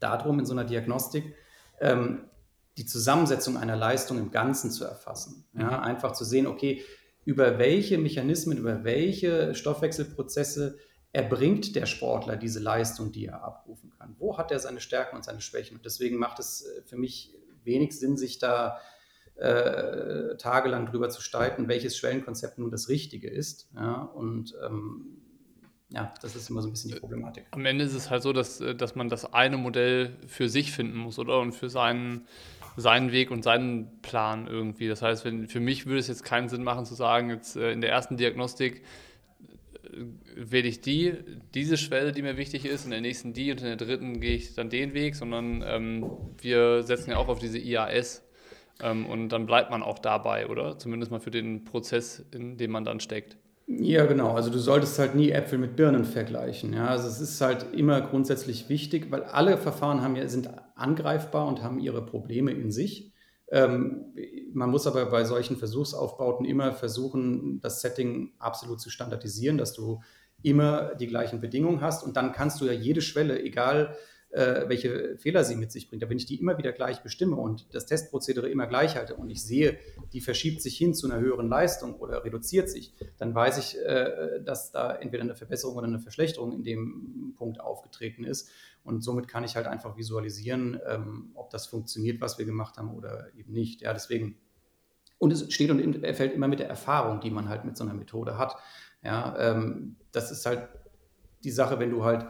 darum, 0.00 0.38
in 0.38 0.46
so 0.46 0.54
einer 0.54 0.64
Diagnostik 0.64 1.34
ähm, 1.78 2.24
die 2.78 2.86
Zusammensetzung 2.86 3.58
einer 3.58 3.76
Leistung 3.76 4.16
im 4.16 4.30
Ganzen 4.30 4.70
zu 4.70 4.84
erfassen. 4.84 5.44
Ja, 5.52 5.78
mhm. 5.78 5.84
einfach 5.84 6.12
zu 6.12 6.24
sehen, 6.24 6.46
okay, 6.46 6.82
über 7.26 7.58
welche 7.58 7.98
Mechanismen, 7.98 8.56
über 8.56 8.82
welche 8.82 9.54
Stoffwechselprozesse 9.54 10.78
erbringt 11.12 11.76
der 11.76 11.84
Sportler 11.84 12.36
diese 12.36 12.60
Leistung, 12.60 13.12
die 13.12 13.26
er 13.26 13.42
abrufen 13.42 13.90
kann? 13.90 14.16
Wo 14.18 14.38
hat 14.38 14.52
er 14.52 14.58
seine 14.58 14.80
Stärken 14.80 15.16
und 15.16 15.24
seine 15.24 15.42
Schwächen? 15.42 15.76
Und 15.76 15.84
deswegen 15.84 16.16
macht 16.16 16.38
es 16.38 16.64
äh, 16.64 16.82
für 16.86 16.96
mich 16.96 17.34
wenig 17.62 17.98
Sinn, 17.98 18.16
sich 18.16 18.38
da 18.38 18.80
äh, 19.38 20.36
tagelang 20.36 20.86
drüber 20.86 21.08
zu 21.10 21.22
streiten, 21.22 21.68
welches 21.68 21.96
Schwellenkonzept 21.96 22.58
nun 22.58 22.70
das 22.70 22.88
Richtige 22.88 23.28
ist. 23.28 23.68
Ja, 23.74 24.02
und 24.02 24.54
ähm, 24.66 25.18
ja, 25.90 26.12
das 26.20 26.36
ist 26.36 26.50
immer 26.50 26.60
so 26.60 26.68
ein 26.68 26.72
bisschen 26.72 26.90
die 26.90 26.98
Problematik. 26.98 27.46
Am 27.52 27.64
Ende 27.64 27.84
ist 27.84 27.94
es 27.94 28.10
halt 28.10 28.22
so, 28.22 28.32
dass, 28.32 28.60
äh, 28.60 28.74
dass 28.74 28.94
man 28.94 29.08
das 29.08 29.32
eine 29.32 29.56
Modell 29.56 30.16
für 30.26 30.48
sich 30.48 30.72
finden 30.72 30.98
muss, 30.98 31.18
oder? 31.18 31.40
Und 31.40 31.52
für 31.52 31.70
seinen, 31.70 32.26
seinen 32.76 33.12
Weg 33.12 33.30
und 33.30 33.42
seinen 33.42 34.02
Plan 34.02 34.46
irgendwie. 34.46 34.88
Das 34.88 35.02
heißt, 35.02 35.24
wenn, 35.24 35.48
für 35.48 35.60
mich 35.60 35.86
würde 35.86 36.00
es 36.00 36.08
jetzt 36.08 36.24
keinen 36.24 36.48
Sinn 36.48 36.62
machen 36.62 36.84
zu 36.84 36.94
sagen, 36.94 37.30
jetzt 37.30 37.56
äh, 37.56 37.72
in 37.72 37.80
der 37.80 37.90
ersten 37.90 38.16
Diagnostik 38.16 38.82
äh, 39.84 40.04
wähle 40.36 40.68
ich 40.68 40.82
die, 40.82 41.14
diese 41.54 41.78
Schwelle, 41.78 42.12
die 42.12 42.22
mir 42.22 42.36
wichtig 42.36 42.66
ist, 42.66 42.84
in 42.84 42.90
der 42.90 43.00
nächsten 43.00 43.32
die 43.32 43.50
und 43.52 43.60
in 43.60 43.66
der 43.66 43.76
dritten 43.76 44.20
gehe 44.20 44.34
ich 44.34 44.54
dann 44.54 44.68
den 44.68 44.92
Weg, 44.94 45.14
sondern 45.14 45.62
ähm, 45.64 46.10
wir 46.42 46.82
setzen 46.82 47.12
ja 47.12 47.16
auch 47.16 47.28
auf 47.28 47.38
diese 47.38 47.58
IAS 47.58 48.27
ähm, 48.80 49.06
und 49.06 49.28
dann 49.30 49.46
bleibt 49.46 49.70
man 49.70 49.82
auch 49.82 49.98
dabei, 49.98 50.46
oder? 50.48 50.78
Zumindest 50.78 51.10
mal 51.10 51.20
für 51.20 51.30
den 51.30 51.64
Prozess, 51.64 52.24
in 52.32 52.56
dem 52.56 52.70
man 52.70 52.84
dann 52.84 53.00
steckt. 53.00 53.36
Ja, 53.66 54.06
genau. 54.06 54.32
Also 54.32 54.50
du 54.50 54.58
solltest 54.58 54.98
halt 54.98 55.14
nie 55.14 55.30
Äpfel 55.30 55.58
mit 55.58 55.76
Birnen 55.76 56.06
vergleichen. 56.06 56.72
Ja, 56.72 56.86
also 56.86 57.06
es 57.06 57.20
ist 57.20 57.40
halt 57.40 57.74
immer 57.74 58.00
grundsätzlich 58.00 58.70
wichtig, 58.70 59.10
weil 59.10 59.24
alle 59.24 59.58
Verfahren 59.58 60.00
haben 60.00 60.16
ja, 60.16 60.26
sind 60.26 60.48
angreifbar 60.74 61.46
und 61.46 61.62
haben 61.62 61.78
ihre 61.78 62.04
Probleme 62.04 62.50
in 62.52 62.70
sich. 62.70 63.12
Ähm, 63.50 64.14
man 64.52 64.70
muss 64.70 64.86
aber 64.86 65.06
bei 65.06 65.24
solchen 65.24 65.56
Versuchsaufbauten 65.56 66.46
immer 66.46 66.72
versuchen, 66.72 67.60
das 67.60 67.82
Setting 67.82 68.32
absolut 68.38 68.80
zu 68.80 68.88
standardisieren, 68.88 69.58
dass 69.58 69.74
du 69.74 70.00
immer 70.42 70.94
die 70.94 71.06
gleichen 71.06 71.40
Bedingungen 71.40 71.80
hast 71.80 72.04
und 72.04 72.16
dann 72.16 72.32
kannst 72.32 72.60
du 72.60 72.66
ja 72.66 72.72
jede 72.72 73.02
Schwelle, 73.02 73.42
egal 73.42 73.96
äh, 74.30 74.68
welche 74.68 75.16
Fehler 75.16 75.42
sie 75.44 75.56
mit 75.56 75.72
sich 75.72 75.88
bringt. 75.88 76.02
Da 76.02 76.10
wenn 76.10 76.18
ich 76.18 76.26
die 76.26 76.38
immer 76.38 76.58
wieder 76.58 76.72
gleich 76.72 77.02
bestimme 77.02 77.36
und 77.36 77.66
das 77.74 77.86
Testprozedere 77.86 78.48
immer 78.48 78.66
gleich 78.66 78.96
halte 78.96 79.14
und 79.14 79.30
ich 79.30 79.42
sehe, 79.42 79.78
die 80.12 80.20
verschiebt 80.20 80.60
sich 80.60 80.76
hin 80.76 80.94
zu 80.94 81.10
einer 81.10 81.20
höheren 81.20 81.48
Leistung 81.48 81.94
oder 81.94 82.24
reduziert 82.24 82.68
sich, 82.68 82.94
dann 83.18 83.34
weiß 83.34 83.58
ich, 83.58 83.78
äh, 83.78 84.40
dass 84.44 84.70
da 84.70 84.94
entweder 84.94 85.22
eine 85.22 85.34
Verbesserung 85.34 85.76
oder 85.76 85.86
eine 85.86 85.98
Verschlechterung 85.98 86.52
in 86.52 86.62
dem 86.62 87.34
Punkt 87.36 87.60
aufgetreten 87.60 88.24
ist. 88.24 88.50
Und 88.84 89.02
somit 89.02 89.28
kann 89.28 89.44
ich 89.44 89.56
halt 89.56 89.66
einfach 89.66 89.96
visualisieren, 89.96 90.80
ähm, 90.86 91.30
ob 91.34 91.50
das 91.50 91.66
funktioniert, 91.66 92.20
was 92.20 92.38
wir 92.38 92.44
gemacht 92.44 92.76
haben 92.76 92.94
oder 92.94 93.28
eben 93.34 93.52
nicht. 93.52 93.82
Ja, 93.82 93.92
deswegen. 93.92 94.36
Und 95.18 95.32
es 95.32 95.52
steht 95.52 95.70
und 95.70 96.06
fällt 96.14 96.32
immer 96.32 96.48
mit 96.48 96.60
der 96.60 96.68
Erfahrung, 96.68 97.20
die 97.20 97.30
man 97.30 97.48
halt 97.48 97.64
mit 97.64 97.76
so 97.76 97.84
einer 97.84 97.94
Methode 97.94 98.38
hat. 98.38 98.56
Ja, 99.02 99.36
ähm, 99.38 99.96
das 100.12 100.30
ist 100.30 100.46
halt 100.46 100.68
die 101.44 101.50
Sache, 101.50 101.78
wenn 101.78 101.90
du 101.90 102.04
halt 102.04 102.26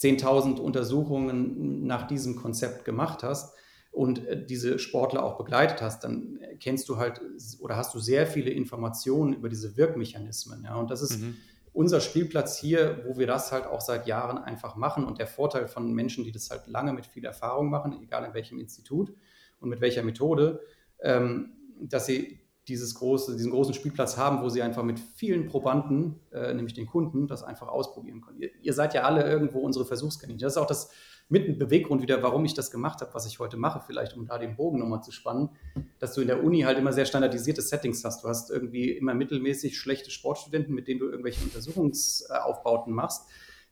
10.000 0.00 0.58
Untersuchungen 0.58 1.86
nach 1.86 2.06
diesem 2.06 2.36
Konzept 2.36 2.84
gemacht 2.84 3.22
hast 3.22 3.54
und 3.90 4.26
äh, 4.26 4.44
diese 4.44 4.78
Sportler 4.78 5.24
auch 5.24 5.36
begleitet 5.36 5.82
hast, 5.82 6.04
dann 6.04 6.38
kennst 6.60 6.88
du 6.88 6.98
halt 6.98 7.20
oder 7.60 7.76
hast 7.76 7.94
du 7.94 7.98
sehr 7.98 8.26
viele 8.26 8.50
Informationen 8.50 9.32
über 9.32 9.48
diese 9.48 9.76
Wirkmechanismen. 9.76 10.64
Ja? 10.64 10.76
Und 10.76 10.90
das 10.90 11.02
ist 11.02 11.20
mhm. 11.20 11.36
unser 11.72 12.00
Spielplatz 12.00 12.58
hier, 12.58 13.04
wo 13.06 13.18
wir 13.18 13.26
das 13.26 13.50
halt 13.50 13.66
auch 13.66 13.80
seit 13.80 14.06
Jahren 14.06 14.38
einfach 14.38 14.76
machen. 14.76 15.04
Und 15.04 15.18
der 15.18 15.26
Vorteil 15.26 15.66
von 15.66 15.92
Menschen, 15.92 16.24
die 16.24 16.32
das 16.32 16.50
halt 16.50 16.66
lange 16.66 16.92
mit 16.92 17.06
viel 17.06 17.24
Erfahrung 17.24 17.70
machen, 17.70 17.98
egal 18.02 18.24
in 18.24 18.34
welchem 18.34 18.58
Institut 18.58 19.12
und 19.60 19.68
mit 19.68 19.80
welcher 19.80 20.02
Methode, 20.02 20.60
ähm, 21.00 21.54
dass 21.80 22.06
sie 22.06 22.40
dieses 22.68 22.94
große, 22.94 23.36
diesen 23.36 23.50
großen 23.50 23.74
Spielplatz 23.74 24.16
haben, 24.16 24.42
wo 24.42 24.48
sie 24.48 24.62
einfach 24.62 24.82
mit 24.82 25.00
vielen 25.00 25.46
Probanden, 25.46 26.20
äh, 26.30 26.52
nämlich 26.54 26.74
den 26.74 26.86
Kunden, 26.86 27.26
das 27.26 27.42
einfach 27.42 27.68
ausprobieren 27.68 28.20
können. 28.20 28.38
Ihr, 28.40 28.50
ihr 28.62 28.72
seid 28.74 28.94
ja 28.94 29.02
alle 29.02 29.28
irgendwo 29.28 29.60
unsere 29.60 29.86
Versuchskaninchen. 29.86 30.40
Das 30.40 30.52
ist 30.52 30.58
auch 30.58 30.66
das 30.66 30.90
mit 31.30 31.46
ein 31.46 31.58
Beweggrund 31.58 32.00
wieder, 32.00 32.22
warum 32.22 32.44
ich 32.44 32.54
das 32.54 32.70
gemacht 32.70 33.00
habe, 33.00 33.12
was 33.14 33.26
ich 33.26 33.38
heute 33.38 33.56
mache, 33.56 33.80
vielleicht 33.86 34.16
um 34.16 34.26
da 34.26 34.38
den 34.38 34.56
Bogen 34.56 34.78
nochmal 34.78 35.02
zu 35.02 35.12
spannen, 35.12 35.50
dass 35.98 36.14
du 36.14 36.22
in 36.22 36.26
der 36.26 36.42
Uni 36.42 36.62
halt 36.62 36.78
immer 36.78 36.92
sehr 36.92 37.04
standardisierte 37.04 37.60
Settings 37.60 38.04
hast. 38.04 38.24
Du 38.24 38.28
hast 38.28 38.50
irgendwie 38.50 38.92
immer 38.92 39.14
mittelmäßig 39.14 39.78
schlechte 39.78 40.10
Sportstudenten, 40.10 40.74
mit 40.74 40.88
denen 40.88 41.00
du 41.00 41.06
irgendwelche 41.06 41.44
Untersuchungsaufbauten 41.44 42.94
machst. 42.94 43.28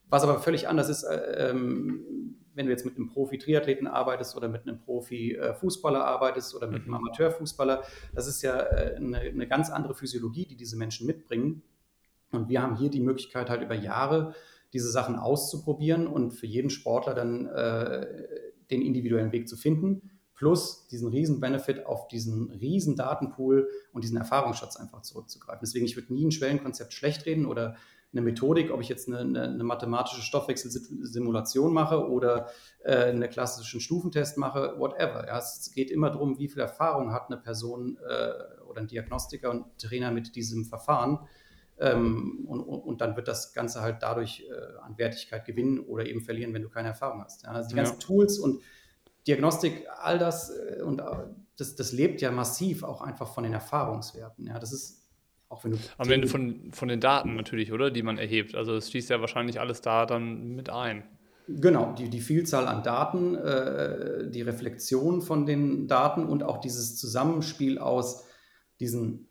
Was 0.08 0.22
aber 0.22 0.38
völlig 0.38 0.68
anders 0.68 0.88
ist, 0.88 1.04
äh, 1.04 1.50
ähm, 1.50 2.36
wenn 2.56 2.66
du 2.66 2.72
jetzt 2.72 2.84
mit 2.84 2.96
einem 2.96 3.08
Profi-Triathleten 3.08 3.86
arbeitest 3.86 4.36
oder 4.36 4.48
mit 4.48 4.62
einem 4.62 4.80
Profi-Fußballer 4.80 6.04
arbeitest 6.04 6.54
oder 6.54 6.66
mit 6.66 6.82
einem 6.82 6.88
mhm. 6.88 6.94
Amateurfußballer, 6.94 7.82
das 8.14 8.26
ist 8.26 8.42
ja 8.42 8.58
äh, 8.58 8.96
eine, 8.96 9.20
eine 9.20 9.46
ganz 9.46 9.70
andere 9.70 9.94
Physiologie, 9.94 10.46
die 10.46 10.56
diese 10.56 10.76
Menschen 10.76 11.06
mitbringen. 11.06 11.62
Und 12.32 12.48
wir 12.48 12.62
haben 12.62 12.76
hier 12.76 12.90
die 12.90 13.00
Möglichkeit, 13.00 13.50
halt 13.50 13.62
über 13.62 13.74
Jahre 13.74 14.34
diese 14.72 14.90
Sachen 14.90 15.16
auszuprobieren 15.16 16.06
und 16.06 16.32
für 16.32 16.46
jeden 16.46 16.70
Sportler 16.70 17.14
dann 17.14 17.46
äh, 17.46 18.06
den 18.70 18.82
individuellen 18.82 19.32
Weg 19.32 19.48
zu 19.48 19.56
finden, 19.56 20.10
plus 20.34 20.86
diesen 20.88 21.08
riesen 21.08 21.40
Benefit 21.40 21.86
auf 21.86 22.08
diesen 22.08 22.50
riesen 22.50 22.96
Datenpool 22.96 23.68
und 23.92 24.02
diesen 24.04 24.16
Erfahrungsschatz 24.16 24.76
einfach 24.76 25.02
zurückzugreifen. 25.02 25.60
Deswegen, 25.62 25.86
ich 25.86 25.96
würde 25.96 26.12
nie 26.12 26.26
ein 26.26 26.32
Schwellenkonzept 26.32 26.92
schlecht 26.92 27.26
reden 27.26 27.46
oder 27.46 27.76
eine 28.16 28.24
Methodik, 28.24 28.70
ob 28.70 28.80
ich 28.80 28.88
jetzt 28.88 29.08
eine, 29.08 29.18
eine, 29.18 29.42
eine 29.42 29.64
mathematische 29.64 30.22
Stoffwechselsimulation 30.22 31.72
mache 31.72 32.08
oder 32.08 32.48
äh, 32.84 32.96
einen 32.96 33.28
klassischen 33.28 33.80
Stufentest 33.80 34.38
mache, 34.38 34.74
whatever. 34.78 35.26
Ja, 35.26 35.38
es 35.38 35.70
geht 35.74 35.90
immer 35.90 36.10
darum, 36.10 36.38
wie 36.38 36.48
viel 36.48 36.62
Erfahrung 36.62 37.12
hat 37.12 37.26
eine 37.30 37.36
Person 37.36 37.98
äh, 37.98 38.62
oder 38.68 38.80
ein 38.80 38.86
Diagnostiker 38.88 39.50
und 39.50 39.78
Trainer 39.78 40.10
mit 40.10 40.34
diesem 40.34 40.64
Verfahren. 40.64 41.20
Ähm, 41.78 42.46
und, 42.46 42.60
und, 42.62 43.02
dann 43.02 43.16
wird 43.16 43.28
das 43.28 43.52
Ganze 43.52 43.82
halt 43.82 43.98
dadurch 44.00 44.48
äh, 44.48 44.78
an 44.82 44.96
Wertigkeit 44.96 45.44
gewinnen 45.44 45.78
oder 45.78 46.06
eben 46.06 46.22
verlieren, 46.22 46.54
wenn 46.54 46.62
du 46.62 46.70
keine 46.70 46.88
Erfahrung 46.88 47.22
hast. 47.22 47.42
Ja, 47.42 47.50
also 47.50 47.68
die 47.68 47.74
ganzen 47.74 48.00
ja. 48.00 48.06
Tools 48.06 48.38
und 48.38 48.62
Diagnostik, 49.26 49.86
all 49.98 50.18
das 50.18 50.50
äh, 50.50 50.80
und 50.82 51.00
äh, 51.00 51.04
das, 51.58 51.76
das 51.76 51.92
lebt 51.92 52.22
ja 52.22 52.30
massiv 52.30 52.82
auch 52.82 53.02
einfach 53.02 53.28
von 53.32 53.44
den 53.44 53.52
Erfahrungswerten. 53.52 54.46
Ja, 54.46 54.58
das 54.58 54.72
ist 54.72 55.05
auch 55.48 55.64
wenn 55.64 55.72
du. 55.72 55.78
Am 55.98 56.10
Ende 56.10 56.28
von, 56.28 56.72
von 56.72 56.88
den 56.88 57.00
Daten 57.00 57.36
natürlich, 57.36 57.72
oder? 57.72 57.90
Die 57.90 58.02
man 58.02 58.18
erhebt. 58.18 58.54
Also 58.54 58.74
es 58.74 58.90
schließt 58.90 59.10
ja 59.10 59.20
wahrscheinlich 59.20 59.60
alles 59.60 59.80
da 59.80 60.06
dann 60.06 60.54
mit 60.54 60.70
ein. 60.70 61.04
Genau, 61.48 61.94
die, 61.94 62.08
die 62.08 62.20
Vielzahl 62.20 62.66
an 62.66 62.82
Daten, 62.82 63.36
äh, 63.36 64.28
die 64.30 64.42
Reflexion 64.42 65.22
von 65.22 65.46
den 65.46 65.86
Daten 65.86 66.26
und 66.26 66.42
auch 66.42 66.58
dieses 66.58 66.96
Zusammenspiel 66.96 67.78
aus 67.78 68.24
diesen 68.80 69.28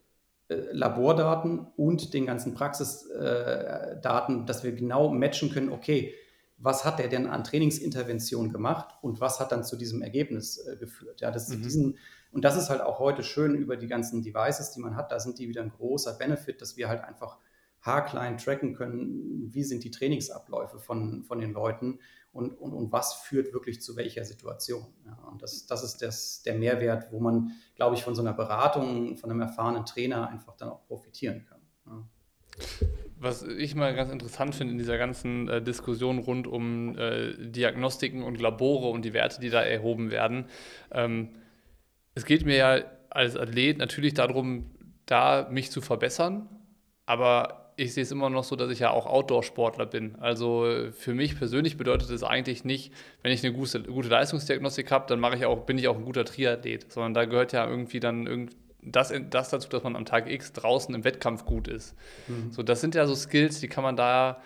äh, 0.48 0.56
Labordaten 0.72 1.66
und 1.76 2.14
den 2.14 2.24
ganzen 2.24 2.54
Praxisdaten, 2.54 4.42
äh, 4.42 4.44
dass 4.46 4.64
wir 4.64 4.72
genau 4.72 5.10
matchen 5.10 5.50
können, 5.50 5.70
okay, 5.70 6.14
was 6.58 6.84
hat 6.84 6.98
der 6.98 7.08
denn 7.08 7.26
an 7.26 7.44
Trainingsintervention 7.44 8.52
gemacht 8.52 8.94
und 9.02 9.20
was 9.20 9.40
hat 9.40 9.52
dann 9.52 9.64
zu 9.64 9.76
diesem 9.76 10.02
Ergebnis 10.02 10.58
äh, 10.58 10.76
geführt. 10.76 11.20
Ja, 11.20 11.30
das, 11.30 11.48
mhm. 11.48 11.62
diesen, 11.62 11.98
und 12.32 12.44
das 12.44 12.56
ist 12.56 12.70
halt 12.70 12.80
auch 12.80 12.98
heute 12.98 13.22
schön 13.22 13.54
über 13.54 13.76
die 13.76 13.86
ganzen 13.86 14.22
Devices, 14.22 14.72
die 14.72 14.80
man 14.80 14.96
hat, 14.96 15.12
da 15.12 15.20
sind 15.20 15.38
die 15.38 15.48
wieder 15.48 15.62
ein 15.62 15.70
großer 15.70 16.14
Benefit, 16.14 16.62
dass 16.62 16.76
wir 16.76 16.88
halt 16.88 17.04
einfach 17.04 17.38
haarklein 17.82 18.38
tracken 18.38 18.74
können, 18.74 19.54
wie 19.54 19.62
sind 19.62 19.84
die 19.84 19.90
Trainingsabläufe 19.90 20.78
von, 20.78 21.22
von 21.22 21.38
den 21.38 21.52
Leuten 21.52 22.00
und, 22.32 22.52
und, 22.52 22.72
und 22.72 22.90
was 22.90 23.14
führt 23.14 23.52
wirklich 23.52 23.80
zu 23.80 23.96
welcher 23.96 24.24
Situation. 24.24 24.86
Ja, 25.04 25.16
und 25.30 25.42
das, 25.42 25.66
das 25.66 25.84
ist 25.84 26.02
das, 26.02 26.42
der 26.42 26.54
Mehrwert, 26.54 27.12
wo 27.12 27.20
man, 27.20 27.52
glaube 27.76 27.94
ich, 27.94 28.02
von 28.02 28.14
so 28.14 28.22
einer 28.22 28.32
Beratung, 28.32 29.16
von 29.16 29.30
einem 29.30 29.40
erfahrenen 29.40 29.84
Trainer 29.84 30.28
einfach 30.28 30.56
dann 30.56 30.70
auch 30.70 30.84
profitieren 30.86 31.46
kann. 31.46 31.60
Ja 31.86 33.05
was 33.18 33.42
ich 33.42 33.74
mal 33.74 33.94
ganz 33.94 34.10
interessant 34.10 34.54
finde 34.54 34.72
in 34.72 34.78
dieser 34.78 34.98
ganzen 34.98 35.48
äh, 35.48 35.62
Diskussion 35.62 36.18
rund 36.18 36.46
um 36.46 36.96
äh, 36.98 37.32
Diagnostiken 37.38 38.22
und 38.22 38.40
Labore 38.40 38.88
und 38.90 39.04
die 39.04 39.14
Werte, 39.14 39.40
die 39.40 39.50
da 39.50 39.62
erhoben 39.62 40.10
werden. 40.10 40.46
Ähm, 40.92 41.30
es 42.14 42.24
geht 42.24 42.44
mir 42.44 42.56
ja 42.56 42.78
als 43.10 43.36
Athlet 43.36 43.78
natürlich 43.78 44.14
darum, 44.14 44.70
da 45.06 45.48
mich 45.50 45.70
zu 45.70 45.80
verbessern, 45.80 46.48
aber 47.06 47.72
ich 47.76 47.94
sehe 47.94 48.02
es 48.02 48.10
immer 48.10 48.30
noch 48.30 48.44
so, 48.44 48.56
dass 48.56 48.70
ich 48.70 48.80
ja 48.80 48.90
auch 48.90 49.06
Outdoor-Sportler 49.06 49.86
bin. 49.86 50.16
Also 50.16 50.88
für 50.92 51.14
mich 51.14 51.36
persönlich 51.36 51.76
bedeutet 51.76 52.10
es 52.10 52.22
eigentlich 52.22 52.64
nicht, 52.64 52.92
wenn 53.22 53.32
ich 53.32 53.44
eine 53.44 53.54
gute, 53.54 53.82
gute 53.82 54.08
Leistungsdiagnostik 54.08 54.90
habe, 54.90 55.06
dann 55.08 55.20
mache 55.20 55.36
ich 55.36 55.44
auch, 55.44 55.66
bin 55.66 55.78
ich 55.78 55.88
auch 55.88 55.96
ein 55.96 56.04
guter 56.04 56.24
Triathlet, 56.24 56.90
sondern 56.90 57.14
da 57.14 57.24
gehört 57.26 57.52
ja 57.52 57.68
irgendwie 57.68 58.00
dann 58.00 58.26
irgendwie 58.26 58.56
das, 58.86 59.12
das 59.30 59.50
dazu, 59.50 59.68
dass 59.68 59.82
man 59.82 59.96
am 59.96 60.04
Tag 60.04 60.30
X 60.30 60.52
draußen 60.52 60.94
im 60.94 61.04
Wettkampf 61.04 61.44
gut 61.44 61.68
ist. 61.68 61.94
Mhm. 62.28 62.52
So, 62.52 62.62
das 62.62 62.80
sind 62.80 62.94
ja 62.94 63.06
so 63.06 63.14
Skills, 63.14 63.60
die 63.60 63.68
kann 63.68 63.84
man 63.84 63.96
da 63.96 64.40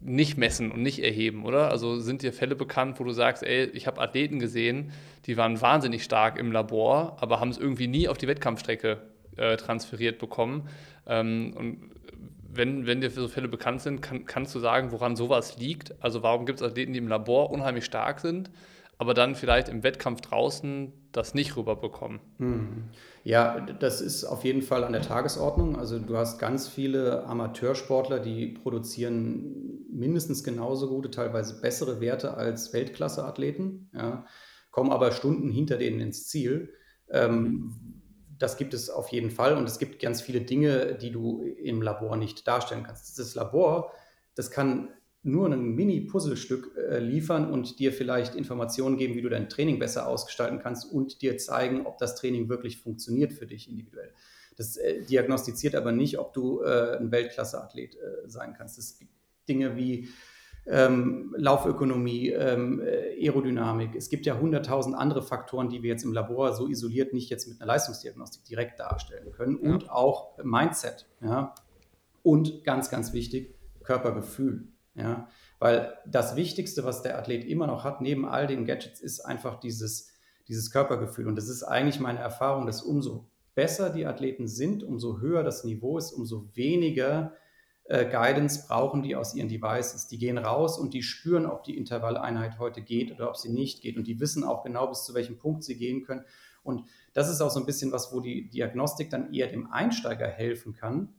nicht 0.00 0.36
messen 0.36 0.72
und 0.72 0.82
nicht 0.82 1.02
erheben, 1.04 1.44
oder? 1.44 1.70
Also 1.70 2.00
sind 2.00 2.22
dir 2.22 2.32
Fälle 2.32 2.56
bekannt, 2.56 2.98
wo 2.98 3.04
du 3.04 3.12
sagst, 3.12 3.42
ey, 3.42 3.66
ich 3.66 3.86
habe 3.86 4.00
Athleten 4.00 4.38
gesehen, 4.38 4.92
die 5.26 5.36
waren 5.36 5.60
wahnsinnig 5.60 6.02
stark 6.02 6.38
im 6.38 6.50
Labor, 6.50 7.16
aber 7.20 7.38
haben 7.38 7.50
es 7.50 7.58
irgendwie 7.58 7.86
nie 7.86 8.08
auf 8.08 8.18
die 8.18 8.26
Wettkampfstrecke 8.26 8.98
äh, 9.36 9.56
transferiert 9.56 10.18
bekommen. 10.18 10.68
Ähm, 11.06 11.54
und 11.56 11.90
wenn, 12.50 12.86
wenn 12.86 13.00
dir 13.00 13.10
so 13.10 13.28
Fälle 13.28 13.46
bekannt 13.46 13.82
sind, 13.82 14.00
kann, 14.00 14.24
kannst 14.24 14.54
du 14.54 14.58
sagen, 14.58 14.90
woran 14.90 15.14
sowas 15.14 15.58
liegt? 15.58 15.94
Also 16.02 16.22
warum 16.22 16.46
gibt 16.46 16.60
es 16.60 16.66
Athleten, 16.66 16.92
die 16.92 16.98
im 16.98 17.08
Labor 17.08 17.50
unheimlich 17.50 17.84
stark 17.84 18.20
sind, 18.20 18.50
aber 18.98 19.14
dann 19.14 19.36
vielleicht 19.36 19.68
im 19.68 19.84
Wettkampf 19.84 20.20
draußen 20.20 20.92
das 21.12 21.32
nicht 21.32 21.56
rüberbekommen. 21.56 22.20
Hm. 22.38 22.90
Ja, 23.22 23.60
das 23.60 24.00
ist 24.00 24.24
auf 24.24 24.44
jeden 24.44 24.62
Fall 24.62 24.82
an 24.82 24.92
der 24.92 25.02
Tagesordnung. 25.02 25.76
Also 25.76 25.98
du 25.98 26.16
hast 26.16 26.38
ganz 26.38 26.68
viele 26.68 27.24
Amateursportler, 27.24 28.18
die 28.18 28.48
produzieren 28.48 29.86
mindestens 29.90 30.42
genauso 30.42 30.88
gute, 30.88 31.10
teilweise 31.10 31.60
bessere 31.60 32.00
Werte 32.00 32.34
als 32.34 32.72
Weltklasse-Athleten, 32.72 33.90
ja, 33.94 34.26
kommen 34.70 34.90
aber 34.90 35.12
Stunden 35.12 35.50
hinter 35.50 35.76
denen 35.76 36.00
ins 36.00 36.26
Ziel. 36.28 36.74
Ähm, 37.10 38.02
das 38.38 38.56
gibt 38.56 38.74
es 38.74 38.90
auf 38.90 39.08
jeden 39.08 39.30
Fall 39.30 39.56
und 39.56 39.68
es 39.68 39.78
gibt 39.78 40.00
ganz 40.00 40.20
viele 40.20 40.40
Dinge, 40.40 40.94
die 40.94 41.10
du 41.10 41.42
im 41.42 41.82
Labor 41.82 42.16
nicht 42.16 42.46
darstellen 42.46 42.84
kannst. 42.84 43.08
Dieses 43.08 43.34
Labor, 43.34 43.92
das 44.34 44.50
kann 44.50 44.90
nur 45.30 45.50
ein 45.50 45.74
Mini-Puzzlestück 45.74 46.76
äh, 46.76 46.98
liefern 46.98 47.50
und 47.50 47.78
dir 47.78 47.92
vielleicht 47.92 48.34
Informationen 48.34 48.96
geben, 48.96 49.14
wie 49.14 49.22
du 49.22 49.28
dein 49.28 49.48
Training 49.48 49.78
besser 49.78 50.08
ausgestalten 50.08 50.58
kannst 50.58 50.90
und 50.90 51.22
dir 51.22 51.38
zeigen, 51.38 51.86
ob 51.86 51.98
das 51.98 52.16
Training 52.16 52.48
wirklich 52.48 52.78
funktioniert 52.78 53.32
für 53.32 53.46
dich 53.46 53.68
individuell. 53.68 54.12
Das 54.56 54.76
äh, 54.76 55.02
diagnostiziert 55.02 55.74
aber 55.74 55.92
nicht, 55.92 56.18
ob 56.18 56.32
du 56.32 56.62
äh, 56.62 56.98
ein 56.98 57.12
Weltklasse-Athlet 57.12 57.94
äh, 57.94 57.98
sein 58.26 58.54
kannst. 58.56 58.78
Es 58.78 58.98
gibt 58.98 59.12
Dinge 59.48 59.76
wie 59.76 60.08
ähm, 60.66 61.34
Laufökonomie, 61.38 62.30
ähm, 62.30 62.80
äh, 62.80 63.26
Aerodynamik. 63.26 63.94
Es 63.94 64.10
gibt 64.10 64.26
ja 64.26 64.38
hunderttausend 64.38 64.94
andere 64.94 65.22
Faktoren, 65.22 65.68
die 65.68 65.82
wir 65.82 65.90
jetzt 65.90 66.04
im 66.04 66.12
Labor 66.12 66.52
so 66.52 66.68
isoliert 66.68 67.14
nicht 67.14 67.30
jetzt 67.30 67.48
mit 67.48 67.60
einer 67.60 67.68
Leistungsdiagnostik 67.68 68.44
direkt 68.44 68.78
darstellen 68.78 69.32
können. 69.32 69.56
Und 69.56 69.84
ja. 69.84 69.92
auch 69.92 70.36
Mindset. 70.42 71.06
Ja? 71.22 71.54
Und 72.22 72.64
ganz, 72.64 72.90
ganz 72.90 73.12
wichtig, 73.12 73.54
Körpergefühl. 73.82 74.68
Ja, 74.98 75.28
weil 75.58 75.96
das 76.06 76.36
Wichtigste, 76.36 76.84
was 76.84 77.02
der 77.02 77.18
Athlet 77.18 77.44
immer 77.44 77.66
noch 77.66 77.84
hat, 77.84 78.00
neben 78.00 78.26
all 78.26 78.46
den 78.46 78.64
Gadgets, 78.64 79.00
ist 79.00 79.20
einfach 79.20 79.58
dieses, 79.60 80.12
dieses 80.48 80.70
Körpergefühl. 80.70 81.26
Und 81.26 81.36
das 81.36 81.48
ist 81.48 81.62
eigentlich 81.62 82.00
meine 82.00 82.18
Erfahrung, 82.18 82.66
dass 82.66 82.82
umso 82.82 83.28
besser 83.54 83.90
die 83.90 84.06
Athleten 84.06 84.46
sind, 84.46 84.82
umso 84.84 85.20
höher 85.20 85.42
das 85.42 85.64
Niveau 85.64 85.98
ist, 85.98 86.12
umso 86.12 86.48
weniger 86.54 87.32
äh, 87.88 88.04
Guidance 88.04 88.66
brauchen 88.68 89.02
die 89.02 89.16
aus 89.16 89.34
ihren 89.34 89.48
Devices. 89.48 90.06
Die 90.06 90.18
gehen 90.18 90.38
raus 90.38 90.78
und 90.78 90.94
die 90.94 91.02
spüren, 91.02 91.46
ob 91.46 91.64
die 91.64 91.76
Intervalleinheit 91.76 92.58
heute 92.58 92.82
geht 92.82 93.10
oder 93.10 93.28
ob 93.28 93.36
sie 93.36 93.48
nicht 93.48 93.82
geht. 93.82 93.96
Und 93.96 94.06
die 94.06 94.20
wissen 94.20 94.44
auch 94.44 94.62
genau, 94.62 94.86
bis 94.86 95.04
zu 95.04 95.14
welchem 95.14 95.38
Punkt 95.38 95.64
sie 95.64 95.76
gehen 95.76 96.04
können. 96.04 96.24
Und 96.62 96.84
das 97.14 97.30
ist 97.30 97.40
auch 97.40 97.50
so 97.50 97.60
ein 97.60 97.66
bisschen 97.66 97.92
was, 97.92 98.12
wo 98.12 98.20
die 98.20 98.48
Diagnostik 98.48 99.10
dann 99.10 99.32
eher 99.32 99.48
dem 99.48 99.72
Einsteiger 99.72 100.26
helfen 100.28 100.74
kann, 100.74 101.14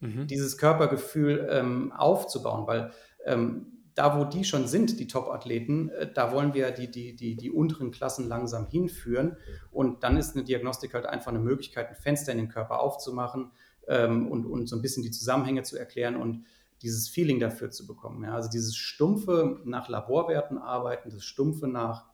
mhm. 0.00 0.26
dieses 0.26 0.56
Körpergefühl 0.56 1.48
ähm, 1.50 1.92
aufzubauen, 1.92 2.66
weil 2.66 2.92
ähm, 3.24 3.66
da, 3.94 4.18
wo 4.18 4.24
die 4.24 4.44
schon 4.44 4.66
sind, 4.66 4.98
die 4.98 5.06
Top-Athleten, 5.06 5.88
äh, 5.90 6.12
da 6.12 6.32
wollen 6.32 6.54
wir 6.54 6.70
die, 6.70 6.90
die, 6.90 7.14
die, 7.14 7.36
die 7.36 7.50
unteren 7.50 7.90
Klassen 7.90 8.28
langsam 8.28 8.66
hinführen. 8.66 9.36
Und 9.70 10.02
dann 10.02 10.16
ist 10.16 10.34
eine 10.34 10.44
Diagnostik 10.44 10.94
halt 10.94 11.06
einfach 11.06 11.28
eine 11.28 11.38
Möglichkeit, 11.38 11.88
ein 11.88 11.96
Fenster 11.96 12.32
in 12.32 12.38
den 12.38 12.48
Körper 12.48 12.80
aufzumachen 12.80 13.52
ähm, 13.86 14.28
und, 14.28 14.46
und 14.46 14.68
so 14.68 14.76
ein 14.76 14.82
bisschen 14.82 15.02
die 15.02 15.10
Zusammenhänge 15.10 15.62
zu 15.62 15.78
erklären 15.78 16.16
und 16.16 16.44
dieses 16.82 17.08
Feeling 17.08 17.38
dafür 17.38 17.70
zu 17.70 17.86
bekommen. 17.86 18.24
Ja? 18.24 18.34
Also 18.34 18.50
dieses 18.50 18.76
stumpfe 18.76 19.60
nach 19.64 19.88
Laborwerten 19.88 20.58
arbeiten, 20.58 21.10
das 21.10 21.24
stumpfe 21.24 21.68
nach 21.68 22.06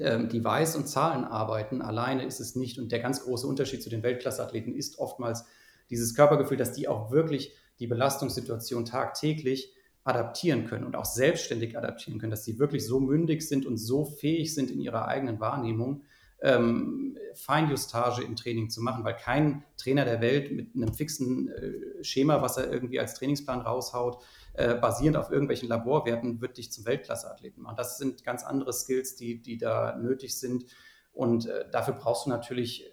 ähm, 0.00 0.28
Device 0.28 0.76
und 0.76 0.88
Zahlen 0.88 1.24
arbeiten, 1.24 1.80
alleine 1.80 2.24
ist 2.24 2.40
es 2.40 2.56
nicht. 2.56 2.78
Und 2.78 2.90
der 2.90 2.98
ganz 2.98 3.22
große 3.22 3.46
Unterschied 3.46 3.82
zu 3.82 3.88
den 3.88 4.02
Weltklasse-Athleten 4.02 4.74
ist 4.74 4.98
oftmals 4.98 5.44
dieses 5.90 6.14
Körpergefühl, 6.14 6.56
dass 6.56 6.72
die 6.72 6.88
auch 6.88 7.10
wirklich 7.12 7.54
die 7.78 7.86
Belastungssituation 7.86 8.84
tagtäglich 8.84 9.72
adaptieren 10.08 10.64
können 10.64 10.84
und 10.84 10.96
auch 10.96 11.04
selbstständig 11.04 11.76
adaptieren 11.76 12.18
können, 12.18 12.30
dass 12.30 12.44
sie 12.44 12.58
wirklich 12.58 12.86
so 12.86 12.98
mündig 12.98 13.46
sind 13.46 13.66
und 13.66 13.76
so 13.76 14.06
fähig 14.06 14.54
sind 14.54 14.70
in 14.70 14.80
ihrer 14.80 15.06
eigenen 15.06 15.38
Wahrnehmung, 15.38 16.02
ähm, 16.40 17.18
Feinjustage 17.34 18.22
im 18.22 18.34
Training 18.34 18.70
zu 18.70 18.80
machen, 18.80 19.04
weil 19.04 19.16
kein 19.16 19.64
Trainer 19.76 20.04
der 20.04 20.20
Welt 20.20 20.52
mit 20.52 20.74
einem 20.74 20.94
fixen 20.94 21.48
äh, 21.48 22.04
Schema, 22.04 22.40
was 22.40 22.56
er 22.56 22.72
irgendwie 22.72 22.98
als 22.98 23.14
Trainingsplan 23.14 23.60
raushaut, 23.60 24.22
äh, 24.54 24.76
basierend 24.76 25.16
auf 25.16 25.30
irgendwelchen 25.30 25.68
Laborwerten, 25.68 26.40
wird 26.40 26.56
dich 26.56 26.72
zum 26.72 26.86
Weltklasse-Athleten 26.86 27.60
machen. 27.60 27.76
Das 27.76 27.98
sind 27.98 28.24
ganz 28.24 28.44
andere 28.44 28.72
Skills, 28.72 29.16
die, 29.16 29.42
die 29.42 29.58
da 29.58 29.96
nötig 29.96 30.38
sind. 30.38 30.64
Und 31.12 31.46
äh, 31.46 31.68
dafür 31.70 31.94
brauchst 31.94 32.26
du 32.26 32.30
natürlich 32.30 32.90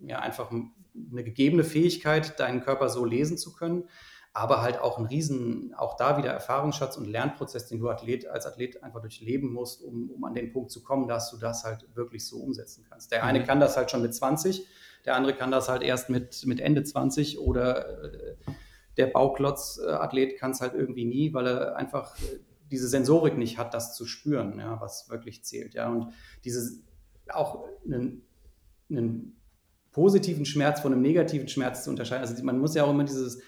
ja, 0.00 0.20
einfach 0.20 0.50
eine 0.50 1.24
gegebene 1.24 1.64
Fähigkeit, 1.64 2.38
deinen 2.40 2.62
Körper 2.62 2.88
so 2.88 3.04
lesen 3.04 3.36
zu 3.36 3.52
können 3.52 3.84
aber 4.38 4.62
halt 4.62 4.78
auch 4.78 4.98
ein 4.98 5.06
riesen, 5.06 5.74
auch 5.74 5.96
da 5.96 6.16
wieder 6.16 6.30
Erfahrungsschatz 6.30 6.96
und 6.96 7.06
Lernprozess, 7.06 7.66
den 7.66 7.80
du 7.80 7.88
Athlet, 7.88 8.28
als 8.28 8.46
Athlet 8.46 8.84
einfach 8.84 9.00
durchleben 9.00 9.52
musst, 9.52 9.82
um, 9.82 10.10
um 10.10 10.24
an 10.24 10.34
den 10.34 10.52
Punkt 10.52 10.70
zu 10.70 10.82
kommen, 10.82 11.08
dass 11.08 11.30
du 11.30 11.38
das 11.38 11.64
halt 11.64 11.84
wirklich 11.94 12.24
so 12.24 12.38
umsetzen 12.38 12.86
kannst. 12.88 13.10
Der 13.10 13.24
eine 13.24 13.40
mhm. 13.40 13.44
kann 13.44 13.58
das 13.58 13.76
halt 13.76 13.90
schon 13.90 14.00
mit 14.00 14.14
20, 14.14 14.66
der 15.04 15.16
andere 15.16 15.34
kann 15.34 15.50
das 15.50 15.68
halt 15.68 15.82
erst 15.82 16.08
mit, 16.08 16.46
mit 16.46 16.60
Ende 16.60 16.84
20 16.84 17.40
oder 17.40 18.04
äh, 18.04 18.36
der 18.96 19.06
Bauklotz-Athlet 19.06 20.38
kann 20.38 20.52
es 20.52 20.60
halt 20.60 20.74
irgendwie 20.74 21.04
nie, 21.04 21.34
weil 21.34 21.46
er 21.46 21.76
einfach 21.76 22.16
äh, 22.20 22.38
diese 22.70 22.86
Sensorik 22.86 23.36
nicht 23.36 23.58
hat, 23.58 23.74
das 23.74 23.94
zu 23.96 24.06
spüren, 24.06 24.58
ja, 24.58 24.80
was 24.80 25.08
wirklich 25.10 25.44
zählt. 25.44 25.74
Ja. 25.74 25.88
Und 25.88 26.12
dieses 26.44 26.82
auch 27.28 27.64
einen, 27.84 28.22
einen 28.88 29.36
positiven 29.90 30.44
Schmerz 30.44 30.80
von 30.80 30.92
einem 30.92 31.02
negativen 31.02 31.48
Schmerz 31.48 31.82
zu 31.82 31.90
unterscheiden. 31.90 32.26
Also 32.26 32.42
man 32.44 32.58
muss 32.58 32.74
ja 32.74 32.84
auch 32.84 32.90
immer 32.90 33.04
dieses, 33.04 33.42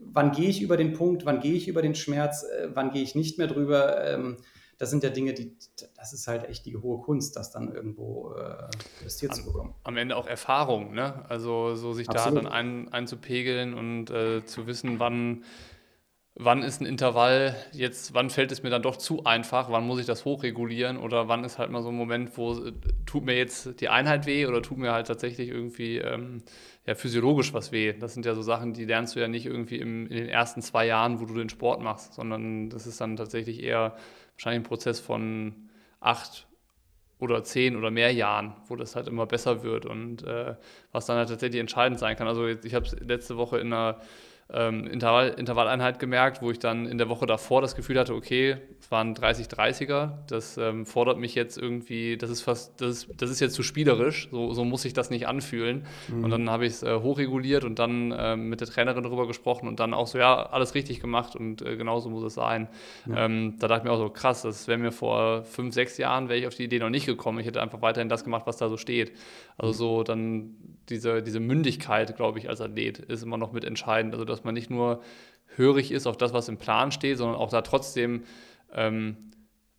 wann 0.00 0.32
gehe 0.32 0.48
ich 0.48 0.62
über 0.62 0.76
den 0.76 0.92
Punkt, 0.92 1.24
wann 1.24 1.40
gehe 1.40 1.54
ich 1.54 1.68
über 1.68 1.82
den 1.82 1.94
Schmerz, 1.94 2.44
äh, 2.44 2.68
wann 2.74 2.90
gehe 2.90 3.02
ich 3.02 3.14
nicht 3.14 3.38
mehr 3.38 3.46
drüber. 3.46 4.04
Ähm, 4.04 4.38
das 4.78 4.88
sind 4.88 5.04
ja 5.04 5.10
Dinge, 5.10 5.34
die, 5.34 5.54
das 5.94 6.14
ist 6.14 6.26
halt 6.26 6.48
echt 6.48 6.64
die 6.64 6.74
hohe 6.74 7.02
Kunst, 7.02 7.36
das 7.36 7.50
dann 7.50 7.70
irgendwo 7.70 8.32
äh, 8.32 8.64
investiert 9.00 9.34
zu 9.34 9.44
bekommen. 9.44 9.74
Am 9.84 9.98
Ende 9.98 10.16
auch 10.16 10.26
Erfahrung, 10.26 10.94
ne? 10.94 11.26
Also 11.28 11.74
so 11.74 11.92
sich 11.92 12.08
Absolut. 12.08 12.38
da 12.38 12.42
dann 12.44 12.52
ein, 12.52 12.88
einzupegeln 12.90 13.74
und 13.74 14.10
äh, 14.10 14.42
zu 14.46 14.66
wissen, 14.66 14.98
wann 14.98 15.44
wann 16.42 16.62
ist 16.62 16.80
ein 16.80 16.86
Intervall 16.86 17.54
jetzt, 17.72 18.14
wann 18.14 18.30
fällt 18.30 18.50
es 18.50 18.62
mir 18.62 18.70
dann 18.70 18.82
doch 18.82 18.96
zu 18.96 19.24
einfach, 19.24 19.70
wann 19.70 19.86
muss 19.86 20.00
ich 20.00 20.06
das 20.06 20.24
hochregulieren 20.24 20.96
oder 20.96 21.28
wann 21.28 21.44
ist 21.44 21.58
halt 21.58 21.70
mal 21.70 21.82
so 21.82 21.90
ein 21.90 21.96
Moment, 21.96 22.36
wo 22.38 22.54
äh, 22.54 22.72
tut 23.04 23.24
mir 23.24 23.36
jetzt 23.36 23.80
die 23.80 23.88
Einheit 23.90 24.26
weh 24.26 24.46
oder 24.46 24.62
tut 24.62 24.78
mir 24.78 24.92
halt 24.92 25.06
tatsächlich 25.06 25.50
irgendwie 25.50 25.98
ähm, 25.98 26.42
ja, 26.86 26.94
physiologisch 26.94 27.52
was 27.52 27.72
weh. 27.72 27.92
Das 27.92 28.14
sind 28.14 28.24
ja 28.24 28.34
so 28.34 28.42
Sachen, 28.42 28.72
die 28.72 28.86
lernst 28.86 29.16
du 29.16 29.20
ja 29.20 29.28
nicht 29.28 29.44
irgendwie 29.44 29.76
im, 29.76 30.06
in 30.06 30.16
den 30.16 30.28
ersten 30.28 30.62
zwei 30.62 30.86
Jahren, 30.86 31.20
wo 31.20 31.26
du 31.26 31.34
den 31.34 31.50
Sport 31.50 31.82
machst, 31.82 32.14
sondern 32.14 32.70
das 32.70 32.86
ist 32.86 33.00
dann 33.00 33.16
tatsächlich 33.16 33.62
eher 33.62 33.96
wahrscheinlich 34.34 34.60
ein 34.60 34.68
Prozess 34.68 34.98
von 34.98 35.68
acht 36.00 36.46
oder 37.18 37.44
zehn 37.44 37.76
oder 37.76 37.90
mehr 37.90 38.14
Jahren, 38.14 38.54
wo 38.66 38.76
das 38.76 38.96
halt 38.96 39.08
immer 39.08 39.26
besser 39.26 39.62
wird 39.62 39.84
und 39.84 40.22
äh, 40.22 40.54
was 40.90 41.04
dann 41.04 41.18
halt 41.18 41.28
tatsächlich 41.28 41.60
entscheidend 41.60 41.98
sein 41.98 42.16
kann. 42.16 42.26
Also 42.26 42.46
ich 42.46 42.74
habe 42.74 42.86
letzte 43.04 43.36
Woche 43.36 43.58
in 43.58 43.66
einer 43.74 44.00
ähm, 44.52 44.86
Intervall, 44.86 45.28
Intervalleinheit 45.28 45.98
gemerkt, 45.98 46.42
wo 46.42 46.50
ich 46.50 46.58
dann 46.58 46.86
in 46.86 46.98
der 46.98 47.08
Woche 47.08 47.26
davor 47.26 47.60
das 47.60 47.74
Gefühl 47.74 47.98
hatte, 47.98 48.14
okay, 48.14 48.56
es 48.80 48.90
waren 48.90 49.14
30-30er, 49.14 50.18
das 50.28 50.56
ähm, 50.58 50.86
fordert 50.86 51.18
mich 51.18 51.34
jetzt 51.34 51.56
irgendwie, 51.56 52.16
das 52.16 52.30
ist 52.30 52.42
fast, 52.42 52.80
das 52.80 52.90
ist, 52.90 53.08
das 53.16 53.30
ist 53.30 53.40
jetzt 53.40 53.54
zu 53.54 53.62
spielerisch, 53.62 54.28
so, 54.30 54.52
so 54.52 54.64
muss 54.64 54.84
ich 54.84 54.92
das 54.92 55.10
nicht 55.10 55.28
anfühlen. 55.28 55.86
Mhm. 56.08 56.24
Und 56.24 56.30
dann 56.30 56.50
habe 56.50 56.66
ich 56.66 56.72
es 56.72 56.82
äh, 56.82 57.00
hochreguliert 57.00 57.64
und 57.64 57.78
dann 57.78 58.12
äh, 58.12 58.36
mit 58.36 58.60
der 58.60 58.68
Trainerin 58.68 59.02
darüber 59.02 59.26
gesprochen 59.26 59.68
und 59.68 59.80
dann 59.80 59.94
auch 59.94 60.06
so, 60.06 60.18
ja, 60.18 60.46
alles 60.46 60.74
richtig 60.74 61.00
gemacht 61.00 61.36
und 61.36 61.62
äh, 61.62 61.76
genauso 61.76 62.10
muss 62.10 62.24
es 62.24 62.34
sein. 62.34 62.68
Ja. 63.06 63.26
Ähm, 63.26 63.56
da 63.58 63.68
dachte 63.68 63.82
ich 63.82 63.84
mir 63.84 63.92
auch 63.92 63.98
so, 63.98 64.10
krass, 64.10 64.42
das 64.42 64.66
wäre 64.66 64.78
mir 64.78 64.92
vor 64.92 65.44
fünf, 65.44 65.74
sechs 65.74 65.96
Jahren, 65.98 66.28
wäre 66.28 66.38
ich 66.38 66.46
auf 66.46 66.54
die 66.54 66.64
Idee 66.64 66.78
noch 66.78 66.90
nicht 66.90 67.06
gekommen. 67.06 67.38
Ich 67.38 67.46
hätte 67.46 67.62
einfach 67.62 67.82
weiterhin 67.82 68.08
das 68.08 68.24
gemacht, 68.24 68.42
was 68.46 68.56
da 68.56 68.68
so 68.68 68.76
steht. 68.76 69.12
Also 69.56 69.72
so 69.72 70.02
dann 70.02 70.56
diese, 70.90 71.22
diese 71.22 71.40
Mündigkeit, 71.40 72.16
glaube 72.16 72.38
ich, 72.38 72.48
als 72.48 72.60
Athlet 72.60 72.98
ist 72.98 73.22
immer 73.22 73.38
noch 73.38 73.52
mit 73.52 73.64
entscheidend. 73.64 74.12
Also, 74.12 74.24
dass 74.24 74.39
man 74.44 74.54
nicht 74.54 74.70
nur 74.70 75.02
hörig 75.56 75.92
ist 75.92 76.06
auf 76.06 76.16
das, 76.16 76.32
was 76.32 76.48
im 76.48 76.58
Plan 76.58 76.92
steht, 76.92 77.18
sondern 77.18 77.36
auch 77.36 77.50
da 77.50 77.62
trotzdem 77.62 78.24
ähm, 78.72 79.30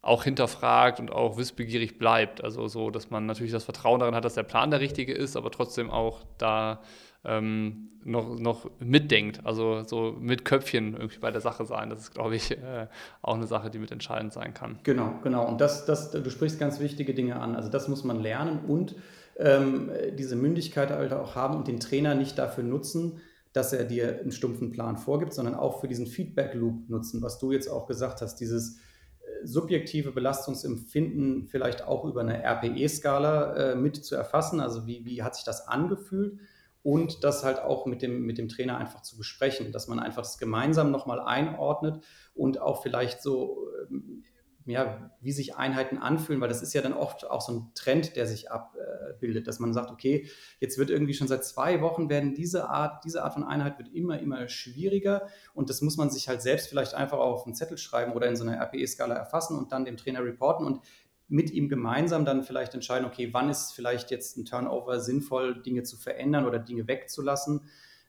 auch 0.02 0.24
hinterfragt 0.24 1.00
und 1.00 1.12
auch 1.12 1.38
wissbegierig 1.38 2.00
bleibt. 2.00 2.44
Also 2.44 2.68
so, 2.68 2.90
dass 2.90 3.10
man 3.10 3.26
natürlich 3.26 3.52
das 3.52 3.64
Vertrauen 3.64 4.00
darin 4.00 4.16
hat, 4.16 4.26
dass 4.26 4.34
der 4.34 4.44
Plan 4.44 4.72
der 4.72 4.80
richtige 4.80 5.14
ist, 5.14 5.38
aber 5.38 5.52
trotzdem 5.52 5.92
auch 5.92 6.24
da 6.38 6.82
ähm, 7.24 7.90
noch, 8.04 8.40
noch 8.40 8.70
mitdenkt, 8.80 9.46
also 9.46 9.84
so 9.84 10.16
mit 10.20 10.44
Köpfchen 10.44 10.94
irgendwie 10.96 11.20
bei 11.20 11.30
der 11.30 11.42
Sache 11.42 11.66
sein. 11.66 11.92
Das 11.92 12.00
ist, 12.00 12.14
glaube 12.16 12.36
ich, 12.36 12.52
äh, 12.52 12.88
auch 13.22 13.36
eine 13.36 13.46
Sache, 13.46 13.70
die 13.70 13.78
mit 13.78 13.92
entscheidend 13.92 14.34
sein 14.34 14.56
kann. 14.56 14.80
Genau, 14.84 15.20
genau. 15.22 15.48
Und 15.48 15.62
das, 15.62 15.86
das, 15.86 16.10
du 16.10 16.30
sprichst 16.32 16.60
ganz 16.60 16.80
wichtige 16.80 17.14
Dinge 17.14 17.40
an. 17.40 17.56
Also 17.56 17.70
das 17.70 17.88
muss 17.88 18.04
man 18.04 18.20
lernen 18.20 18.66
und 18.68 18.96
ähm, 19.38 19.92
diese 20.18 20.36
Mündigkeit 20.36 20.90
halt 20.90 21.14
auch 21.14 21.36
haben 21.36 21.58
und 21.58 21.68
den 21.68 21.80
Trainer 21.80 22.16
nicht 22.16 22.40
dafür 22.40 22.64
nutzen, 22.64 23.22
dass 23.54 23.74
er 23.74 23.84
dir 23.84 24.20
einen 24.20 24.32
stumpfen 24.32 24.72
Plan 24.72 24.98
vorgibt, 24.98 25.34
sondern 25.34 25.56
auch 25.56 25.82
für 25.82 25.88
diesen 25.88 26.08
Feedback-Loop 26.08 26.90
nutzen, 26.90 27.22
was 27.22 27.38
du 27.38 27.52
jetzt 27.52 27.68
auch 27.68 27.86
gesagt 27.86 28.22
hast, 28.22 28.38
dieses 28.38 28.78
äh, 28.78 29.46
subjektive 29.46 30.12
Belastungsempfinden 30.12 31.48
vielleicht 31.48 31.84
auch 31.84 32.06
über 32.06 32.22
eine 32.22 32.44
RPE-Skala 32.44 33.56
äh, 33.56 33.76
mit 33.76 34.04
zu 34.04 34.16
erfassen, 34.16 34.60
also 34.60 34.88
wie, 34.88 35.06
wie 35.06 35.24
hat 35.24 35.36
sich 35.36 35.44
das 35.44 35.68
angefühlt? 35.68 36.40
Und 36.84 37.24
das 37.24 37.44
halt 37.44 37.60
auch 37.60 37.86
mit 37.86 38.02
dem, 38.02 38.26
mit 38.26 38.40
dem 38.40 38.50
Trainer 38.50 38.78
einfach 38.78 39.04
zu 39.04 39.16
besprechen, 39.16 39.72
dass 39.72 39.88
man 39.88 40.00
einfach 40.00 40.24
das 40.24 40.40
gemeinsam 40.40 40.90
nochmal 40.90 41.20
einordnet 41.20 42.04
und 42.34 42.60
auch 42.60 42.82
vielleicht 42.82 43.22
so 43.22 43.68
ähm, 43.92 44.24
ja, 44.66 45.12
wie 45.22 45.32
sich 45.32 45.56
Einheiten 45.56 45.98
anfühlen, 45.98 46.42
weil 46.42 46.50
das 46.50 46.62
ist 46.62 46.74
ja 46.74 46.82
dann 46.82 46.94
oft 46.94 47.30
auch 47.30 47.42
so 47.42 47.54
ein 47.54 47.72
Trend, 47.74 48.16
der 48.16 48.28
sich 48.28 48.52
abbildet, 48.52 49.48
dass 49.48 49.60
man 49.60 49.74
sagt, 49.74 49.92
okay, 49.92 50.28
jetzt 50.60 50.78
wird 50.78 50.90
irgendwie 50.90 51.14
schon 51.14 51.28
seit 51.28 51.44
zwei 51.46 51.82
Wochen 51.82 52.10
werden 52.10 52.34
diese 52.34 52.70
Art, 52.70 53.04
diese 53.04 53.24
Art 53.24 53.34
von 53.34 53.44
Einheit 53.44 53.78
wird 53.80 53.94
immer, 53.94 54.20
immer 54.20 54.48
schwieriger 54.48 55.28
und 55.54 55.70
das 55.70 55.82
muss 55.82 55.98
man 55.98 56.10
sich 56.10 56.28
halt 56.28 56.42
selbst 56.42 56.68
vielleicht 56.68 56.94
einfach 56.94 57.18
auf 57.18 57.46
einen 57.46 57.56
Zettel 57.56 57.78
schreiben 57.78 58.14
oder 58.14 58.28
in 58.28 58.36
so 58.36 58.44
einer 58.44 58.58
RPE-Skala 58.58 59.16
erfassen 59.16 59.58
und 59.58 59.72
dann 59.72 59.86
dem 59.86 59.98
Trainer 59.98 60.24
reporten 60.24 60.66
und 60.66 60.82
mit 61.28 61.50
ihm 61.50 61.70
gemeinsam 61.70 62.26
dann 62.26 62.44
vielleicht 62.44 62.74
entscheiden, 62.74 63.06
okay, 63.06 63.30
wann 63.32 63.50
ist 63.50 63.72
vielleicht 63.72 64.12
jetzt 64.12 64.38
ein 64.38 64.46
Turnover 64.46 65.00
sinnvoll, 65.00 65.62
Dinge 65.62 65.84
zu 65.84 65.96
verändern 65.96 66.46
oder 66.46 66.60
Dinge 66.60 66.88
wegzulassen 66.88 67.62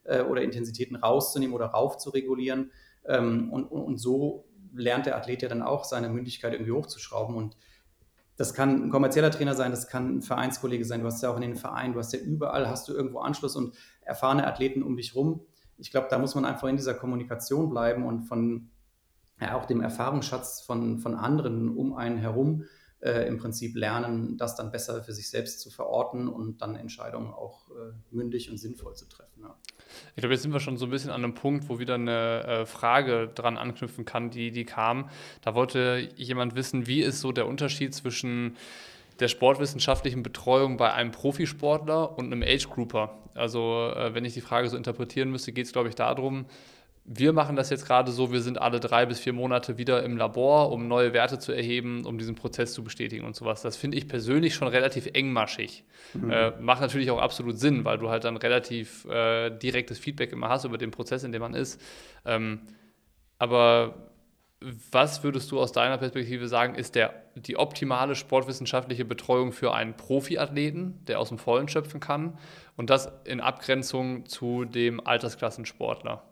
äh, 0.02 0.22
oder 0.22 0.42
Intensitäten 0.42 0.96
rauszunehmen 0.96 1.54
oder 1.54 1.66
raufzuregulieren. 1.66 2.72
Ähm, 3.04 3.52
und, 3.52 3.64
und, 3.64 3.82
und 3.82 3.98
so 3.98 4.44
lernt 4.74 5.06
der 5.06 5.16
Athlet 5.16 5.42
ja 5.42 5.48
dann 5.48 5.62
auch 5.62 5.84
seine 5.84 6.08
Mündigkeit 6.08 6.52
irgendwie 6.52 6.72
hochzuschrauben. 6.72 7.36
Und 7.36 7.56
das 8.36 8.54
kann 8.54 8.84
ein 8.84 8.90
kommerzieller 8.90 9.30
Trainer 9.30 9.54
sein, 9.54 9.70
das 9.70 9.88
kann 9.88 10.16
ein 10.16 10.22
Vereinskollege 10.22 10.84
sein. 10.84 11.00
Du 11.00 11.06
hast 11.06 11.22
ja 11.22 11.30
auch 11.30 11.36
in 11.36 11.42
den 11.42 11.56
Vereinen, 11.56 11.92
du 11.92 11.98
hast 11.98 12.12
ja 12.12 12.18
überall, 12.18 12.68
hast 12.68 12.88
du 12.88 12.92
irgendwo 12.92 13.20
Anschluss 13.20 13.56
und 13.56 13.74
erfahrene 14.00 14.46
Athleten 14.46 14.82
um 14.82 14.96
dich 14.96 15.14
rum. 15.14 15.46
Ich 15.78 15.90
glaube, 15.90 16.08
da 16.10 16.18
muss 16.18 16.34
man 16.34 16.44
einfach 16.44 16.68
in 16.68 16.76
dieser 16.76 16.94
Kommunikation 16.94 17.70
bleiben 17.70 18.06
und 18.06 18.22
von 18.22 18.70
ja, 19.40 19.56
auch 19.56 19.64
dem 19.66 19.80
Erfahrungsschatz 19.80 20.60
von, 20.60 20.98
von 20.98 21.14
anderen 21.14 21.76
um 21.76 21.94
einen 21.94 22.18
herum 22.18 22.64
äh, 23.02 23.26
im 23.26 23.38
Prinzip 23.38 23.76
lernen, 23.76 24.36
das 24.36 24.54
dann 24.54 24.70
besser 24.70 25.02
für 25.02 25.12
sich 25.12 25.28
selbst 25.28 25.60
zu 25.60 25.70
verorten 25.70 26.28
und 26.28 26.62
dann 26.62 26.76
Entscheidungen 26.76 27.32
auch 27.32 27.68
äh, 27.70 27.92
mündig 28.14 28.50
und 28.50 28.58
sinnvoll 28.58 28.94
zu 28.94 29.08
treffen. 29.08 29.42
Ja. 29.42 29.56
Ich 30.14 30.20
glaube, 30.20 30.34
jetzt 30.34 30.42
sind 30.42 30.52
wir 30.52 30.60
schon 30.60 30.76
so 30.76 30.86
ein 30.86 30.90
bisschen 30.90 31.10
an 31.10 31.24
einem 31.24 31.34
Punkt, 31.34 31.68
wo 31.68 31.78
wieder 31.78 31.94
eine 31.94 32.44
äh, 32.44 32.66
Frage 32.66 33.28
dran 33.34 33.58
anknüpfen 33.58 34.04
kann, 34.04 34.30
die, 34.30 34.52
die 34.52 34.64
kam. 34.64 35.10
Da 35.42 35.54
wollte 35.54 36.08
jemand 36.16 36.54
wissen, 36.54 36.86
wie 36.86 37.02
ist 37.02 37.20
so 37.20 37.32
der 37.32 37.46
Unterschied 37.46 37.94
zwischen 37.94 38.56
der 39.18 39.28
sportwissenschaftlichen 39.28 40.22
Betreuung 40.22 40.76
bei 40.76 40.92
einem 40.92 41.10
Profisportler 41.10 42.16
und 42.16 42.26
einem 42.26 42.42
Age-Grouper. 42.42 43.18
Also 43.34 43.92
äh, 43.96 44.14
wenn 44.14 44.24
ich 44.24 44.34
die 44.34 44.40
Frage 44.40 44.68
so 44.68 44.76
interpretieren 44.76 45.30
müsste, 45.30 45.52
geht 45.52 45.66
es, 45.66 45.72
glaube 45.72 45.88
ich, 45.88 45.94
darum, 45.94 46.46
wir 47.04 47.32
machen 47.32 47.56
das 47.56 47.70
jetzt 47.70 47.86
gerade 47.86 48.12
so, 48.12 48.30
wir 48.30 48.42
sind 48.42 48.60
alle 48.60 48.78
drei 48.78 49.06
bis 49.06 49.18
vier 49.18 49.32
Monate 49.32 49.76
wieder 49.76 50.04
im 50.04 50.16
Labor, 50.16 50.70
um 50.70 50.86
neue 50.86 51.12
Werte 51.12 51.38
zu 51.38 51.52
erheben, 51.52 52.06
um 52.06 52.16
diesen 52.16 52.36
Prozess 52.36 52.72
zu 52.74 52.84
bestätigen 52.84 53.24
und 53.24 53.34
sowas. 53.34 53.62
Das 53.62 53.76
finde 53.76 53.98
ich 53.98 54.06
persönlich 54.06 54.54
schon 54.54 54.68
relativ 54.68 55.06
engmaschig. 55.12 55.84
Mhm. 56.14 56.30
Äh, 56.30 56.50
macht 56.60 56.80
natürlich 56.80 57.10
auch 57.10 57.20
absolut 57.20 57.58
Sinn, 57.58 57.84
weil 57.84 57.98
du 57.98 58.08
halt 58.08 58.22
dann 58.22 58.36
relativ 58.36 59.04
äh, 59.06 59.50
direktes 59.50 59.98
Feedback 59.98 60.32
immer 60.32 60.48
hast 60.48 60.64
über 60.64 60.78
den 60.78 60.92
Prozess, 60.92 61.24
in 61.24 61.32
dem 61.32 61.42
man 61.42 61.54
ist. 61.54 61.80
Ähm, 62.24 62.60
aber 63.38 64.12
was 64.92 65.24
würdest 65.24 65.50
du 65.50 65.60
aus 65.60 65.72
deiner 65.72 65.98
Perspektive 65.98 66.46
sagen, 66.46 66.76
ist 66.76 66.94
der, 66.94 67.14
die 67.34 67.56
optimale 67.56 68.14
sportwissenschaftliche 68.14 69.04
Betreuung 69.04 69.50
für 69.50 69.74
einen 69.74 69.96
Profiathleten, 69.96 71.04
der 71.06 71.18
aus 71.18 71.30
dem 71.30 71.38
Vollen 71.38 71.66
schöpfen 71.66 71.98
kann 71.98 72.38
und 72.76 72.90
das 72.90 73.10
in 73.24 73.40
Abgrenzung 73.40 74.26
zu 74.26 74.64
dem 74.64 75.04
Altersklassensportler? 75.04 76.22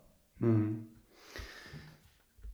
Mhm. 0.40 0.86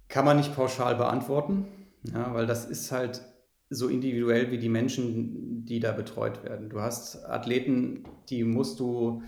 Kann 0.08 0.24
man 0.24 0.36
nicht 0.36 0.54
pauschal 0.54 0.94
beantworten, 0.94 1.66
ja, 2.04 2.32
weil 2.32 2.46
das 2.46 2.64
ist 2.64 2.92
halt 2.92 3.22
so 3.68 3.88
individuell 3.88 4.50
wie 4.50 4.58
die 4.58 4.68
Menschen, 4.68 5.64
die 5.64 5.80
da 5.80 5.92
betreut 5.92 6.44
werden. 6.44 6.70
Du 6.70 6.80
hast 6.80 7.24
Athleten, 7.24 8.04
die 8.28 8.44
musst 8.44 8.78
du 8.78 9.22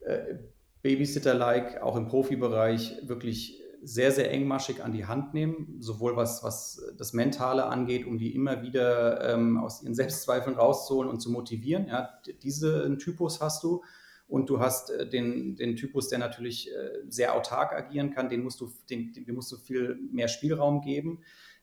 äh, 0.00 0.34
Babysitter-like 0.82 1.82
auch 1.82 1.96
im 1.96 2.06
Profibereich 2.06 3.00
wirklich 3.06 3.62
sehr, 3.82 4.10
sehr 4.10 4.32
engmaschig 4.32 4.82
an 4.82 4.92
die 4.92 5.06
Hand 5.06 5.32
nehmen, 5.32 5.76
sowohl 5.78 6.16
was, 6.16 6.42
was 6.42 6.92
das 6.98 7.12
Mentale 7.12 7.66
angeht, 7.66 8.06
um 8.06 8.18
die 8.18 8.34
immer 8.34 8.62
wieder 8.62 9.32
ähm, 9.32 9.58
aus 9.58 9.82
ihren 9.82 9.94
Selbstzweifeln 9.94 10.56
rauszuholen 10.56 11.08
und 11.08 11.20
zu 11.20 11.30
motivieren. 11.30 11.86
Ja, 11.86 12.08
diesen 12.42 12.98
Typus 12.98 13.40
hast 13.40 13.62
du. 13.62 13.82
Und 14.28 14.50
du 14.50 14.60
hast 14.60 14.90
äh, 14.90 15.08
den, 15.08 15.56
den 15.56 15.76
Typus, 15.76 16.08
der 16.08 16.18
natürlich 16.18 16.70
äh, 16.70 16.90
sehr 17.08 17.34
autark 17.34 17.72
agieren 17.72 18.10
kann, 18.10 18.28
den 18.28 18.42
musst 18.42 18.60
du, 18.60 18.72
den, 18.90 19.12
dem 19.12 19.34
musst 19.34 19.52
du 19.52 19.56
viel 19.56 19.96
mehr 20.10 20.28
Spielraum 20.28 20.80
geben. 20.80 21.22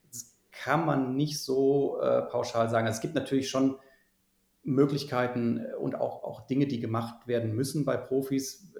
Das 0.10 0.38
kann 0.52 0.86
man 0.86 1.16
nicht 1.16 1.40
so 1.42 2.00
äh, 2.02 2.22
pauschal 2.24 2.70
sagen. 2.70 2.88
Also 2.88 2.98
es 2.98 3.02
gibt 3.02 3.16
natürlich 3.16 3.50
schon 3.50 3.78
Möglichkeiten 4.64 5.66
und 5.80 5.96
auch, 5.96 6.24
auch 6.24 6.48
Dinge, 6.48 6.68
die 6.68 6.80
gemacht 6.80 7.28
werden 7.28 7.54
müssen 7.54 7.84
bei 7.84 7.98
Profis, 7.98 8.72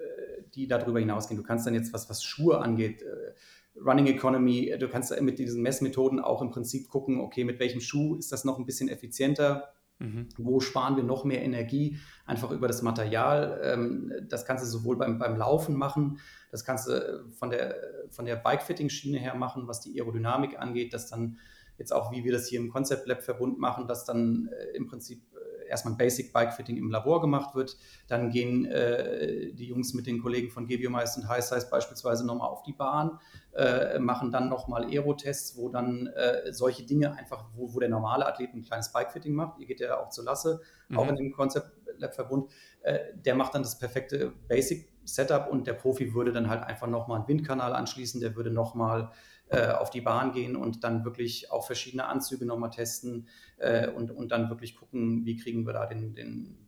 die 0.54 0.66
darüber 0.66 0.98
hinausgehen. 0.98 1.40
Du 1.40 1.46
kannst 1.46 1.66
dann 1.66 1.74
jetzt, 1.74 1.92
was, 1.92 2.08
was 2.08 2.22
Schuhe 2.22 2.58
angeht, 2.58 3.02
äh, 3.02 3.34
Running 3.80 4.06
Economy, 4.06 4.72
du 4.78 4.88
kannst 4.88 5.20
mit 5.20 5.38
diesen 5.38 5.62
Messmethoden 5.62 6.20
auch 6.20 6.40
im 6.42 6.50
Prinzip 6.50 6.88
gucken, 6.88 7.20
okay, 7.20 7.44
mit 7.44 7.58
welchem 7.58 7.80
Schuh 7.80 8.14
ist 8.16 8.30
das 8.30 8.44
noch 8.44 8.58
ein 8.58 8.66
bisschen 8.66 8.88
effizienter, 8.88 9.72
Mhm. 9.98 10.28
Wo 10.36 10.60
sparen 10.60 10.96
wir 10.96 11.04
noch 11.04 11.24
mehr 11.24 11.42
Energie? 11.42 11.98
Einfach 12.26 12.50
über 12.50 12.66
das 12.66 12.82
Material. 12.82 13.60
Ähm, 13.62 14.12
das 14.28 14.44
kannst 14.44 14.64
du 14.64 14.68
sowohl 14.68 14.96
beim, 14.96 15.18
beim 15.18 15.36
Laufen 15.36 15.76
machen, 15.76 16.18
das 16.50 16.64
kannst 16.64 16.88
du 16.88 17.24
von 17.32 17.50
der, 17.50 17.76
von 18.10 18.24
der 18.24 18.36
Bike-Fitting-Schiene 18.36 19.18
her 19.18 19.34
machen, 19.34 19.66
was 19.66 19.80
die 19.80 20.00
Aerodynamik 20.00 20.58
angeht, 20.58 20.94
dass 20.94 21.08
dann 21.08 21.38
jetzt 21.78 21.92
auch, 21.92 22.12
wie 22.12 22.24
wir 22.24 22.32
das 22.32 22.46
hier 22.46 22.60
im 22.60 22.70
Concept 22.70 23.06
Lab 23.06 23.22
Verbund 23.22 23.58
machen, 23.58 23.88
dass 23.88 24.04
dann 24.04 24.48
äh, 24.52 24.76
im 24.76 24.86
Prinzip 24.86 25.22
erstmal 25.68 25.94
ein 25.94 25.98
Basic 25.98 26.32
Bike 26.32 26.52
Fitting 26.52 26.76
im 26.76 26.90
Labor 26.90 27.20
gemacht 27.20 27.54
wird. 27.54 27.76
Dann 28.08 28.30
gehen 28.30 28.66
äh, 28.66 29.52
die 29.52 29.66
Jungs 29.66 29.94
mit 29.94 30.06
den 30.06 30.20
Kollegen 30.20 30.50
von 30.50 30.66
Gebiomeister 30.66 31.22
und 31.22 31.28
High 31.28 31.44
Size 31.44 31.68
beispielsweise 31.70 32.26
nochmal 32.26 32.48
auf 32.48 32.62
die 32.62 32.72
Bahn, 32.72 33.18
äh, 33.54 33.98
machen 33.98 34.32
dann 34.32 34.48
nochmal 34.48 34.84
Aero-Tests, 34.84 35.56
wo 35.56 35.68
dann 35.68 36.06
äh, 36.08 36.52
solche 36.52 36.84
Dinge 36.84 37.16
einfach, 37.16 37.44
wo, 37.54 37.74
wo 37.74 37.80
der 37.80 37.88
normale 37.88 38.26
Athlet 38.26 38.54
ein 38.54 38.62
kleines 38.62 38.92
Bike 38.92 39.12
Fitting 39.12 39.34
macht. 39.34 39.58
Ihr 39.58 39.66
geht 39.66 39.80
ja 39.80 40.00
auch 40.00 40.10
zur 40.10 40.24
Lasse, 40.24 40.60
mhm. 40.88 40.98
auch 40.98 41.08
in 41.08 41.16
dem 41.16 41.32
Concept 41.32 41.70
Lab 41.98 42.14
Verbund. 42.14 42.50
Äh, 42.82 42.98
der 43.14 43.34
macht 43.34 43.54
dann 43.54 43.62
das 43.62 43.78
perfekte 43.78 44.32
Basic 44.48 44.88
Setup 45.04 45.48
und 45.50 45.66
der 45.66 45.74
Profi 45.74 46.14
würde 46.14 46.32
dann 46.32 46.48
halt 46.48 46.62
einfach 46.64 46.86
nochmal 46.86 47.18
einen 47.18 47.28
Windkanal 47.28 47.74
anschließen, 47.74 48.20
der 48.20 48.36
würde 48.36 48.50
nochmal 48.50 49.02
äh, 49.02 49.06
auf 49.50 49.90
die 49.90 50.00
Bahn 50.00 50.32
gehen 50.32 50.56
und 50.56 50.84
dann 50.84 51.04
wirklich 51.04 51.50
auch 51.50 51.66
verschiedene 51.66 52.06
Anzüge 52.06 52.46
nochmal 52.46 52.70
testen 52.70 53.28
äh, 53.58 53.88
und, 53.88 54.10
und 54.10 54.32
dann 54.32 54.48
wirklich 54.48 54.74
gucken, 54.74 55.24
wie 55.24 55.36
kriegen 55.36 55.66
wir 55.66 55.72
da 55.72 55.86
den, 55.86 56.14
den 56.14 56.58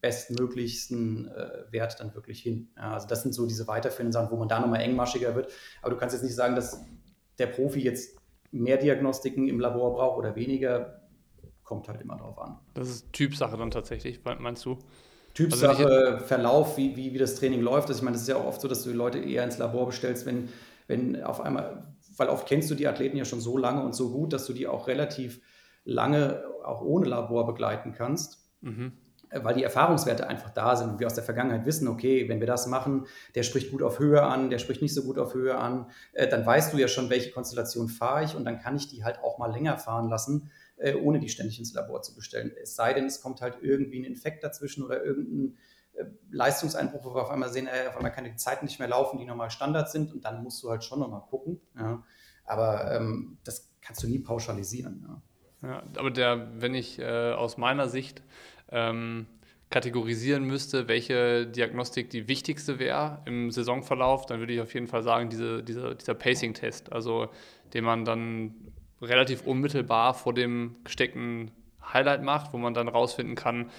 bestmöglichsten 0.00 1.28
äh, 1.28 1.72
Wert 1.72 1.98
dann 2.00 2.14
wirklich 2.14 2.40
hin. 2.40 2.68
Ja, 2.76 2.94
also 2.94 3.06
das 3.06 3.22
sind 3.22 3.32
so 3.32 3.46
diese 3.46 3.66
weiterführenden 3.68 4.12
Sachen, 4.12 4.30
wo 4.30 4.36
man 4.36 4.48
da 4.48 4.60
nochmal 4.60 4.80
engmaschiger 4.80 5.34
wird. 5.34 5.50
Aber 5.80 5.90
du 5.92 5.96
kannst 5.96 6.12
jetzt 6.14 6.22
nicht 6.22 6.34
sagen, 6.34 6.56
dass 6.56 6.84
der 7.38 7.46
Profi 7.46 7.80
jetzt 7.80 8.18
mehr 8.50 8.76
Diagnostiken 8.76 9.48
im 9.48 9.60
Labor 9.60 9.94
braucht 9.94 10.18
oder 10.18 10.36
weniger. 10.36 11.00
Kommt 11.62 11.88
halt 11.88 12.00
immer 12.02 12.16
drauf 12.16 12.38
an. 12.38 12.58
Das 12.74 12.88
ist 12.88 13.12
Typsache 13.12 13.56
dann 13.56 13.70
tatsächlich, 13.70 14.20
meinst 14.24 14.64
du? 14.64 14.78
Typsache, 15.34 15.86
also 15.86 16.24
Verlauf, 16.26 16.76
wie, 16.76 16.96
wie, 16.96 17.14
wie 17.14 17.18
das 17.18 17.36
Training 17.36 17.62
läuft. 17.62 17.88
Also 17.88 18.00
ich 18.00 18.04
meine, 18.04 18.16
es 18.16 18.22
ist 18.22 18.28
ja 18.28 18.36
auch 18.36 18.44
oft 18.44 18.60
so, 18.60 18.68
dass 18.68 18.82
du 18.82 18.90
die 18.90 18.96
Leute 18.96 19.18
eher 19.18 19.44
ins 19.44 19.56
Labor 19.56 19.86
bestellst, 19.86 20.26
wenn, 20.26 20.50
wenn 20.88 21.22
auf 21.22 21.40
einmal 21.40 21.91
weil 22.22 22.28
oft 22.28 22.46
kennst 22.46 22.70
du 22.70 22.76
die 22.76 22.86
Athleten 22.86 23.16
ja 23.16 23.24
schon 23.24 23.40
so 23.40 23.58
lange 23.58 23.82
und 23.82 23.96
so 23.96 24.12
gut, 24.12 24.32
dass 24.32 24.46
du 24.46 24.52
die 24.52 24.68
auch 24.68 24.86
relativ 24.86 25.40
lange 25.84 26.44
auch 26.62 26.80
ohne 26.80 27.06
Labor 27.06 27.46
begleiten 27.46 27.92
kannst. 27.92 28.38
Mhm. 28.60 28.92
Äh, 29.28 29.42
weil 29.42 29.56
die 29.56 29.64
Erfahrungswerte 29.64 30.28
einfach 30.28 30.50
da 30.50 30.76
sind 30.76 30.90
und 30.90 31.00
wir 31.00 31.08
aus 31.08 31.14
der 31.14 31.24
Vergangenheit 31.24 31.66
wissen, 31.66 31.88
okay, 31.88 32.28
wenn 32.28 32.38
wir 32.38 32.46
das 32.46 32.68
machen, 32.68 33.06
der 33.34 33.42
spricht 33.42 33.72
gut 33.72 33.82
auf 33.82 33.98
Höhe 33.98 34.22
an, 34.22 34.50
der 34.50 34.58
spricht 34.58 34.82
nicht 34.82 34.94
so 34.94 35.02
gut 35.02 35.18
auf 35.18 35.34
Höhe 35.34 35.56
an, 35.56 35.90
äh, 36.12 36.28
dann 36.28 36.46
weißt 36.46 36.72
du 36.72 36.78
ja 36.78 36.86
schon, 36.86 37.10
welche 37.10 37.32
Konstellation 37.32 37.88
fahre 37.88 38.22
ich 38.22 38.36
und 38.36 38.44
dann 38.44 38.60
kann 38.60 38.76
ich 38.76 38.86
die 38.86 39.02
halt 39.02 39.18
auch 39.24 39.38
mal 39.38 39.50
länger 39.50 39.78
fahren 39.78 40.08
lassen, 40.08 40.52
äh, 40.76 40.94
ohne 40.94 41.18
die 41.18 41.28
ständig 41.28 41.58
ins 41.58 41.74
Labor 41.74 42.02
zu 42.02 42.14
bestellen. 42.14 42.52
Es 42.62 42.76
sei 42.76 42.92
denn, 42.94 43.06
es 43.06 43.20
kommt 43.20 43.40
halt 43.40 43.56
irgendwie 43.62 43.98
ein 43.98 44.04
Infekt 44.04 44.44
dazwischen 44.44 44.84
oder 44.84 45.02
irgendein 45.02 45.56
Leistungseinbruch, 46.30 47.04
wo 47.04 47.14
wir 47.14 47.22
auf 47.22 47.30
einmal 47.30 47.50
sehen, 47.50 47.66
äh, 47.66 47.88
auf 47.88 47.96
einmal 47.96 48.12
kann 48.12 48.24
die 48.24 48.36
Zeiten 48.36 48.64
nicht 48.64 48.78
mehr 48.78 48.88
laufen, 48.88 49.18
die 49.18 49.26
normal 49.26 49.50
Standard 49.50 49.90
sind 49.90 50.12
und 50.12 50.24
dann 50.24 50.42
musst 50.42 50.62
du 50.62 50.70
halt 50.70 50.84
schon 50.84 51.00
nochmal 51.00 51.22
gucken. 51.22 51.60
Ja. 51.76 52.02
Aber 52.44 52.94
ähm, 52.94 53.38
das 53.44 53.70
kannst 53.80 54.02
du 54.02 54.08
nie 54.08 54.18
pauschalisieren. 54.18 55.06
Ja, 55.62 55.68
ja 55.68 55.82
aber 55.96 56.10
der, 56.10 56.48
wenn 56.60 56.74
ich 56.74 56.98
äh, 56.98 57.32
aus 57.32 57.56
meiner 57.56 57.88
Sicht 57.88 58.22
ähm, 58.70 59.26
kategorisieren 59.70 60.44
müsste, 60.44 60.86
welche 60.86 61.46
Diagnostik 61.46 62.10
die 62.10 62.28
wichtigste 62.28 62.78
wäre 62.78 63.22
im 63.24 63.50
Saisonverlauf, 63.50 64.26
dann 64.26 64.38
würde 64.38 64.52
ich 64.52 64.60
auf 64.60 64.72
jeden 64.74 64.86
Fall 64.86 65.02
sagen, 65.02 65.30
diese, 65.30 65.62
diese, 65.62 65.96
dieser 65.96 66.14
Pacing-Test, 66.14 66.92
also 66.92 67.28
den 67.72 67.84
man 67.84 68.04
dann 68.04 68.54
relativ 69.00 69.46
unmittelbar 69.46 70.14
vor 70.14 70.34
dem 70.34 70.76
gesteckten 70.84 71.50
Highlight 71.92 72.22
macht, 72.22 72.52
wo 72.52 72.58
man 72.58 72.74
dann 72.74 72.86
rausfinden 72.88 73.34
kann, 73.34 73.70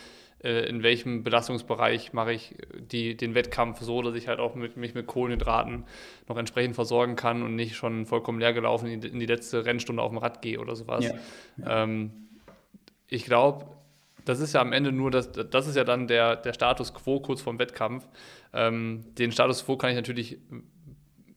in 0.44 0.84
welchem 0.84 1.24
Belastungsbereich 1.24 2.12
mache 2.12 2.34
ich 2.34 2.56
die, 2.78 3.16
den 3.16 3.34
Wettkampf 3.34 3.80
so, 3.80 4.02
dass 4.02 4.16
ich 4.16 4.28
halt 4.28 4.40
auch 4.40 4.56
mit, 4.56 4.76
mich 4.76 4.94
mit 4.94 5.08
Kohlenhydraten 5.08 5.86
noch 6.28 6.38
entsprechend 6.38 6.76
versorgen 6.76 7.16
kann 7.16 7.44
und 7.44 7.56
nicht 7.56 7.76
schon 7.76 8.06
vollkommen 8.06 8.40
leer 8.40 8.54
gelaufen 8.54 8.88
in 8.88 9.00
die, 9.00 9.08
in 9.08 9.20
die 9.20 9.26
letzte 9.26 9.66
Rennstunde 9.66 10.02
auf 10.02 10.12
dem 10.12 10.18
Rad 10.18 10.42
gehe 10.42 10.60
oder 10.60 10.76
sowas. 10.76 11.06
Ja. 11.06 11.14
Ja. 11.58 11.84
Ähm, 11.84 12.12
ich 13.08 13.26
glaube, 13.26 13.66
das 14.26 14.40
ist 14.40 14.54
ja 14.54 14.62
am 14.62 14.74
Ende 14.74 14.92
nur, 14.92 15.12
das, 15.12 15.32
das 15.32 15.68
ist 15.68 15.76
ja 15.76 15.84
dann 15.84 16.08
der, 16.08 16.36
der 16.36 16.54
Status 16.54 16.94
quo 16.94 17.20
kurz 17.20 17.42
vorm 17.42 17.60
Wettkampf. 17.60 18.08
Ähm, 18.54 19.06
den 19.18 19.32
Status 19.32 19.66
quo 19.66 19.78
kann 19.78 19.92
ich 19.92 19.96
natürlich 19.96 20.38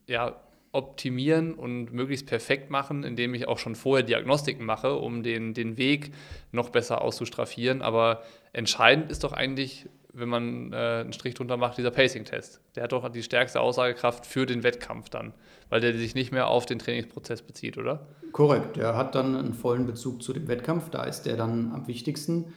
ja, 0.06 0.40
optimieren 0.72 1.54
und 1.54 1.92
möglichst 1.92 2.26
perfekt 2.26 2.70
machen, 2.70 3.02
indem 3.02 3.34
ich 3.34 3.48
auch 3.48 3.58
schon 3.58 3.74
vorher 3.74 4.04
Diagnostiken 4.04 4.64
mache, 4.64 4.96
um 4.96 5.22
den, 5.22 5.54
den 5.54 5.78
Weg 5.78 6.12
noch 6.52 6.70
besser 6.70 7.00
auszustraffieren. 7.00 7.82
Aber 7.82 8.22
entscheidend 8.56 9.10
ist 9.10 9.22
doch 9.22 9.32
eigentlich, 9.32 9.86
wenn 10.12 10.30
man 10.30 10.72
äh, 10.72 10.76
einen 10.76 11.12
Strich 11.12 11.34
drunter 11.34 11.58
macht, 11.58 11.76
dieser 11.76 11.90
Pacing-Test. 11.90 12.62
Der 12.74 12.84
hat 12.84 12.92
doch 12.92 13.06
die 13.10 13.22
stärkste 13.22 13.60
Aussagekraft 13.60 14.24
für 14.24 14.46
den 14.46 14.62
Wettkampf 14.62 15.10
dann, 15.10 15.34
weil 15.68 15.80
der 15.80 15.96
sich 15.96 16.14
nicht 16.14 16.32
mehr 16.32 16.48
auf 16.48 16.64
den 16.64 16.78
Trainingsprozess 16.78 17.42
bezieht, 17.42 17.76
oder? 17.76 18.08
Korrekt, 18.32 18.76
der 18.76 18.96
hat 18.96 19.14
dann 19.14 19.36
einen 19.36 19.52
vollen 19.52 19.86
Bezug 19.86 20.22
zu 20.22 20.32
dem 20.32 20.48
Wettkampf, 20.48 20.88
da 20.88 21.04
ist 21.04 21.22
der 21.22 21.36
dann 21.36 21.72
am 21.72 21.86
wichtigsten. 21.86 22.54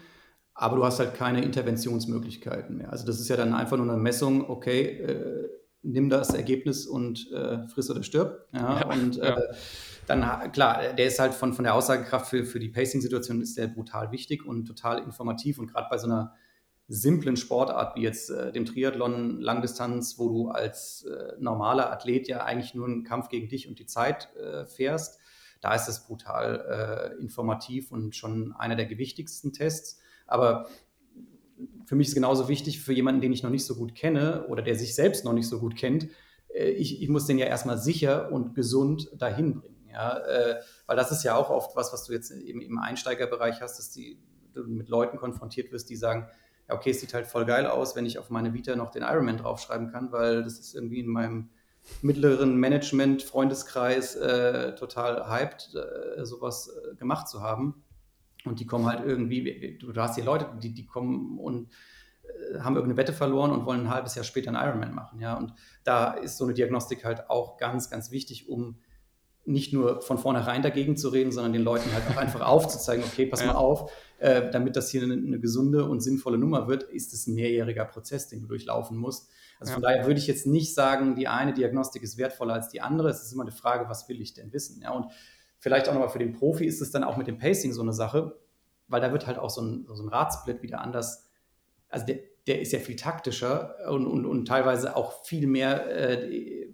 Aber 0.53 0.77
du 0.77 0.85
hast 0.85 0.99
halt 0.99 1.15
keine 1.15 1.43
Interventionsmöglichkeiten 1.43 2.77
mehr. 2.77 2.91
Also 2.91 3.05
das 3.05 3.19
ist 3.19 3.29
ja 3.29 3.37
dann 3.37 3.53
einfach 3.53 3.77
nur 3.77 3.89
eine 3.89 4.01
Messung, 4.01 4.49
okay, 4.49 4.83
äh, 4.83 5.49
nimm 5.81 6.09
das 6.09 6.33
Ergebnis 6.33 6.85
und 6.85 7.31
äh, 7.31 7.67
friss 7.67 7.89
oder 7.89 8.03
stirb. 8.03 8.47
Ja, 8.53 8.79
ja 8.79 8.87
und 8.87 9.17
äh, 9.17 9.25
ja. 9.25 9.37
Dann, 10.09 10.51
klar, 10.51 10.93
der 10.93 11.05
ist 11.05 11.19
halt 11.19 11.33
von, 11.33 11.53
von 11.53 11.63
der 11.63 11.75
Aussagekraft 11.75 12.27
für, 12.27 12.43
für 12.43 12.59
die 12.59 12.69
Pacing-Situation 12.69 13.41
ist 13.41 13.57
der 13.57 13.67
brutal 13.67 14.11
wichtig 14.11 14.45
und 14.45 14.65
total 14.65 14.99
informativ 15.03 15.59
und 15.59 15.67
gerade 15.67 15.87
bei 15.89 15.97
so 15.97 16.07
einer 16.07 16.35
simplen 16.87 17.37
Sportart 17.37 17.95
wie 17.95 18.01
jetzt 18.01 18.31
äh, 18.31 18.51
dem 18.51 18.65
Triathlon 18.65 19.39
Langdistanz, 19.39 20.17
wo 20.17 20.29
du 20.29 20.49
als 20.49 21.03
äh, 21.03 21.33
normaler 21.39 21.91
Athlet 21.91 22.27
ja 22.27 22.43
eigentlich 22.43 22.73
nur 22.73 22.87
einen 22.87 23.03
Kampf 23.03 23.29
gegen 23.29 23.47
dich 23.47 23.67
und 23.67 23.77
die 23.77 23.85
Zeit 23.85 24.35
äh, 24.35 24.65
fährst, 24.65 25.19
da 25.61 25.75
ist 25.75 25.87
es 25.87 26.05
brutal 26.07 27.13
äh, 27.17 27.21
informativ 27.21 27.91
und 27.91 28.15
schon 28.15 28.53
einer 28.53 28.75
der 28.75 28.87
gewichtigsten 28.87 29.53
Tests. 29.53 29.99
Aber 30.25 30.67
für 31.85 31.95
mich 31.95 32.07
ist 32.07 32.15
genauso 32.15 32.47
wichtig 32.47 32.81
für 32.81 32.93
jemanden, 32.93 33.21
den 33.21 33.33
ich 33.33 33.43
noch 33.43 33.51
nicht 33.51 33.65
so 33.65 33.75
gut 33.75 33.93
kenne 33.93 34.47
oder 34.47 34.63
der 34.63 34.75
sich 34.75 34.95
selbst 34.95 35.25
noch 35.25 35.33
nicht 35.33 35.47
so 35.47 35.59
gut 35.59 35.75
kennt. 35.75 36.07
Äh, 36.47 36.71
ich, 36.71 37.03
ich 37.03 37.09
muss 37.09 37.27
den 37.27 37.37
ja 37.37 37.45
erstmal 37.45 37.77
sicher 37.77 38.31
und 38.31 38.55
gesund 38.55 39.09
dahin 39.15 39.59
bringen. 39.59 39.78
Ja? 39.91 40.17
Äh, 40.17 40.61
weil 40.85 40.95
das 40.95 41.11
ist 41.11 41.23
ja 41.23 41.35
auch 41.35 41.49
oft 41.49 41.75
was, 41.75 41.93
was 41.93 42.05
du 42.05 42.13
jetzt 42.13 42.31
im, 42.31 42.61
im 42.61 42.77
Einsteigerbereich 42.77 43.61
hast, 43.61 43.77
dass 43.77 43.91
die, 43.91 44.19
du 44.53 44.63
mit 44.63 44.89
Leuten 44.89 45.17
konfrontiert 45.17 45.71
wirst, 45.71 45.89
die 45.89 45.95
sagen, 45.95 46.27
ja, 46.67 46.75
okay, 46.75 46.91
es 46.91 46.99
sieht 46.99 47.13
halt 47.13 47.27
voll 47.27 47.45
geil 47.45 47.65
aus, 47.65 47.95
wenn 47.95 48.05
ich 48.05 48.19
auf 48.19 48.29
meine 48.29 48.53
Vita 48.53 48.75
noch 48.75 48.91
den 48.91 49.03
Ironman 49.03 49.37
draufschreiben 49.37 49.91
kann, 49.91 50.11
weil 50.11 50.43
das 50.43 50.59
ist 50.59 50.75
irgendwie 50.75 50.99
in 50.99 51.07
meinem 51.07 51.49
mittleren 52.01 52.57
Management, 52.57 53.23
Freundeskreis 53.23 54.15
äh, 54.15 54.75
total 54.75 55.29
hyped, 55.29 55.75
äh, 55.75 56.25
sowas 56.25 56.69
äh, 56.69 56.95
gemacht 56.95 57.27
zu 57.27 57.41
haben. 57.41 57.83
Und 58.45 58.59
die 58.59 58.65
kommen 58.65 58.85
halt 58.85 59.05
irgendwie, 59.05 59.77
du 59.79 59.93
hast 59.95 60.15
hier 60.15 60.23
Leute, 60.23 60.47
die, 60.61 60.73
die 60.73 60.85
kommen 60.85 61.39
und 61.39 61.69
äh, 62.23 62.59
haben 62.59 62.75
irgendeine 62.75 62.97
Wette 62.97 63.13
verloren 63.13 63.51
und 63.51 63.65
wollen 63.65 63.81
ein 63.81 63.89
halbes 63.89 64.15
Jahr 64.15 64.23
später 64.23 64.49
einen 64.49 64.65
Ironman 64.65 64.93
machen. 64.93 65.19
Ja? 65.19 65.35
Und 65.35 65.53
da 65.83 66.13
ist 66.13 66.37
so 66.37 66.45
eine 66.45 66.53
Diagnostik 66.53 67.03
halt 67.03 67.29
auch 67.29 67.57
ganz, 67.57 67.89
ganz 67.89 68.11
wichtig, 68.11 68.47
um 68.47 68.79
nicht 69.49 69.73
nur 69.73 70.01
von 70.01 70.17
vornherein 70.17 70.61
dagegen 70.61 70.95
zu 70.95 71.09
reden, 71.09 71.31
sondern 71.31 71.53
den 71.53 71.63
Leuten 71.63 71.91
halt 71.93 72.03
auch 72.09 72.17
einfach 72.21 72.41
aufzuzeigen, 72.41 73.03
okay, 73.03 73.25
pass 73.25 73.41
ja. 73.41 73.47
mal 73.47 73.55
auf, 73.55 73.91
äh, 74.19 74.49
damit 74.51 74.75
das 74.75 74.89
hier 74.89 75.03
eine, 75.03 75.13
eine, 75.13 75.39
gesunde 75.39 75.85
und 75.85 76.01
sinnvolle 76.01 76.37
Nummer 76.37 76.67
wird, 76.67 76.83
ist 76.83 77.13
es 77.13 77.27
ein 77.27 77.35
mehrjähriger 77.35 77.85
Prozess, 77.85 78.27
den 78.27 78.41
du 78.41 78.47
durchlaufen 78.47 78.97
musst. 78.97 79.29
Also 79.59 79.71
ja. 79.71 79.73
von 79.75 79.83
daher 79.83 80.05
würde 80.05 80.19
ich 80.19 80.27
jetzt 80.27 80.45
nicht 80.45 80.73
sagen, 80.73 81.15
die 81.15 81.27
eine 81.27 81.53
Diagnostik 81.53 82.03
ist 82.03 82.17
wertvoller 82.17 82.53
als 82.53 82.69
die 82.69 82.81
andere. 82.81 83.09
Es 83.09 83.23
ist 83.23 83.33
immer 83.33 83.43
eine 83.43 83.51
Frage, 83.51 83.89
was 83.89 84.07
will 84.07 84.21
ich 84.21 84.33
denn 84.33 84.53
wissen? 84.53 84.81
Ja? 84.81 84.91
Und 84.91 85.07
vielleicht 85.57 85.89
auch 85.89 85.93
nochmal 85.93 86.09
für 86.09 86.19
den 86.19 86.33
Profi 86.33 86.65
ist 86.65 86.81
es 86.81 86.91
dann 86.91 87.03
auch 87.03 87.17
mit 87.17 87.27
dem 87.27 87.37
Pacing 87.37 87.73
so 87.73 87.81
eine 87.81 87.93
Sache, 87.93 88.37
weil 88.87 89.01
da 89.01 89.11
wird 89.11 89.27
halt 89.27 89.37
auch 89.37 89.49
so 89.49 89.61
ein, 89.61 89.85
so 89.87 90.03
ein 90.03 90.09
Radsplit 90.09 90.61
wieder 90.61 90.81
anders. 90.81 91.27
Also 91.89 92.05
der, 92.05 92.19
der 92.47 92.61
ist 92.61 92.71
ja 92.71 92.79
viel 92.79 92.95
taktischer 92.95 93.75
und, 93.89 94.07
und, 94.07 94.25
und 94.25 94.47
teilweise 94.47 94.95
auch 94.95 95.23
viel 95.23 95.47
mehr 95.47 95.87
äh, 95.87 96.73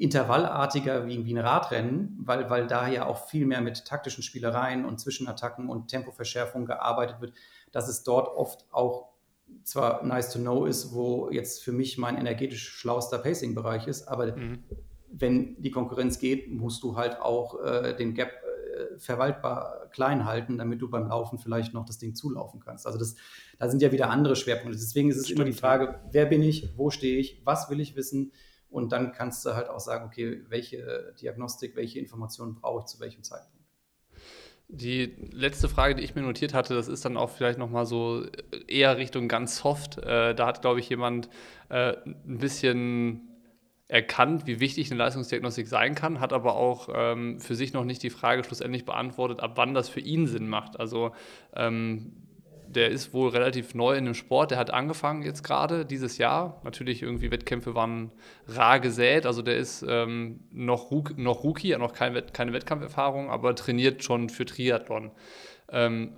intervallartiger 0.00 1.06
wie, 1.06 1.24
wie 1.24 1.34
ein 1.34 1.38
Radrennen, 1.38 2.18
weil, 2.22 2.48
weil 2.48 2.66
da 2.66 2.88
ja 2.88 3.06
auch 3.06 3.26
viel 3.26 3.46
mehr 3.46 3.60
mit 3.60 3.84
taktischen 3.84 4.22
Spielereien 4.22 4.84
und 4.84 4.98
Zwischenattacken 4.98 5.68
und 5.68 5.88
Tempoverschärfung 5.88 6.64
gearbeitet 6.64 7.20
wird, 7.20 7.34
dass 7.70 7.88
es 7.88 8.02
dort 8.02 8.28
oft 8.28 8.66
auch 8.72 9.10
zwar 9.64 10.04
nice 10.04 10.32
to 10.32 10.38
know 10.38 10.64
ist, 10.64 10.94
wo 10.94 11.30
jetzt 11.30 11.62
für 11.62 11.72
mich 11.72 11.98
mein 11.98 12.16
energetisch 12.16 12.68
schlauster 12.68 13.18
Pacing-Bereich 13.18 13.86
ist, 13.86 14.08
aber 14.08 14.36
mhm 14.36 14.64
wenn 15.12 15.60
die 15.60 15.70
Konkurrenz 15.70 16.18
geht, 16.18 16.50
musst 16.50 16.82
du 16.82 16.96
halt 16.96 17.20
auch 17.20 17.60
äh, 17.60 17.94
den 17.96 18.14
Gap 18.14 18.30
äh, 18.30 18.98
verwaltbar 18.98 19.88
klein 19.90 20.24
halten, 20.24 20.58
damit 20.58 20.80
du 20.80 20.88
beim 20.88 21.08
Laufen 21.08 21.38
vielleicht 21.38 21.74
noch 21.74 21.84
das 21.84 21.98
Ding 21.98 22.14
zulaufen 22.14 22.60
kannst. 22.60 22.86
Also 22.86 22.98
das, 22.98 23.16
da 23.58 23.68
sind 23.68 23.82
ja 23.82 23.90
wieder 23.92 24.10
andere 24.10 24.36
Schwerpunkte. 24.36 24.78
Deswegen 24.78 25.10
ist 25.10 25.16
es 25.16 25.26
Stimmt. 25.26 25.40
immer 25.40 25.46
die 25.46 25.56
Frage, 25.56 26.00
wer 26.12 26.26
bin 26.26 26.42
ich, 26.42 26.68
wo 26.76 26.90
stehe 26.90 27.18
ich, 27.18 27.42
was 27.44 27.70
will 27.70 27.80
ich 27.80 27.96
wissen? 27.96 28.32
Und 28.70 28.92
dann 28.92 29.12
kannst 29.12 29.44
du 29.44 29.54
halt 29.54 29.68
auch 29.68 29.80
sagen, 29.80 30.06
okay, 30.06 30.44
welche 30.48 31.14
Diagnostik, 31.20 31.76
welche 31.76 31.98
Informationen 31.98 32.54
brauche 32.54 32.80
ich 32.80 32.86
zu 32.86 33.00
welchem 33.00 33.22
Zeitpunkt. 33.22 33.60
Die 34.68 35.16
letzte 35.32 35.68
Frage, 35.68 35.96
die 35.96 36.04
ich 36.04 36.14
mir 36.14 36.22
notiert 36.22 36.54
hatte, 36.54 36.74
das 36.74 36.86
ist 36.86 37.04
dann 37.04 37.16
auch 37.16 37.30
vielleicht 37.30 37.58
nochmal 37.58 37.86
so 37.86 38.24
eher 38.68 38.96
Richtung 38.98 39.26
ganz 39.26 39.56
soft. 39.56 39.98
Äh, 39.98 40.34
da 40.34 40.46
hat, 40.46 40.60
glaube 40.60 40.78
ich, 40.78 40.88
jemand 40.88 41.28
äh, 41.68 41.96
ein 42.04 42.38
bisschen 42.38 43.30
erkannt, 43.88 44.46
wie 44.46 44.60
wichtig 44.60 44.88
eine 44.90 44.98
Leistungsdiagnostik 44.98 45.66
sein 45.66 45.96
kann, 45.96 46.20
hat 46.20 46.32
aber 46.32 46.54
auch 46.54 46.88
ähm, 46.94 47.40
für 47.40 47.56
sich 47.56 47.72
noch 47.72 47.84
nicht 47.84 48.04
die 48.04 48.10
Frage 48.10 48.44
schlussendlich 48.44 48.84
beantwortet, 48.84 49.40
ab 49.40 49.52
wann 49.56 49.74
das 49.74 49.88
für 49.88 49.98
ihn 49.98 50.28
Sinn 50.28 50.48
macht. 50.48 50.78
Also 50.78 51.10
ähm, 51.56 52.12
der 52.74 52.88
ist 52.90 53.12
wohl 53.12 53.30
relativ 53.30 53.74
neu 53.74 53.96
in 53.96 54.04
dem 54.04 54.14
Sport, 54.14 54.52
der 54.52 54.58
hat 54.58 54.72
angefangen 54.72 55.22
jetzt 55.22 55.42
gerade 55.42 55.84
dieses 55.84 56.18
Jahr. 56.18 56.60
Natürlich 56.62 57.02
irgendwie 57.02 57.30
Wettkämpfe 57.30 57.74
waren 57.74 58.12
rar 58.46 58.78
gesät, 58.78 59.26
also 59.26 59.42
der 59.42 59.56
ist 59.56 59.84
ähm, 59.88 60.40
noch, 60.52 60.90
noch 61.16 61.42
Rookie, 61.42 61.72
hat 61.72 61.80
noch 61.80 61.92
kein, 61.92 62.20
keine 62.32 62.52
Wettkampferfahrung, 62.52 63.30
aber 63.30 63.54
trainiert 63.54 64.04
schon 64.04 64.28
für 64.28 64.44
Triathlon. 64.44 65.10
Ähm, 65.70 66.12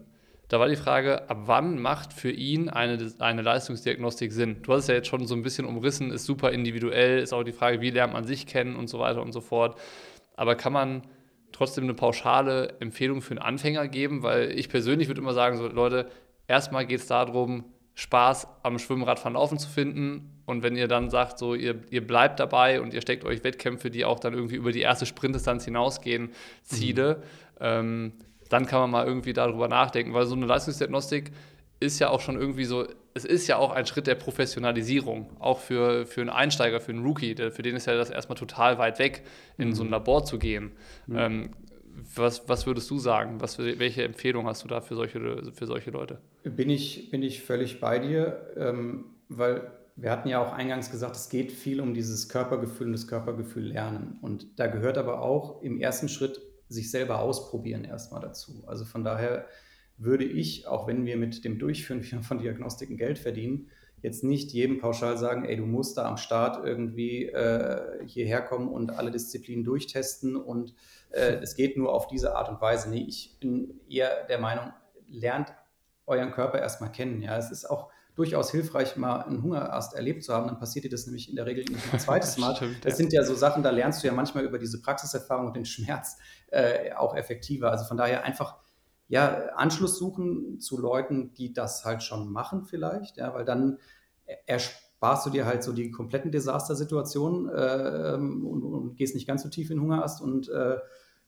da 0.48 0.60
war 0.60 0.68
die 0.68 0.76
Frage, 0.76 1.30
ab 1.30 1.44
wann 1.46 1.78
macht 1.78 2.12
für 2.12 2.30
ihn 2.30 2.68
eine, 2.68 2.98
eine 3.20 3.40
Leistungsdiagnostik 3.40 4.32
Sinn? 4.32 4.58
Du 4.62 4.74
hast 4.74 4.82
es 4.82 4.88
ja 4.88 4.94
jetzt 4.96 5.08
schon 5.08 5.26
so 5.26 5.34
ein 5.34 5.42
bisschen 5.42 5.64
umrissen, 5.64 6.10
ist 6.10 6.26
super 6.26 6.50
individuell, 6.50 7.20
ist 7.20 7.32
auch 7.32 7.42
die 7.42 7.52
Frage, 7.52 7.80
wie 7.80 7.88
lernt 7.88 8.12
man 8.12 8.24
sich 8.24 8.46
kennen 8.46 8.76
und 8.76 8.88
so 8.88 8.98
weiter 8.98 9.22
und 9.22 9.32
so 9.32 9.40
fort. 9.40 9.80
Aber 10.36 10.54
kann 10.54 10.74
man 10.74 11.02
trotzdem 11.52 11.84
eine 11.84 11.94
pauschale 11.94 12.74
Empfehlung 12.80 13.22
für 13.22 13.30
einen 13.30 13.38
Anfänger 13.38 13.88
geben? 13.88 14.22
Weil 14.22 14.50
ich 14.50 14.68
persönlich 14.68 15.08
würde 15.08 15.22
immer 15.22 15.32
sagen, 15.32 15.56
so 15.56 15.68
Leute, 15.68 16.10
erstmal 16.52 16.84
geht 16.84 17.00
es 17.00 17.06
darum, 17.06 17.64
Spaß 17.94 18.46
am 18.62 18.78
Schwimmradfahren 18.78 19.34
laufen 19.34 19.58
zu 19.58 19.68
finden. 19.68 20.42
Und 20.44 20.62
wenn 20.62 20.76
ihr 20.76 20.86
dann 20.86 21.08
sagt, 21.08 21.38
so 21.38 21.54
ihr, 21.54 21.80
ihr 21.90 22.06
bleibt 22.06 22.40
dabei 22.40 22.80
und 22.82 22.92
ihr 22.92 23.00
steckt 23.00 23.24
euch 23.24 23.42
Wettkämpfe, 23.42 23.90
die 23.90 24.04
auch 24.04 24.20
dann 24.20 24.34
irgendwie 24.34 24.56
über 24.56 24.70
die 24.70 24.80
erste 24.80 25.06
Sprintdistanz 25.06 25.64
hinausgehen, 25.64 26.30
Ziele, 26.62 27.22
mhm. 27.58 27.58
ähm, 27.60 28.12
dann 28.50 28.66
kann 28.66 28.80
man 28.80 28.90
mal 28.90 29.06
irgendwie 29.06 29.32
darüber 29.32 29.66
nachdenken, 29.68 30.12
weil 30.12 30.26
so 30.26 30.34
eine 30.34 30.44
Leistungsdiagnostik 30.44 31.32
ist 31.80 31.98
ja 31.98 32.10
auch 32.10 32.20
schon 32.20 32.36
irgendwie 32.36 32.64
so, 32.64 32.86
es 33.14 33.24
ist 33.24 33.46
ja 33.46 33.56
auch 33.56 33.72
ein 33.72 33.86
Schritt 33.86 34.06
der 34.06 34.14
Professionalisierung, 34.14 35.30
auch 35.38 35.58
für, 35.58 36.06
für 36.06 36.20
einen 36.20 36.30
Einsteiger, 36.30 36.80
für 36.80 36.92
einen 36.92 37.04
Rookie, 37.04 37.34
der, 37.34 37.50
für 37.50 37.62
den 37.62 37.76
ist 37.76 37.86
ja 37.86 37.94
das 37.94 38.10
erstmal 38.10 38.36
total 38.36 38.78
weit 38.78 38.98
weg, 38.98 39.22
in 39.56 39.68
mhm. 39.68 39.74
so 39.74 39.84
ein 39.84 39.90
Labor 39.90 40.24
zu 40.24 40.38
gehen. 40.38 40.72
Mhm. 41.06 41.18
Ähm, 41.18 41.50
was, 42.16 42.48
was 42.48 42.66
würdest 42.66 42.90
du 42.90 42.98
sagen? 42.98 43.40
Was, 43.40 43.58
welche 43.58 44.04
Empfehlung 44.04 44.46
hast 44.46 44.64
du 44.64 44.68
da 44.68 44.80
für 44.80 44.94
solche, 44.94 45.52
für 45.52 45.66
solche 45.66 45.90
Leute? 45.90 46.20
Bin 46.44 46.70
ich, 46.70 47.10
bin 47.10 47.22
ich 47.22 47.42
völlig 47.42 47.80
bei 47.80 47.98
dir, 47.98 48.52
ähm, 48.56 49.04
weil 49.28 49.70
wir 49.96 50.10
hatten 50.10 50.28
ja 50.28 50.42
auch 50.42 50.52
eingangs 50.52 50.90
gesagt, 50.90 51.16
es 51.16 51.28
geht 51.28 51.52
viel 51.52 51.80
um 51.80 51.94
dieses 51.94 52.28
Körpergefühl 52.28 52.86
und 52.86 52.92
das 52.92 53.06
Körpergefühl 53.06 53.64
lernen. 53.64 54.18
Und 54.22 54.58
da 54.58 54.66
gehört 54.66 54.98
aber 54.98 55.22
auch 55.22 55.62
im 55.62 55.78
ersten 55.80 56.08
Schritt 56.08 56.40
sich 56.68 56.90
selber 56.90 57.20
ausprobieren 57.20 57.84
erstmal 57.84 58.20
dazu. 58.20 58.64
Also 58.66 58.84
von 58.84 59.04
daher 59.04 59.46
würde 59.98 60.24
ich, 60.24 60.66
auch 60.66 60.86
wenn 60.86 61.04
wir 61.04 61.16
mit 61.16 61.44
dem 61.44 61.58
Durchführen 61.58 62.02
von 62.22 62.38
Diagnostiken 62.38 62.96
Geld 62.96 63.18
verdienen, 63.18 63.68
jetzt 64.02 64.24
nicht 64.24 64.52
jedem 64.52 64.78
pauschal 64.78 65.16
sagen, 65.16 65.44
ey, 65.44 65.56
du 65.56 65.64
musst 65.64 65.96
da 65.96 66.06
am 66.06 66.16
Start 66.16 66.64
irgendwie 66.64 67.26
äh, 67.26 68.04
hierher 68.06 68.42
kommen 68.42 68.68
und 68.68 68.90
alle 68.90 69.10
Disziplinen 69.10 69.64
durchtesten 69.64 70.36
und 70.36 70.74
äh, 71.10 71.34
es 71.42 71.54
geht 71.54 71.76
nur 71.76 71.92
auf 71.92 72.08
diese 72.08 72.36
Art 72.36 72.48
und 72.48 72.60
Weise. 72.60 72.90
Nee, 72.90 73.04
ich 73.08 73.38
bin 73.40 73.80
eher 73.88 74.26
der 74.26 74.38
Meinung, 74.38 74.72
lernt 75.08 75.54
euren 76.06 76.32
Körper 76.32 76.58
erstmal 76.58 76.90
kennen. 76.90 77.22
Ja, 77.22 77.36
es 77.36 77.50
ist 77.50 77.64
auch 77.64 77.90
durchaus 78.14 78.50
hilfreich, 78.50 78.96
mal 78.96 79.22
einen 79.22 79.42
Hungerast 79.42 79.94
erlebt 79.94 80.24
zu 80.24 80.34
haben. 80.34 80.46
Dann 80.46 80.58
passiert 80.58 80.84
dir 80.84 80.90
das 80.90 81.06
nämlich 81.06 81.30
in 81.30 81.36
der 81.36 81.46
Regel 81.46 81.64
nicht 81.64 81.92
ein 81.92 81.98
zweites 82.00 82.36
Mal. 82.38 82.56
Stimmt, 82.56 82.84
das 82.84 82.96
sind 82.96 83.12
ja 83.12 83.22
so 83.22 83.34
Sachen, 83.34 83.62
da 83.62 83.70
lernst 83.70 84.02
du 84.02 84.08
ja 84.08 84.12
manchmal 84.12 84.44
über 84.44 84.58
diese 84.58 84.82
Praxiserfahrung 84.82 85.46
und 85.46 85.56
den 85.56 85.64
Schmerz 85.64 86.18
äh, 86.48 86.92
auch 86.92 87.14
effektiver. 87.14 87.70
Also 87.70 87.84
von 87.84 87.96
daher 87.96 88.24
einfach 88.24 88.58
ja, 89.12 89.50
Anschluss 89.56 89.98
suchen 89.98 90.58
zu 90.58 90.80
Leuten, 90.80 91.34
die 91.34 91.52
das 91.52 91.84
halt 91.84 92.02
schon 92.02 92.32
machen 92.32 92.64
vielleicht, 92.64 93.18
ja, 93.18 93.34
weil 93.34 93.44
dann 93.44 93.76
ersparst 94.46 95.26
du 95.26 95.30
dir 95.30 95.44
halt 95.44 95.62
so 95.62 95.74
die 95.74 95.90
kompletten 95.90 96.32
Desastersituationen 96.32 97.46
äh, 97.50 98.14
und, 98.16 98.62
und, 98.62 98.96
gehst 98.96 99.14
nicht 99.14 99.26
ganz 99.26 99.42
so 99.42 99.50
tief 99.50 99.70
in 99.70 99.82
Hungerast 99.82 100.22
und 100.22 100.48
äh, 100.48 100.78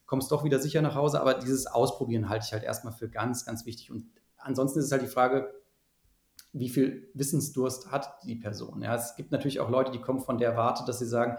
kommst 0.07 0.31
doch 0.31 0.43
wieder 0.43 0.57
sicher 0.57 0.81
nach 0.81 0.95
Hause. 0.95 1.21
Aber 1.21 1.35
dieses 1.35 1.67
Ausprobieren 1.67 2.27
halte 2.27 2.45
ich 2.47 2.53
halt 2.53 2.63
erstmal 2.63 2.91
für 2.91 3.07
ganz, 3.07 3.45
ganz 3.45 3.67
wichtig. 3.67 3.91
Und 3.91 4.07
ansonsten 4.39 4.79
ist 4.79 4.85
es 4.85 4.91
halt 4.91 5.03
die 5.03 5.07
Frage, 5.07 5.53
wie 6.53 6.69
viel 6.69 7.11
Wissensdurst 7.13 7.91
hat 7.91 8.17
die 8.23 8.35
Person. 8.35 8.81
Ja, 8.81 8.95
es 8.95 9.15
gibt 9.15 9.31
natürlich 9.31 9.59
auch 9.59 9.69
Leute, 9.69 9.91
die 9.91 10.01
kommen 10.01 10.21
von 10.21 10.39
der 10.39 10.57
Warte, 10.57 10.85
dass 10.87 10.97
sie 10.97 11.05
sagen, 11.05 11.37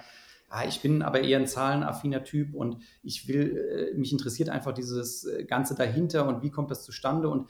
ja, 0.51 0.65
ich 0.67 0.81
bin 0.81 1.03
aber 1.03 1.21
eher 1.21 1.39
ein 1.39 1.47
zahlenaffiner 1.47 2.23
Typ 2.25 2.55
und 2.55 2.79
ich 3.03 3.29
will, 3.29 3.93
äh, 3.95 3.99
mich 3.99 4.13
interessiert 4.13 4.49
einfach 4.49 4.73
dieses 4.73 5.25
äh, 5.25 5.45
Ganze 5.45 5.75
dahinter 5.75 6.29
und 6.29 6.43
wie 6.43 6.51
kommt 6.51 6.71
das 6.71 6.85
zustande 6.85 7.29
und 7.29 7.49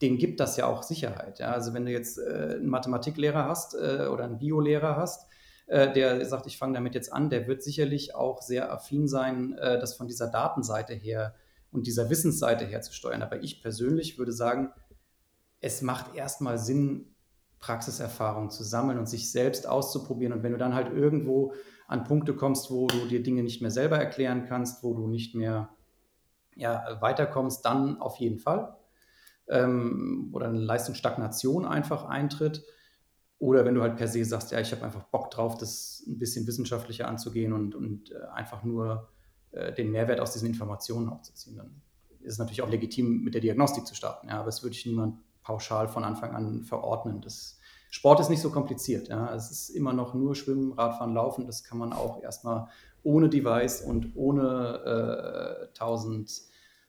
dem 0.00 0.16
gibt 0.16 0.40
das 0.40 0.56
ja 0.56 0.66
auch 0.66 0.82
Sicherheit. 0.82 1.38
Ja? 1.40 1.52
Also 1.52 1.74
wenn 1.74 1.84
du 1.84 1.92
jetzt 1.92 2.18
äh, 2.18 2.56
einen 2.56 2.68
Mathematiklehrer 2.68 3.44
hast 3.44 3.74
äh, 3.74 4.06
oder 4.06 4.24
einen 4.24 4.38
Biolehrer 4.38 4.96
hast, 4.96 5.28
äh, 5.66 5.92
der 5.92 6.24
sagt, 6.24 6.46
ich 6.46 6.56
fange 6.56 6.74
damit 6.74 6.94
jetzt 6.94 7.12
an, 7.12 7.30
der 7.30 7.46
wird 7.46 7.62
sicherlich 7.62 8.14
auch 8.14 8.40
sehr 8.40 8.72
affin 8.72 9.08
sein, 9.08 9.56
äh, 9.58 9.78
das 9.78 9.94
von 9.94 10.06
dieser 10.06 10.28
Datenseite 10.28 10.94
her 10.94 11.34
und 11.70 11.86
dieser 11.86 12.08
Wissensseite 12.08 12.64
her 12.64 12.80
zu 12.80 12.92
steuern. 12.92 13.22
Aber 13.22 13.42
ich 13.42 13.60
persönlich 13.60 14.18
würde 14.18 14.32
sagen, 14.32 14.72
es 15.60 15.82
macht 15.82 16.14
erstmal 16.14 16.58
Sinn, 16.58 17.14
Praxiserfahrung 17.58 18.50
zu 18.50 18.62
sammeln 18.62 18.98
und 18.98 19.08
sich 19.08 19.32
selbst 19.32 19.68
auszuprobieren. 19.68 20.32
Und 20.32 20.42
wenn 20.42 20.52
du 20.52 20.58
dann 20.58 20.74
halt 20.74 20.92
irgendwo 20.92 21.52
an 21.88 22.04
Punkte 22.04 22.34
kommst, 22.34 22.70
wo 22.70 22.86
du 22.86 23.06
dir 23.06 23.22
Dinge 23.22 23.42
nicht 23.42 23.62
mehr 23.62 23.70
selber 23.70 23.98
erklären 23.98 24.44
kannst, 24.44 24.84
wo 24.84 24.94
du 24.94 25.08
nicht 25.08 25.34
mehr 25.34 25.70
ja, 26.54 26.98
weiterkommst, 27.00 27.64
dann 27.64 28.00
auf 28.00 28.16
jeden 28.16 28.38
Fall. 28.38 28.76
Ähm, 29.48 30.30
oder 30.32 30.48
eine 30.48 30.58
Leistungsstagnation 30.58 31.64
einfach 31.64 32.04
eintritt. 32.04 32.62
Oder 33.38 33.64
wenn 33.64 33.74
du 33.74 33.82
halt 33.82 33.96
per 33.96 34.06
se 34.06 34.24
sagst, 34.24 34.52
ja, 34.52 34.60
ich 34.60 34.70
habe 34.72 34.84
einfach 34.84 35.04
Bock 35.04 35.30
drauf, 35.30 35.56
das 35.56 36.04
ein 36.06 36.18
bisschen 36.18 36.46
wissenschaftlicher 36.46 37.08
anzugehen 37.08 37.52
und, 37.52 37.74
und 37.74 38.10
äh, 38.10 38.26
einfach 38.34 38.64
nur 38.64 39.08
äh, 39.52 39.72
den 39.72 39.90
Mehrwert 39.90 40.20
aus 40.20 40.32
diesen 40.32 40.48
Informationen 40.48 41.08
aufzuziehen, 41.08 41.56
dann 41.56 41.80
ist 42.20 42.34
es 42.34 42.38
natürlich 42.38 42.62
auch 42.62 42.68
legitim, 42.68 43.22
mit 43.22 43.32
der 43.32 43.40
Diagnostik 43.40 43.86
zu 43.86 43.94
starten. 43.94 44.28
Ja, 44.28 44.34
aber 44.34 44.46
das 44.46 44.62
würde 44.62 44.76
ich 44.76 44.84
niemand 44.84 45.20
pauschal 45.42 45.88
von 45.88 46.04
Anfang 46.04 46.34
an 46.34 46.64
verordnen. 46.64 47.22
Das, 47.22 47.57
Sport 47.90 48.20
ist 48.20 48.28
nicht 48.28 48.42
so 48.42 48.50
kompliziert. 48.50 49.08
Ja. 49.08 49.34
Es 49.34 49.50
ist 49.50 49.70
immer 49.70 49.92
noch 49.92 50.14
nur 50.14 50.34
Schwimmen, 50.34 50.72
Radfahren, 50.72 51.14
Laufen. 51.14 51.46
Das 51.46 51.64
kann 51.64 51.78
man 51.78 51.92
auch 51.92 52.22
erstmal 52.22 52.68
ohne 53.02 53.28
Device 53.28 53.80
und 53.80 54.12
ohne 54.14 55.68
äh, 55.70 55.74
tausend 55.74 56.30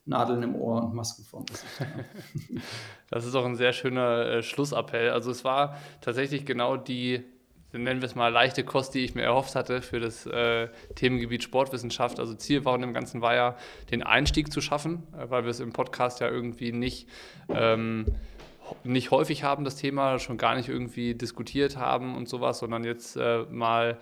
Nadeln 0.06 0.43
im 0.43 0.56
Ohr 0.56 0.84
und 0.84 0.93
Masken 0.93 1.24
vorm 1.24 1.45
Gesicht. 1.45 1.72
Das 3.12 3.26
ist 3.26 3.34
auch 3.34 3.45
ein 3.45 3.56
sehr 3.56 3.74
schöner 3.74 4.26
äh, 4.26 4.43
Schlussappell. 4.43 5.10
Also 5.10 5.32
es 5.32 5.43
war 5.43 5.78
tatsächlich 6.00 6.45
genau 6.45 6.78
die, 6.78 7.24
nennen 7.72 8.02
wir 8.02 8.06
es 8.06 8.14
mal, 8.14 8.28
leichte 8.28 8.64
Kost, 8.64 8.93
die 8.93 9.00
ich 9.00 9.16
mir 9.16 9.24
erhofft 9.24 9.56
hatte 9.56 9.82
für 9.82 10.00
das 10.00 10.28
äh, 10.28 10.68
Themengebiet 10.93 11.41
Sportwissenschaft. 11.41 12.20
Also 12.20 12.36
Ziel 12.36 12.66
war 12.66 12.78
dem 12.78 12.93
Ganzen 12.93 13.22
war 13.22 13.34
ja, 13.34 13.56
den 13.89 14.04
Einstieg 14.04 14.52
zu 14.52 14.62
schaffen, 14.62 15.08
äh, 15.18 15.30
weil 15.30 15.43
wir 15.43 15.50
es 15.50 15.60
im 15.60 15.74
Podcast 15.74 16.20
ja 16.20 16.30
irgendwie 16.30 16.72
nicht... 16.72 17.08
Ähm, 17.50 18.06
nicht 18.84 19.12
häufig 19.12 19.44
haben, 19.44 19.64
das 19.64 19.76
Thema, 19.76 20.20
schon 20.20 20.38
gar 20.38 20.56
nicht 20.56 20.70
irgendwie 20.70 21.16
diskutiert 21.16 21.78
haben 21.78 22.16
und 22.16 22.28
sowas, 22.30 22.60
sondern 22.60 22.84
jetzt 22.84 23.16
äh, 23.16 23.44
mal 23.50 23.98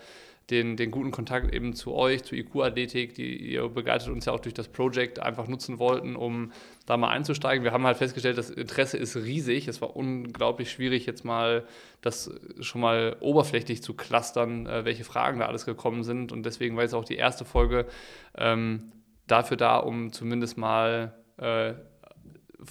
den, 0.50 0.78
den 0.78 0.92
guten 0.92 1.12
Kontakt 1.12 1.54
eben 1.54 1.74
zu 1.74 1.94
euch, 1.94 2.24
zu 2.24 2.34
IQ-Athletik, 2.34 3.14
die 3.16 3.36
ihr 3.36 3.68
begleitet 3.68 4.08
uns 4.08 4.26
ja 4.26 4.32
auch 4.32 4.40
durch 4.40 4.54
das 4.54 4.70
Projekt, 4.70 5.20
einfach 5.20 5.48
nutzen 5.48 5.78
wollten, 5.78 6.16
um 6.16 6.54
da 6.86 6.96
mal 6.96 7.10
einzusteigen. 7.10 7.66
Wir 7.66 7.74
haben 7.74 7.86
halt 7.86 7.98
festgestellt, 7.98 8.38
das 8.38 8.50
Interesse 8.50 8.98
ist 8.98 9.18
riesig. 9.18 9.68
Es 9.68 9.82
war 9.82 9.96
unglaublich 9.98 10.72
schwierig, 10.72 11.06
jetzt 11.06 11.26
mal 11.26 11.66
das 12.02 12.32
schon 12.62 12.80
mal 12.80 13.18
oberflächlich 13.20 13.84
zu 13.84 13.94
clustern, 13.94 14.68
äh, 14.68 14.86
welche 14.86 15.04
Fragen 15.04 15.40
da 15.40 15.48
alles 15.48 15.66
gekommen 15.66 16.04
sind. 16.04 16.32
Und 16.32 16.46
deswegen 16.46 16.78
war 16.78 16.84
jetzt 16.84 16.94
auch 16.94 17.06
die 17.06 17.18
erste 17.18 17.44
Folge 17.44 17.86
ähm, 18.38 18.94
dafür 19.28 19.58
da, 19.58 19.78
um 19.78 20.14
zumindest 20.14 20.58
mal 20.58 21.14
äh, 21.38 21.74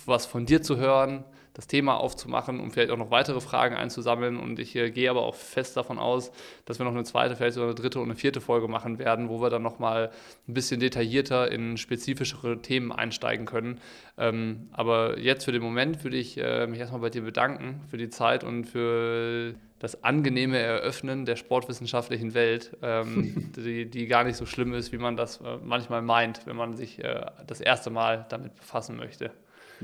was 0.06 0.24
von 0.24 0.46
dir 0.46 0.62
zu 0.62 0.78
hören, 0.78 1.24
das 1.56 1.66
Thema 1.66 1.94
aufzumachen, 1.94 2.60
um 2.60 2.70
vielleicht 2.70 2.90
auch 2.90 2.98
noch 2.98 3.10
weitere 3.10 3.40
Fragen 3.40 3.76
einzusammeln. 3.76 4.36
Und 4.36 4.58
ich 4.58 4.76
äh, 4.76 4.90
gehe 4.90 5.08
aber 5.08 5.22
auch 5.22 5.34
fest 5.34 5.74
davon 5.74 5.98
aus, 5.98 6.30
dass 6.66 6.78
wir 6.78 6.84
noch 6.84 6.92
eine 6.92 7.04
zweite, 7.04 7.34
vielleicht 7.34 7.54
sogar 7.54 7.70
eine 7.70 7.74
dritte 7.74 7.98
und 7.98 8.04
eine 8.04 8.14
vierte 8.14 8.42
Folge 8.42 8.68
machen 8.68 8.98
werden, 8.98 9.30
wo 9.30 9.40
wir 9.40 9.48
dann 9.48 9.62
nochmal 9.62 10.10
ein 10.46 10.52
bisschen 10.52 10.80
detaillierter 10.80 11.50
in 11.50 11.78
spezifischere 11.78 12.60
Themen 12.60 12.92
einsteigen 12.92 13.46
können. 13.46 13.80
Ähm, 14.18 14.68
aber 14.72 15.18
jetzt 15.18 15.46
für 15.46 15.52
den 15.52 15.62
Moment 15.62 16.04
würde 16.04 16.18
ich 16.18 16.36
äh, 16.36 16.66
mich 16.66 16.78
erstmal 16.78 17.00
bei 17.00 17.08
dir 17.08 17.22
bedanken 17.22 17.80
für 17.88 17.96
die 17.96 18.10
Zeit 18.10 18.44
und 18.44 18.66
für 18.66 19.54
das 19.78 20.04
angenehme 20.04 20.58
Eröffnen 20.58 21.24
der 21.24 21.36
sportwissenschaftlichen 21.36 22.34
Welt, 22.34 22.76
ähm, 22.82 23.50
die, 23.56 23.88
die, 23.88 24.06
gar 24.06 24.24
nicht 24.24 24.36
so 24.36 24.44
schlimm 24.44 24.74
ist, 24.74 24.92
wie 24.92 24.98
man 24.98 25.16
das 25.16 25.38
äh, 25.40 25.56
manchmal 25.64 26.02
meint, 26.02 26.46
wenn 26.46 26.56
man 26.56 26.74
sich 26.74 27.02
äh, 27.02 27.24
das 27.46 27.62
erste 27.62 27.88
Mal 27.88 28.26
damit 28.28 28.54
befassen 28.56 28.98
möchte. 28.98 29.30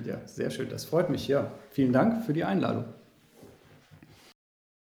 Ja, 0.05 0.21
sehr 0.27 0.51
schön. 0.51 0.69
Das 0.69 0.85
freut 0.85 1.11
mich. 1.11 1.29
Ja, 1.29 1.51
vielen 1.71 1.93
Dank 1.93 2.25
für 2.25 2.33
die 2.33 2.45
Einladung. 2.45 2.85